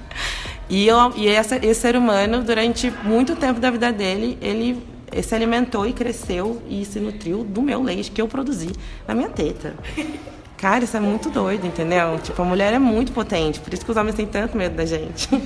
E, 0.69 0.87
eu, 0.87 1.11
e 1.15 1.27
essa, 1.27 1.57
esse 1.57 1.81
ser 1.81 1.95
humano, 1.95 2.43
durante 2.43 2.91
muito 3.03 3.35
tempo 3.35 3.59
da 3.59 3.71
vida 3.71 3.91
dele, 3.91 4.37
ele 4.41 4.81
se 5.23 5.33
alimentou 5.33 5.87
e 5.87 5.93
cresceu 5.93 6.61
e 6.69 6.85
se 6.85 6.99
nutriu 6.99 7.43
do 7.43 7.61
meu 7.61 7.81
leite 7.81 8.11
que 8.11 8.21
eu 8.21 8.27
produzi 8.27 8.69
na 9.07 9.15
minha 9.15 9.29
teta. 9.29 9.73
Cara, 10.59 10.83
isso 10.83 10.97
é 10.97 10.99
muito 10.99 11.29
doido, 11.29 11.65
entendeu? 11.65 12.19
Tipo, 12.21 12.41
a 12.41 12.45
mulher 12.45 12.73
é 12.73 12.79
muito 12.79 13.13
potente, 13.13 13.61
por 13.61 13.73
isso 13.73 13.85
que 13.85 13.91
os 13.91 13.95
homens 13.95 14.15
têm 14.15 14.25
tanto 14.25 14.57
medo 14.57 14.75
da 14.75 14.85
gente. 14.85 15.29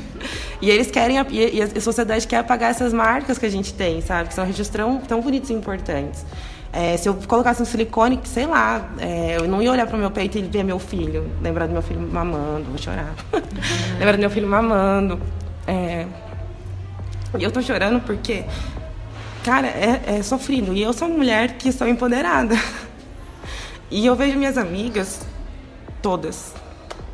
E 0.61 0.69
eles 0.69 0.89
querem, 0.89 1.17
e 1.29 1.61
a 1.61 1.81
sociedade 1.81 2.25
quer 2.25 2.37
apagar 2.37 2.71
essas 2.71 2.93
marcas 2.93 3.37
que 3.37 3.45
a 3.45 3.49
gente 3.49 3.73
tem, 3.73 3.99
sabe? 3.99 4.29
Que 4.29 4.33
são 4.33 4.45
registros 4.45 4.69
tão, 4.69 4.97
tão 4.99 5.19
bonitos 5.19 5.49
e 5.49 5.53
importantes. 5.53 6.25
É, 6.73 6.97
se 6.97 7.07
eu 7.07 7.13
colocasse 7.27 7.61
um 7.61 7.65
silicone, 7.65 8.19
sei 8.23 8.47
lá, 8.47 8.89
é, 8.97 9.37
eu 9.37 9.47
não 9.47 9.61
ia 9.61 9.71
olhar 9.71 9.85
para 9.85 9.95
o 9.95 9.99
meu 9.99 10.09
peito 10.09 10.39
e 10.39 10.41
ver 10.41 10.63
meu 10.63 10.79
filho, 10.79 11.29
lembrar 11.39 11.67
do 11.67 11.73
meu 11.73 11.83
filho 11.83 12.01
mamando, 12.01 12.65
vou 12.65 12.77
chorar. 12.79 13.13
lembrar 13.99 14.13
do 14.13 14.19
meu 14.19 14.29
filho 14.29 14.47
mamando. 14.47 15.21
É, 15.67 16.07
e 17.37 17.43
eu 17.43 17.51
tô 17.51 17.61
chorando 17.61 18.01
porque 18.01 18.43
Cara, 19.43 19.67
é, 19.67 20.01
é 20.05 20.23
sofrido. 20.23 20.73
E 20.73 20.81
eu 20.81 20.93
sou 20.93 21.07
uma 21.07 21.17
mulher 21.17 21.57
que 21.57 21.71
sou 21.71 21.87
empoderada. 21.87 22.55
E 23.91 24.07
eu 24.07 24.15
vejo 24.15 24.39
minhas 24.39 24.57
amigas, 24.57 25.21
todas, 26.01 26.51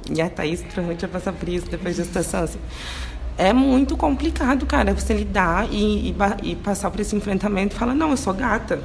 e 0.09 0.21
a 0.21 0.29
Thaís 0.29 0.61
provavelmente 0.61 1.01
vai 1.01 1.09
passar 1.09 1.33
por 1.33 1.49
isso 1.49 1.69
depois 1.69 1.97
da 1.97 2.05
gestação, 2.05 2.43
assim. 2.43 2.59
É 3.37 3.51
muito 3.51 3.97
complicado, 3.97 4.65
cara, 4.65 4.93
você 4.93 5.13
lidar 5.13 5.67
e, 5.69 6.11
e, 6.11 6.15
e, 6.43 6.55
passar 6.55 6.89
por 6.89 7.01
esse 7.01 7.13
enfrentamento 7.13 7.75
e 7.75 7.79
falar, 7.79 7.93
não, 7.93 8.11
eu 8.11 8.17
sou 8.17 8.33
gata, 8.33 8.81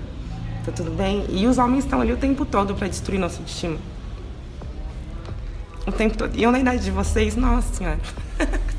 tá 0.64 0.72
tudo 0.72 0.90
bem? 0.90 1.26
E 1.28 1.46
os 1.46 1.58
homens 1.58 1.84
estão 1.84 2.00
ali 2.00 2.12
o 2.12 2.16
tempo 2.16 2.44
todo 2.44 2.74
para 2.74 2.88
destruir 2.88 3.18
nosso 3.18 3.42
destino. 3.42 3.78
O 5.86 5.92
tempo 5.92 6.16
todo. 6.16 6.34
E 6.34 6.42
eu 6.42 6.50
na 6.50 6.60
idade 6.60 6.82
de 6.82 6.90
vocês, 6.90 7.36
nossa 7.36 7.74
senhora. 7.74 8.00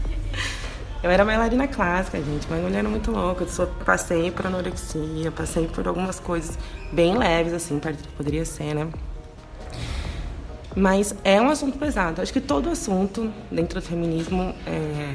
Eu 1.03 1.11
era 1.11 1.23
bailarina 1.23 1.67
clássica, 1.67 2.17
gente, 2.17 2.47
mas 2.49 2.59
mulher 2.63 2.79
era 2.79 2.89
muito 2.89 3.11
louca. 3.11 3.43
Eu 3.43 3.47
só 3.47 3.67
passei 3.85 4.31
por 4.31 4.47
anorexia, 4.47 5.29
passei 5.29 5.67
por 5.67 5.87
algumas 5.87 6.19
coisas 6.19 6.57
bem 6.91 7.15
leves, 7.15 7.53
assim, 7.53 7.79
poderia 8.17 8.43
ser, 8.43 8.73
né? 8.73 8.87
Mas 10.75 11.13
é 11.23 11.39
um 11.39 11.47
assunto 11.47 11.77
pesado. 11.77 12.23
Acho 12.23 12.33
que 12.33 12.41
todo 12.41 12.71
assunto 12.71 13.31
dentro 13.51 13.79
do 13.79 13.85
feminismo 13.85 14.55
é, 14.65 15.13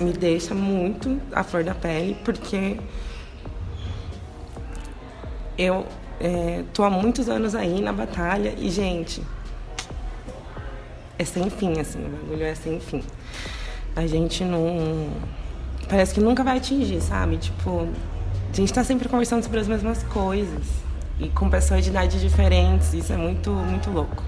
me 0.00 0.12
deixa 0.12 0.56
muito 0.56 1.20
à 1.32 1.44
flor 1.44 1.62
da 1.62 1.72
pele, 1.72 2.16
porque 2.24 2.76
eu 5.60 5.86
é, 6.20 6.64
tô 6.72 6.82
há 6.84 6.90
muitos 6.90 7.28
anos 7.28 7.54
aí 7.54 7.80
na 7.80 7.92
batalha 7.92 8.54
e, 8.58 8.70
gente, 8.70 9.22
é 11.18 11.24
sem 11.24 11.48
fim, 11.50 11.78
assim, 11.78 12.04
o 12.04 12.08
bagulho 12.08 12.44
é 12.44 12.54
sem 12.54 12.78
fim 12.80 13.02
a 13.94 14.06
gente 14.06 14.44
não. 14.44 15.08
Parece 15.88 16.14
que 16.14 16.20
nunca 16.20 16.44
vai 16.44 16.58
atingir, 16.58 17.00
sabe? 17.00 17.36
Tipo, 17.36 17.88
a 18.50 18.56
gente 18.56 18.72
tá 18.72 18.84
sempre 18.84 19.08
conversando 19.08 19.42
sobre 19.42 19.60
as 19.60 19.68
mesmas 19.68 20.02
coisas. 20.04 20.66
E 21.18 21.28
com 21.28 21.50
pessoas 21.50 21.84
de 21.84 21.90
idades 21.90 22.20
diferentes. 22.20 22.94
Isso 22.94 23.12
é 23.12 23.16
muito, 23.16 23.50
muito 23.50 23.90
louco. 23.90 24.22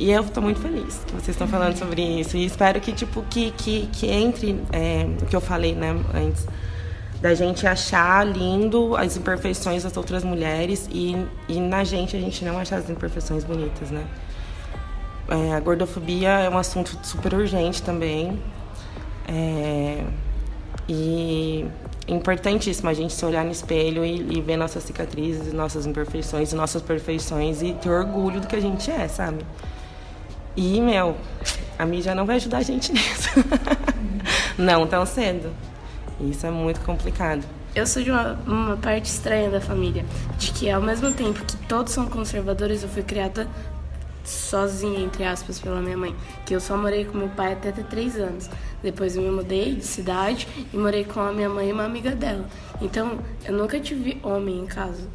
E 0.00 0.10
eu 0.10 0.24
tô 0.24 0.40
muito 0.40 0.60
feliz 0.60 1.02
que 1.06 1.12
vocês 1.12 1.28
estão 1.30 1.46
falando 1.46 1.76
sobre 1.76 2.02
isso. 2.02 2.36
E 2.36 2.44
espero 2.44 2.80
que, 2.80 2.92
tipo, 2.92 3.22
que, 3.22 3.50
que, 3.52 3.88
que 3.92 4.06
entre 4.06 4.60
é, 4.72 5.06
o 5.22 5.26
que 5.26 5.36
eu 5.36 5.40
falei, 5.40 5.74
né, 5.74 5.94
antes. 6.14 6.46
Da 7.20 7.34
gente 7.34 7.66
achar 7.66 8.24
lindo 8.24 8.96
as 8.96 9.16
imperfeições 9.16 9.82
das 9.82 9.96
outras 9.96 10.22
mulheres 10.22 10.88
e, 10.92 11.16
e 11.48 11.60
na 11.60 11.82
gente 11.82 12.16
a 12.16 12.20
gente 12.20 12.44
não 12.44 12.58
achar 12.58 12.76
as 12.76 12.88
imperfeições 12.88 13.42
bonitas, 13.42 13.90
né? 13.90 14.04
É, 15.28 15.52
a 15.52 15.60
gordofobia 15.60 16.28
é 16.28 16.48
um 16.48 16.56
assunto 16.56 16.98
super 17.02 17.34
urgente 17.34 17.82
também. 17.82 18.40
É, 19.26 20.04
e 20.88 21.66
é 22.06 22.12
importantíssimo 22.12 22.88
a 22.88 22.94
gente 22.94 23.12
se 23.12 23.24
olhar 23.24 23.44
no 23.44 23.50
espelho 23.50 24.04
e, 24.04 24.38
e, 24.38 24.40
ver 24.40 24.56
nossas 24.56 24.82
cicatrizes, 24.84 25.52
nossas 25.52 25.84
imperfeições, 25.84 26.52
nossas 26.54 26.80
perfeições 26.80 27.60
e 27.60 27.74
ter 27.74 27.90
orgulho 27.90 28.40
do 28.40 28.46
que 28.46 28.56
a 28.56 28.60
gente 28.60 28.90
é, 28.90 29.06
sabe? 29.06 29.44
E, 30.56 30.80
meu, 30.80 31.14
a 31.78 31.84
mídia 31.84 32.14
não 32.14 32.24
vai 32.24 32.36
ajudar 32.36 32.58
a 32.58 32.62
gente 32.62 32.90
nisso. 32.94 33.28
não 34.56 34.86
tão 34.86 35.04
cedo. 35.04 35.52
Isso 36.20 36.46
é 36.46 36.50
muito 36.50 36.80
complicado. 36.80 37.44
Eu 37.74 37.86
sou 37.86 38.02
de 38.02 38.10
uma, 38.10 38.32
uma 38.46 38.76
parte 38.76 39.06
estranha 39.06 39.50
da 39.50 39.60
família, 39.60 40.04
de 40.38 40.50
que 40.52 40.70
ao 40.70 40.82
mesmo 40.82 41.12
tempo 41.12 41.44
que 41.44 41.56
todos 41.68 41.92
são 41.92 42.06
conservadores, 42.06 42.82
eu 42.82 42.88
fui 42.88 43.02
criada 43.02 43.46
sozinha, 44.24 45.00
entre 45.00 45.24
aspas, 45.24 45.58
pela 45.58 45.80
minha 45.80 45.96
mãe. 45.96 46.14
Que 46.44 46.54
eu 46.54 46.60
só 46.60 46.76
morei 46.76 47.04
com 47.04 47.16
meu 47.16 47.28
pai 47.28 47.52
até 47.52 47.72
ter 47.72 47.84
três 47.84 48.16
anos. 48.16 48.48
Depois 48.82 49.16
eu 49.16 49.22
me 49.22 49.30
mudei 49.30 49.76
de 49.76 49.84
cidade 49.84 50.48
e 50.72 50.76
morei 50.76 51.04
com 51.04 51.20
a 51.20 51.32
minha 51.32 51.48
mãe 51.48 51.68
e 51.68 51.72
uma 51.72 51.84
amiga 51.84 52.10
dela. 52.10 52.44
Então, 52.80 53.18
eu 53.44 53.52
nunca 53.52 53.80
tive 53.80 54.18
homem 54.22 54.60
em 54.60 54.66
casa. 54.66 55.06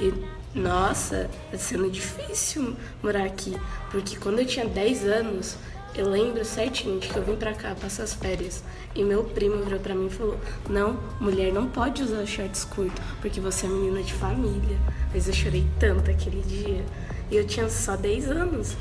E, 0.00 0.12
nossa, 0.54 1.30
tá 1.50 1.58
sendo 1.58 1.90
difícil 1.90 2.76
morar 3.02 3.24
aqui. 3.24 3.56
Porque 3.90 4.16
quando 4.16 4.40
eu 4.40 4.46
tinha 4.46 4.66
10 4.66 5.04
anos, 5.04 5.56
eu 5.94 6.08
lembro 6.08 6.44
certinho 6.44 6.98
de 6.98 7.08
que 7.08 7.16
eu 7.16 7.22
vim 7.22 7.36
pra 7.36 7.54
cá 7.54 7.74
passar 7.74 8.02
as 8.02 8.14
férias. 8.14 8.64
E 8.94 9.04
meu 9.04 9.24
primo 9.24 9.62
virou 9.62 9.78
pra 9.78 9.94
mim 9.94 10.06
e 10.06 10.10
falou: 10.10 10.38
Não, 10.68 10.98
mulher 11.20 11.52
não 11.52 11.68
pode 11.68 12.02
usar 12.02 12.26
shorts 12.26 12.64
curtos, 12.64 13.02
porque 13.20 13.40
você 13.40 13.66
é 13.66 13.68
menina 13.68 14.02
de 14.02 14.12
família. 14.12 14.76
Mas 15.12 15.28
eu 15.28 15.34
chorei 15.34 15.66
tanto 15.78 16.10
aquele 16.10 16.42
dia. 16.42 16.84
E 17.30 17.36
eu 17.36 17.46
tinha 17.46 17.68
só 17.68 17.96
10 17.96 18.30
anos. 18.30 18.76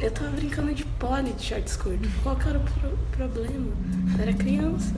Eu 0.00 0.10
tava 0.10 0.30
brincando 0.30 0.74
de 0.74 0.84
pole 0.84 1.32
de 1.32 1.44
shorts 1.44 1.76
curtos. 1.76 2.10
Qual 2.22 2.34
que 2.36 2.48
era 2.48 2.58
o 2.58 2.62
pro 2.62 2.98
problema? 3.16 3.66
Eu 4.16 4.22
era 4.22 4.32
criança. 4.32 4.94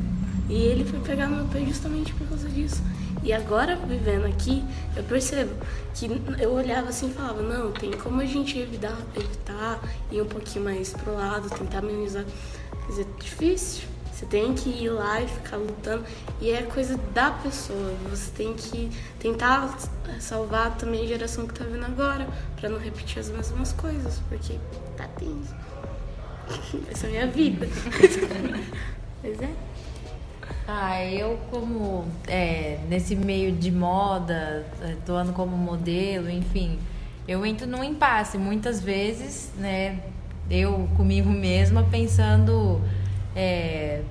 E 0.48 0.54
ele 0.54 0.84
foi 0.84 1.00
pegar 1.00 1.26
meu 1.26 1.46
pé 1.46 1.60
justamente 1.64 2.14
por 2.14 2.28
causa 2.28 2.48
disso. 2.48 2.82
E 3.24 3.32
agora, 3.32 3.74
vivendo 3.74 4.26
aqui, 4.26 4.62
eu 4.94 5.02
percebo 5.02 5.50
que 5.94 6.06
eu 6.38 6.52
olhava 6.52 6.90
assim 6.90 7.08
e 7.08 7.14
falava, 7.14 7.40
não, 7.42 7.72
tem 7.72 7.90
como 7.92 8.20
a 8.20 8.26
gente 8.26 8.58
evitar, 8.58 8.98
evitar 9.16 9.80
ir 10.12 10.20
um 10.20 10.26
pouquinho 10.26 10.66
mais 10.66 10.92
pro 10.92 11.14
lado, 11.14 11.48
tentar 11.48 11.80
minimizar. 11.80 12.24
Quer 12.82 12.86
dizer, 12.86 13.06
difícil. 13.18 13.88
Você 14.12 14.26
tem 14.26 14.54
que 14.54 14.68
ir 14.68 14.90
lá 14.90 15.22
e 15.22 15.26
ficar 15.26 15.56
lutando. 15.56 16.04
E 16.38 16.50
é 16.50 16.62
coisa 16.62 16.98
da 17.14 17.30
pessoa. 17.30 17.94
Você 18.10 18.30
tem 18.30 18.52
que 18.52 18.90
tentar 19.18 19.74
salvar 20.20 20.76
também 20.76 21.02
a 21.04 21.06
geração 21.06 21.46
que 21.46 21.54
tá 21.54 21.64
vindo 21.64 21.84
agora, 21.84 22.28
para 22.60 22.68
não 22.68 22.78
repetir 22.78 23.20
as 23.20 23.30
mesmas 23.30 23.72
coisas, 23.72 24.20
porque 24.28 24.58
tá 24.98 25.08
tenso. 25.18 25.54
Essa 26.92 27.06
é 27.06 27.08
a 27.08 27.12
minha 27.12 27.26
vida. 27.26 27.66
Pois 29.24 29.40
é. 29.40 29.73
Ah, 30.66 31.04
eu 31.04 31.38
como 31.50 32.06
é, 32.26 32.78
nesse 32.88 33.14
meio 33.14 33.52
de 33.52 33.70
moda, 33.70 34.66
atuando 34.82 35.32
como 35.32 35.56
modelo, 35.56 36.30
enfim, 36.30 36.78
eu 37.28 37.44
entro 37.44 37.66
num 37.66 37.84
impasse 37.84 38.38
muitas 38.38 38.80
vezes, 38.80 39.52
né? 39.56 40.00
Eu 40.50 40.88
comigo 40.96 41.28
mesma 41.28 41.84
pensando 41.90 42.80
é, 43.34 44.02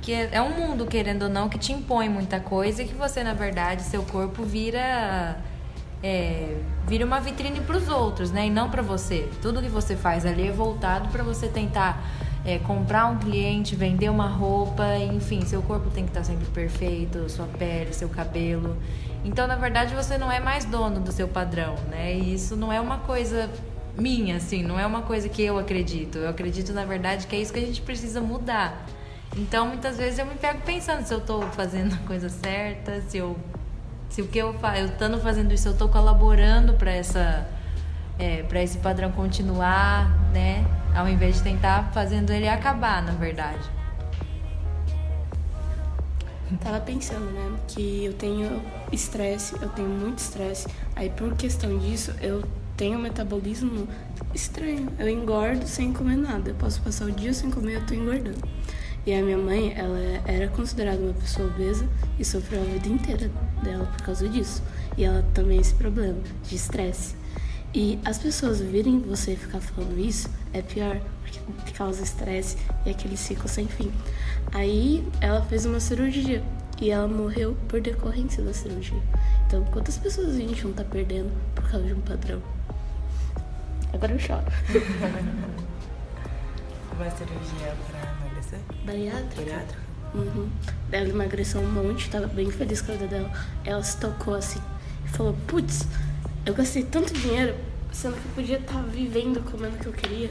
que 0.00 0.12
é, 0.12 0.30
é 0.32 0.42
um 0.42 0.50
mundo, 0.50 0.86
querendo 0.86 1.24
ou 1.24 1.28
não, 1.28 1.48
que 1.48 1.58
te 1.58 1.72
impõe 1.72 2.08
muita 2.08 2.40
coisa 2.40 2.82
e 2.82 2.88
que 2.88 2.94
você, 2.94 3.22
na 3.22 3.34
verdade, 3.34 3.82
seu 3.82 4.02
corpo 4.02 4.44
vira 4.44 5.38
é, 6.02 6.56
vira 6.86 7.06
uma 7.06 7.20
vitrine 7.20 7.60
para 7.60 7.76
os 7.76 7.88
outros, 7.88 8.30
né? 8.32 8.46
E 8.46 8.50
não 8.50 8.68
para 8.68 8.82
você. 8.82 9.28
Tudo 9.40 9.62
que 9.62 9.68
você 9.68 9.94
faz 9.96 10.26
ali 10.26 10.48
é 10.48 10.52
voltado 10.52 11.08
para 11.08 11.22
você 11.22 11.48
tentar 11.48 12.04
é, 12.44 12.58
comprar 12.58 13.06
um 13.06 13.18
cliente, 13.18 13.76
vender 13.76 14.08
uma 14.08 14.26
roupa, 14.26 14.96
enfim, 14.96 15.42
seu 15.42 15.62
corpo 15.62 15.90
tem 15.90 16.04
que 16.04 16.10
estar 16.10 16.24
sempre 16.24 16.46
perfeito, 16.46 17.28
sua 17.28 17.46
pele, 17.46 17.92
seu 17.92 18.08
cabelo. 18.08 18.76
Então, 19.24 19.46
na 19.46 19.56
verdade, 19.56 19.94
você 19.94 20.18
não 20.18 20.30
é 20.30 20.40
mais 20.40 20.64
dono 20.64 21.00
do 21.00 21.12
seu 21.12 21.28
padrão, 21.28 21.76
né? 21.88 22.14
E 22.14 22.34
isso 22.34 22.56
não 22.56 22.72
é 22.72 22.80
uma 22.80 22.98
coisa 22.98 23.48
minha, 23.96 24.36
assim, 24.36 24.62
não 24.62 24.78
é 24.78 24.86
uma 24.86 25.02
coisa 25.02 25.28
que 25.28 25.42
eu 25.42 25.58
acredito. 25.58 26.18
Eu 26.18 26.28
acredito, 26.28 26.72
na 26.72 26.84
verdade, 26.84 27.26
que 27.26 27.36
é 27.36 27.40
isso 27.40 27.52
que 27.52 27.60
a 27.60 27.66
gente 27.66 27.80
precisa 27.82 28.20
mudar. 28.20 28.84
Então, 29.36 29.68
muitas 29.68 29.96
vezes 29.96 30.18
eu 30.18 30.26
me 30.26 30.34
pego 30.34 30.60
pensando 30.62 31.04
se 31.04 31.14
eu 31.14 31.18
estou 31.18 31.42
fazendo 31.52 31.94
a 31.94 32.06
coisa 32.06 32.28
certa, 32.28 33.00
se 33.02 33.18
eu 33.18 33.36
se 34.08 34.20
o 34.20 34.28
que 34.28 34.38
eu 34.38 34.52
faço, 34.54 34.78
eu 34.78 34.86
estando 34.86 35.18
fazendo 35.20 35.54
isso, 35.54 35.68
eu 35.68 35.72
estou 35.72 35.88
colaborando 35.88 36.74
para 36.74 36.90
essa 36.90 37.48
é, 38.18 38.42
para 38.42 38.62
esse 38.62 38.76
padrão 38.78 39.10
continuar, 39.10 40.10
né? 40.34 40.66
Ao 40.94 41.08
invés 41.08 41.36
de 41.36 41.42
tentar 41.42 41.90
fazendo 41.92 42.30
ele 42.30 42.48
acabar, 42.48 43.02
na 43.02 43.12
verdade. 43.12 43.70
Tava 46.60 46.80
pensando, 46.80 47.30
né, 47.32 47.58
que 47.66 48.04
eu 48.04 48.12
tenho 48.12 48.62
estresse, 48.92 49.54
eu 49.60 49.68
tenho 49.70 49.88
muito 49.88 50.18
estresse. 50.18 50.68
Aí 50.94 51.08
por 51.10 51.34
questão 51.34 51.78
disso, 51.78 52.14
eu 52.20 52.44
tenho 52.76 52.98
um 52.98 53.02
metabolismo 53.02 53.88
estranho. 54.34 54.88
Eu 54.98 55.08
engordo 55.08 55.66
sem 55.66 55.92
comer 55.92 56.16
nada. 56.16 56.50
Eu 56.50 56.54
posso 56.54 56.80
passar 56.82 57.06
o 57.06 57.12
dia 57.12 57.32
sem 57.32 57.50
comer, 57.50 57.76
eu 57.76 57.86
tô 57.86 57.94
engordando. 57.94 58.42
E 59.04 59.12
a 59.12 59.22
minha 59.22 59.38
mãe, 59.38 59.72
ela 59.74 59.98
era 60.26 60.46
considerada 60.48 60.98
uma 60.98 61.14
pessoa 61.14 61.48
obesa 61.48 61.88
e 62.18 62.24
sofreu 62.24 62.60
a 62.60 62.64
vida 62.64 62.88
inteira 62.88 63.30
dela 63.62 63.86
por 63.86 64.02
causa 64.02 64.28
disso. 64.28 64.62
E 64.96 65.04
ela 65.04 65.24
também 65.34 65.52
tem 65.52 65.60
esse 65.60 65.74
problema 65.74 66.18
de 66.48 66.54
estresse. 66.54 67.16
E 67.74 67.98
as 68.04 68.18
pessoas 68.18 68.60
virem 68.60 69.00
você 69.00 69.34
ficar 69.34 69.60
falando 69.60 69.98
isso 69.98 70.28
é 70.52 70.60
pior, 70.60 71.00
porque 71.22 71.72
causa 71.72 72.02
estresse 72.02 72.58
e 72.84 72.90
aquele 72.90 73.16
ciclo 73.16 73.48
sem 73.48 73.66
fim. 73.66 73.90
Aí 74.52 75.06
ela 75.20 75.40
fez 75.42 75.64
uma 75.64 75.80
cirurgia 75.80 76.42
e 76.80 76.90
ela 76.90 77.08
morreu 77.08 77.56
por 77.68 77.80
decorrência 77.80 78.42
da 78.42 78.52
cirurgia. 78.52 79.00
Então, 79.46 79.64
quantas 79.66 79.96
pessoas 79.96 80.34
a 80.34 80.38
gente 80.38 80.64
não 80.64 80.72
tá 80.72 80.84
perdendo 80.84 81.30
por 81.54 81.66
causa 81.70 81.86
de 81.86 81.94
um 81.94 82.00
padrão? 82.00 82.42
Agora 83.92 84.12
eu 84.12 84.18
choro. 84.18 84.44
Uma 86.94 87.10
cirurgia 87.10 87.74
pra 87.88 88.00
emagrecer? 88.20 88.58
Bariátrica. 88.84 89.36
Bariátrica? 89.36 89.82
Uhum. 90.14 90.50
Ela 90.90 91.08
emagreceu 91.08 91.60
um 91.60 91.72
monte, 91.72 92.10
tava 92.10 92.26
bem 92.26 92.50
feliz 92.50 92.82
com 92.82 92.92
a 92.92 92.94
vida 92.96 93.06
dela. 93.06 93.32
Ela 93.64 93.82
se 93.82 93.96
tocou 93.96 94.34
assim 94.34 94.60
e 95.06 95.08
falou: 95.08 95.34
Putz, 95.46 95.86
eu 96.44 96.54
gastei 96.54 96.82
tanto 96.82 97.12
dinheiro, 97.12 97.56
sendo 97.92 98.14
que 98.14 98.26
eu 98.26 98.34
podia 98.34 98.58
estar 98.58 98.74
tá 98.74 98.82
vivendo, 98.82 99.42
comendo 99.50 99.76
o 99.76 99.78
que 99.78 99.86
eu 99.86 99.92
queria 99.92 100.30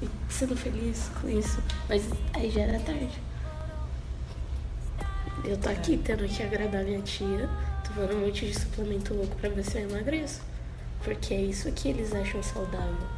e 0.00 0.08
sendo 0.28 0.56
feliz 0.56 1.10
com 1.20 1.28
isso. 1.28 1.62
Mas 1.88 2.08
aí 2.34 2.50
já 2.50 2.62
era 2.62 2.80
tarde. 2.80 3.20
Eu 5.44 5.56
tô 5.56 5.68
aqui 5.68 5.96
tendo 5.96 6.26
que 6.26 6.42
agradar 6.42 6.84
minha 6.84 7.00
tia, 7.02 7.48
tomando 7.84 8.16
um 8.16 8.26
monte 8.26 8.46
de 8.46 8.58
suplemento 8.58 9.14
louco 9.14 9.36
pra 9.36 9.48
ver 9.50 9.64
se 9.64 9.78
eu 9.78 9.88
emagreço. 9.88 10.40
Porque 11.04 11.34
é 11.34 11.40
isso 11.40 11.70
que 11.72 11.88
eles 11.88 12.12
acham 12.12 12.42
saudável. 12.42 13.08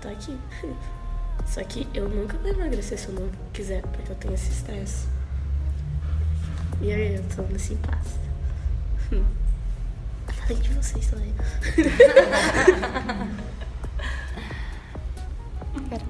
Tô 0.00 0.08
aqui. 0.08 0.36
Só 1.46 1.62
que 1.64 1.86
eu 1.92 2.08
nunca 2.08 2.38
vou 2.38 2.50
emagrecer 2.50 2.98
se 2.98 3.08
eu 3.08 3.14
não 3.14 3.28
quiser, 3.52 3.82
porque 3.82 4.12
eu 4.12 4.16
tenho 4.16 4.34
esse 4.34 4.50
estresse. 4.50 5.08
E 6.80 6.92
aí 6.92 7.16
eu 7.16 7.24
tô 7.34 7.42
nesse 7.42 7.74
impasse. 7.74 8.18
Falei 10.28 10.56
de 10.56 10.68
vocês 10.70 11.06
também. 11.06 11.34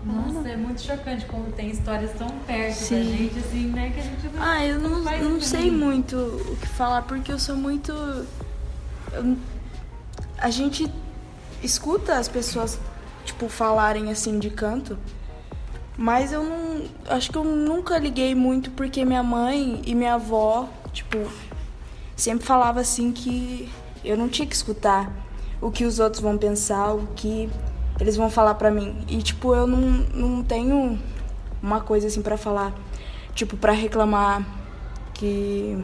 Nossa, 0.04 0.48
é 0.48 0.56
muito 0.56 0.82
chocante 0.82 1.24
como 1.26 1.50
tem 1.52 1.70
histórias 1.70 2.12
tão 2.12 2.28
perto 2.46 2.74
Sim. 2.74 2.96
da 2.96 3.16
gente, 3.16 3.38
assim, 3.38 3.66
né? 3.68 3.90
Que 3.90 4.00
a 4.00 4.02
gente 4.02 4.28
não 4.28 4.42
Ah, 4.42 4.64
eu 4.64 4.78
não, 4.78 4.98
não, 5.00 5.30
não 5.30 5.40
sei 5.40 5.70
muito 5.70 6.16
o 6.16 6.56
que 6.56 6.66
falar, 6.66 7.02
porque 7.02 7.32
eu 7.32 7.38
sou 7.38 7.56
muito. 7.56 7.92
Eu, 9.12 9.36
a 10.38 10.50
gente 10.50 10.90
escuta 11.62 12.18
as 12.18 12.28
pessoas, 12.28 12.78
tipo, 13.24 13.48
falarem 13.48 14.10
assim 14.10 14.38
de 14.38 14.50
canto, 14.50 14.98
mas 15.96 16.32
eu 16.32 16.42
não. 16.42 16.84
Acho 17.08 17.30
que 17.30 17.38
eu 17.38 17.44
nunca 17.44 17.98
liguei 17.98 18.34
muito 18.34 18.70
porque 18.70 19.04
minha 19.04 19.22
mãe 19.22 19.82
e 19.86 19.94
minha 19.94 20.14
avó, 20.14 20.68
tipo, 20.92 21.18
sempre 22.16 22.44
falava 22.44 22.80
assim 22.80 23.12
que 23.12 23.70
eu 24.04 24.16
não 24.16 24.28
tinha 24.28 24.46
que 24.46 24.54
escutar 24.54 25.10
o 25.60 25.70
que 25.70 25.84
os 25.84 25.98
outros 25.98 26.22
vão 26.22 26.36
pensar, 26.36 26.92
o 26.92 27.08
que 27.16 27.48
eles 27.98 28.16
vão 28.16 28.30
falar 28.30 28.54
pra 28.54 28.70
mim. 28.70 29.04
E, 29.08 29.22
tipo, 29.22 29.54
eu 29.54 29.66
não, 29.66 29.80
não 30.14 30.42
tenho 30.42 30.98
uma 31.62 31.80
coisa 31.80 32.06
assim 32.06 32.22
para 32.22 32.36
falar, 32.36 32.74
tipo, 33.34 33.56
para 33.56 33.72
reclamar 33.72 34.46
que. 35.14 35.82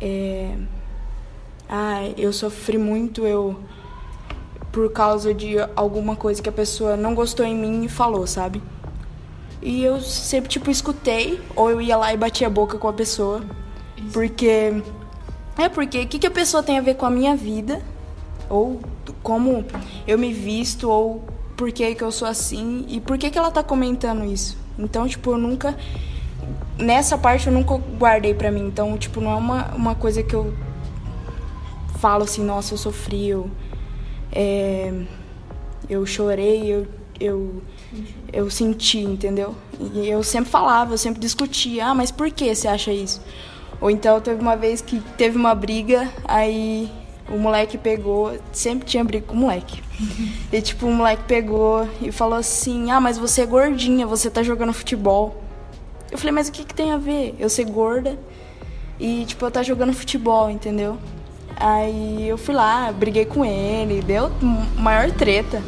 É, 0.00 0.54
ah, 1.68 2.02
eu 2.16 2.32
sofri 2.32 2.78
muito, 2.78 3.26
eu. 3.26 3.58
por 4.70 4.92
causa 4.92 5.32
de 5.32 5.56
alguma 5.74 6.14
coisa 6.14 6.42
que 6.42 6.48
a 6.48 6.52
pessoa 6.52 6.96
não 6.96 7.14
gostou 7.14 7.44
em 7.46 7.54
mim 7.54 7.84
e 7.84 7.88
falou, 7.88 8.26
sabe? 8.26 8.62
E 9.60 9.82
eu 9.82 10.00
sempre, 10.00 10.48
tipo, 10.48 10.70
escutei, 10.70 11.40
ou 11.56 11.70
eu 11.70 11.80
ia 11.80 11.96
lá 11.96 12.12
e 12.12 12.16
batia 12.16 12.46
a 12.46 12.50
boca 12.50 12.78
com 12.78 12.88
a 12.88 12.92
pessoa. 12.92 13.42
Porque 14.12 14.82
é 15.58 15.68
porque 15.68 16.00
o 16.00 16.06
que, 16.06 16.18
que 16.18 16.26
a 16.26 16.30
pessoa 16.30 16.62
tem 16.62 16.78
a 16.78 16.80
ver 16.80 16.94
com 16.94 17.04
a 17.04 17.10
minha 17.10 17.34
vida, 17.36 17.82
ou 18.48 18.80
como 19.22 19.64
eu 20.06 20.16
me 20.16 20.32
visto, 20.32 20.88
ou 20.88 21.24
por 21.56 21.72
que, 21.72 21.94
que 21.94 22.02
eu 22.02 22.12
sou 22.12 22.28
assim, 22.28 22.86
e 22.88 23.00
por 23.00 23.18
que, 23.18 23.28
que 23.28 23.38
ela 23.38 23.50
tá 23.50 23.62
comentando 23.62 24.24
isso. 24.24 24.56
Então, 24.78 25.08
tipo, 25.08 25.32
eu 25.32 25.38
nunca. 25.38 25.76
Nessa 26.78 27.18
parte 27.18 27.48
eu 27.48 27.52
nunca 27.52 27.76
guardei 27.98 28.32
pra 28.32 28.50
mim. 28.52 28.68
Então, 28.68 28.96
tipo, 28.96 29.20
não 29.20 29.32
é 29.32 29.34
uma, 29.34 29.74
uma 29.74 29.94
coisa 29.96 30.22
que 30.22 30.34
eu 30.34 30.54
falo 31.98 32.22
assim, 32.22 32.44
nossa, 32.44 32.74
eu 32.74 32.78
sofri, 32.78 33.28
eu, 33.28 33.50
é, 34.30 34.92
eu 35.90 36.06
chorei, 36.06 36.72
eu, 36.72 36.86
eu, 37.18 37.60
eu 38.32 38.48
senti, 38.48 38.98
entendeu? 38.98 39.56
E 39.94 40.08
eu 40.08 40.22
sempre 40.22 40.50
falava, 40.50 40.94
eu 40.94 40.98
sempre 40.98 41.20
discutia, 41.20 41.86
ah, 41.86 41.94
mas 41.94 42.12
por 42.12 42.30
que 42.30 42.54
você 42.54 42.68
acha 42.68 42.92
isso? 42.92 43.20
Ou 43.80 43.90
então 43.90 44.20
teve 44.20 44.40
uma 44.40 44.56
vez 44.56 44.80
que 44.80 45.00
teve 45.16 45.36
uma 45.36 45.54
briga, 45.54 46.08
aí 46.24 46.90
o 47.28 47.38
moleque 47.38 47.78
pegou, 47.78 48.36
sempre 48.52 48.86
tinha 48.86 49.04
briga 49.04 49.26
com 49.26 49.34
o 49.34 49.38
moleque. 49.38 49.82
E 50.50 50.62
tipo, 50.62 50.86
o 50.86 50.92
moleque 50.92 51.24
pegou 51.24 51.86
e 52.00 52.10
falou 52.10 52.38
assim: 52.38 52.90
"Ah, 52.90 53.00
mas 53.00 53.18
você 53.18 53.42
é 53.42 53.46
gordinha, 53.46 54.06
você 54.06 54.30
tá 54.30 54.42
jogando 54.42 54.72
futebol". 54.72 55.42
Eu 56.10 56.16
falei: 56.16 56.32
"Mas 56.32 56.48
o 56.48 56.52
que 56.52 56.64
que 56.64 56.74
tem 56.74 56.90
a 56.92 56.96
ver? 56.96 57.34
Eu 57.38 57.50
ser 57.50 57.64
gorda 57.64 58.18
e 58.98 59.24
tipo, 59.26 59.44
eu 59.44 59.50
tá 59.50 59.62
jogando 59.62 59.92
futebol, 59.92 60.50
entendeu?" 60.50 60.96
Aí 61.60 62.28
eu 62.28 62.38
fui 62.38 62.54
lá, 62.54 62.92
briguei 62.92 63.24
com 63.24 63.44
ele, 63.44 64.00
deu 64.00 64.30
maior 64.76 65.10
treta. 65.10 65.60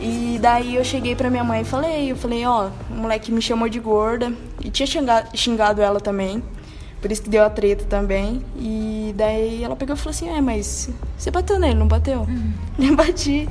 E 0.00 0.38
daí 0.40 0.74
eu 0.74 0.84
cheguei 0.84 1.14
pra 1.14 1.30
minha 1.30 1.44
mãe 1.44 1.62
e 1.62 1.64
falei, 1.64 2.10
eu 2.10 2.16
falei, 2.16 2.44
ó, 2.44 2.68
o 2.90 2.94
moleque 2.94 3.32
me 3.32 3.40
chamou 3.40 3.68
de 3.68 3.78
gorda 3.78 4.32
e 4.62 4.70
tinha 4.70 4.86
xingado, 4.86 5.28
xingado 5.34 5.80
ela 5.80 6.00
também. 6.00 6.42
Por 7.00 7.12
isso 7.12 7.22
que 7.22 7.30
deu 7.30 7.44
a 7.44 7.50
treta 7.50 7.84
também. 7.84 8.42
E 8.56 9.14
daí 9.16 9.62
ela 9.62 9.76
pegou 9.76 9.94
e 9.94 9.98
falou 9.98 10.10
assim: 10.10 10.28
É, 10.28 10.40
mas 10.40 10.90
você 11.16 11.30
bateu 11.30 11.58
nele, 11.58 11.78
não 11.78 11.88
bateu? 11.88 12.20
Uhum. 12.20 12.52
Eu 12.78 12.96
bati. 12.96 13.48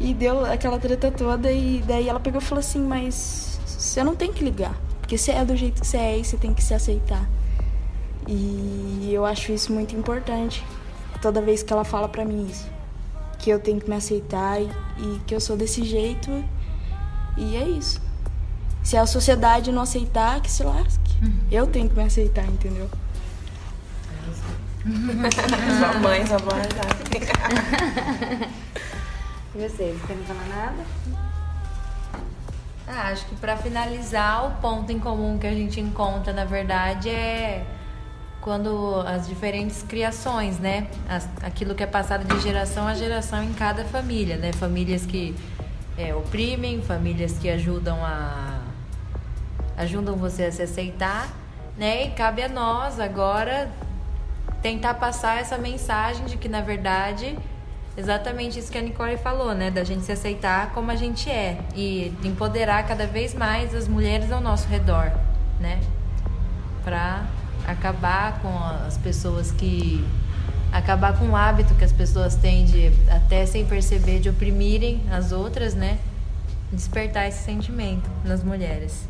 E 0.00 0.14
deu 0.14 0.44
aquela 0.44 0.78
treta 0.78 1.10
toda. 1.10 1.50
E 1.50 1.82
daí 1.86 2.08
ela 2.08 2.20
pegou 2.20 2.40
e 2.40 2.44
falou 2.44 2.60
assim: 2.60 2.80
Mas 2.80 3.58
você 3.66 4.02
não 4.02 4.14
tem 4.14 4.32
que 4.32 4.44
ligar. 4.44 4.74
Porque 5.00 5.16
você 5.18 5.32
é 5.32 5.44
do 5.44 5.56
jeito 5.56 5.80
que 5.80 5.86
você 5.86 5.96
é 5.96 6.18
e 6.18 6.24
você 6.24 6.36
tem 6.36 6.52
que 6.52 6.62
se 6.62 6.74
aceitar. 6.74 7.28
E 8.26 9.10
eu 9.12 9.24
acho 9.24 9.52
isso 9.52 9.72
muito 9.72 9.94
importante. 9.94 10.64
Toda 11.22 11.40
vez 11.40 11.62
que 11.62 11.72
ela 11.72 11.84
fala 11.84 12.08
pra 12.08 12.24
mim 12.24 12.46
isso. 12.50 12.68
Que 13.38 13.50
eu 13.50 13.60
tenho 13.60 13.80
que 13.80 13.88
me 13.88 13.96
aceitar 13.96 14.60
e, 14.60 14.64
e 14.98 15.20
que 15.26 15.34
eu 15.34 15.40
sou 15.40 15.56
desse 15.56 15.84
jeito. 15.84 16.30
E 17.36 17.56
é 17.56 17.68
isso. 17.68 18.00
Se 18.86 18.96
a 18.96 19.04
sociedade 19.04 19.72
não 19.72 19.82
aceitar, 19.82 20.40
que 20.40 20.48
se 20.48 20.62
lasque. 20.62 21.12
Eu 21.50 21.66
tenho 21.66 21.88
que 21.88 21.96
me 21.96 22.04
aceitar, 22.04 22.46
entendeu? 22.46 22.88
sua 24.86 25.94
mãe, 25.98 26.24
sua 26.24 26.38
mãe 26.38 26.62
E 29.56 29.58
vocês, 29.58 30.00
querem 30.06 30.22
falar 30.22 30.46
nada? 30.46 30.84
Ah, 32.86 33.08
acho 33.08 33.26
que 33.26 33.34
para 33.34 33.56
finalizar, 33.56 34.46
o 34.46 34.60
ponto 34.60 34.92
em 34.92 35.00
comum 35.00 35.36
que 35.36 35.48
a 35.48 35.52
gente 35.52 35.80
encontra, 35.80 36.32
na 36.32 36.44
verdade, 36.44 37.10
é 37.10 37.66
quando 38.40 39.02
as 39.04 39.26
diferentes 39.26 39.82
criações, 39.82 40.60
né? 40.60 40.86
As, 41.08 41.28
aquilo 41.42 41.74
que 41.74 41.82
é 41.82 41.88
passado 41.88 42.24
de 42.24 42.40
geração 42.40 42.86
a 42.86 42.94
geração 42.94 43.42
em 43.42 43.52
cada 43.52 43.84
família, 43.84 44.36
né? 44.36 44.52
Famílias 44.52 45.04
que 45.04 45.34
é, 45.98 46.14
oprimem, 46.14 46.80
famílias 46.82 47.36
que 47.36 47.50
ajudam 47.50 47.98
a 48.04 48.55
ajudam 49.76 50.16
você 50.16 50.44
a 50.44 50.52
se 50.52 50.62
aceitar, 50.62 51.28
né? 51.76 52.06
E 52.06 52.10
cabe 52.10 52.42
a 52.42 52.48
nós 52.48 52.98
agora 52.98 53.70
tentar 54.62 54.94
passar 54.94 55.40
essa 55.40 55.58
mensagem 55.58 56.24
de 56.26 56.36
que 56.36 56.48
na 56.48 56.60
verdade 56.60 57.38
exatamente 57.96 58.58
isso 58.58 58.70
que 58.70 58.78
a 58.78 58.82
Nicole 58.82 59.16
falou, 59.16 59.54
né? 59.54 59.70
Da 59.70 59.84
gente 59.84 60.04
se 60.04 60.12
aceitar 60.12 60.72
como 60.72 60.90
a 60.90 60.96
gente 60.96 61.30
é 61.30 61.58
e 61.74 62.12
empoderar 62.24 62.86
cada 62.86 63.06
vez 63.06 63.34
mais 63.34 63.74
as 63.74 63.88
mulheres 63.88 64.30
ao 64.30 64.40
nosso 64.40 64.68
redor, 64.68 65.12
né? 65.60 65.80
Para 66.84 67.24
acabar 67.66 68.40
com 68.40 68.56
as 68.86 68.96
pessoas 68.98 69.50
que 69.50 70.04
acabar 70.72 71.18
com 71.18 71.30
o 71.30 71.36
hábito 71.36 71.74
que 71.74 71.84
as 71.84 71.92
pessoas 71.92 72.34
têm 72.36 72.64
de 72.64 72.92
até 73.10 73.46
sem 73.46 73.64
perceber 73.64 74.20
de 74.20 74.28
oprimirem 74.28 75.02
as 75.10 75.32
outras, 75.32 75.74
né? 75.74 75.98
Despertar 76.70 77.28
esse 77.28 77.42
sentimento 77.44 78.10
nas 78.24 78.42
mulheres. 78.42 79.08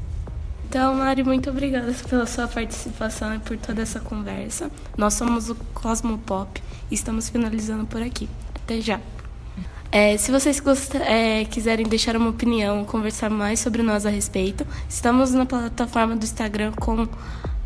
Então, 0.68 0.94
Mari, 0.96 1.22
muito 1.22 1.48
obrigada 1.48 1.92
pela 2.08 2.26
sua 2.26 2.48
participação 2.48 3.34
e 3.34 3.38
por 3.38 3.56
toda 3.56 3.82
essa 3.82 4.00
conversa. 4.00 4.68
Nós 4.96 5.14
somos 5.14 5.48
o 5.48 5.54
Cosmopop 5.72 6.60
e 6.90 6.94
estamos 6.94 7.28
finalizando 7.28 7.86
por 7.86 8.02
aqui. 8.02 8.28
Até 8.54 8.80
já. 8.80 9.00
É, 9.92 10.16
se 10.16 10.32
vocês 10.32 10.60
é, 11.06 11.44
quiserem 11.44 11.86
deixar 11.86 12.16
uma 12.16 12.30
opinião, 12.30 12.84
conversar 12.84 13.30
mais 13.30 13.60
sobre 13.60 13.82
nós 13.82 14.04
a 14.04 14.10
respeito, 14.10 14.66
estamos 14.88 15.32
na 15.32 15.46
plataforma 15.46 16.16
do 16.16 16.24
Instagram 16.24 16.72
com 16.72 17.06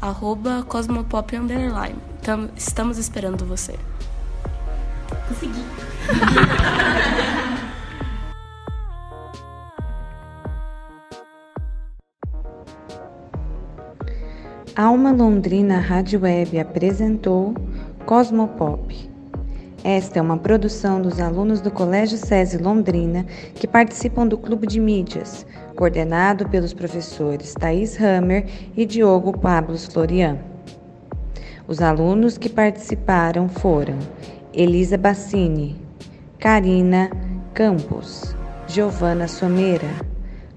arroba 0.00 0.62
cosmopop 0.68 1.34
underline. 1.34 1.96
Então, 2.20 2.50
estamos 2.54 2.98
esperando 2.98 3.46
você. 3.46 3.76
Consegui. 5.26 5.64
Alma 14.80 15.12
Londrina 15.12 15.78
Rádio 15.78 16.22
Web 16.22 16.58
apresentou 16.58 17.52
Cosmopop. 18.06 19.10
Esta 19.84 20.18
é 20.18 20.22
uma 20.22 20.38
produção 20.38 21.02
dos 21.02 21.20
alunos 21.20 21.60
do 21.60 21.70
Colégio 21.70 22.16
SESI 22.16 22.56
Londrina 22.56 23.26
que 23.56 23.68
participam 23.68 24.26
do 24.26 24.38
Clube 24.38 24.66
de 24.66 24.80
Mídias, 24.80 25.44
coordenado 25.76 26.48
pelos 26.48 26.72
professores 26.72 27.52
Thaís 27.52 28.00
Hammer 28.00 28.46
e 28.74 28.86
Diogo 28.86 29.38
Pablos 29.38 29.84
Florian. 29.84 30.38
Os 31.68 31.82
alunos 31.82 32.38
que 32.38 32.48
participaram 32.48 33.50
foram 33.50 33.98
Elisa 34.50 34.96
Bassini, 34.96 35.76
Karina 36.38 37.10
Campos, 37.52 38.34
Giovana 38.66 39.28
Someira, 39.28 39.90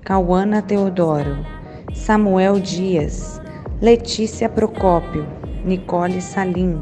Cauana 0.01 0.61
Teodoro, 0.61 1.45
Samuel 1.93 2.61
Dias, 2.61 3.42
Letícia 3.83 4.47
Procópio, 4.47 5.27
Nicole 5.65 6.21
Salim, 6.21 6.77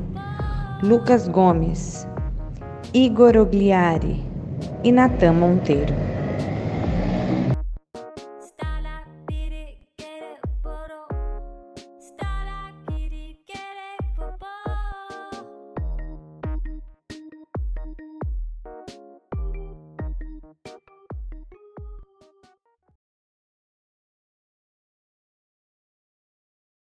Lucas 0.84 1.28
Gomes, 1.28 2.08
Igor 2.94 3.38
Ogliari 3.38 4.24
e 4.84 4.92
Natan 4.92 5.34
Monteiro. 5.34 5.96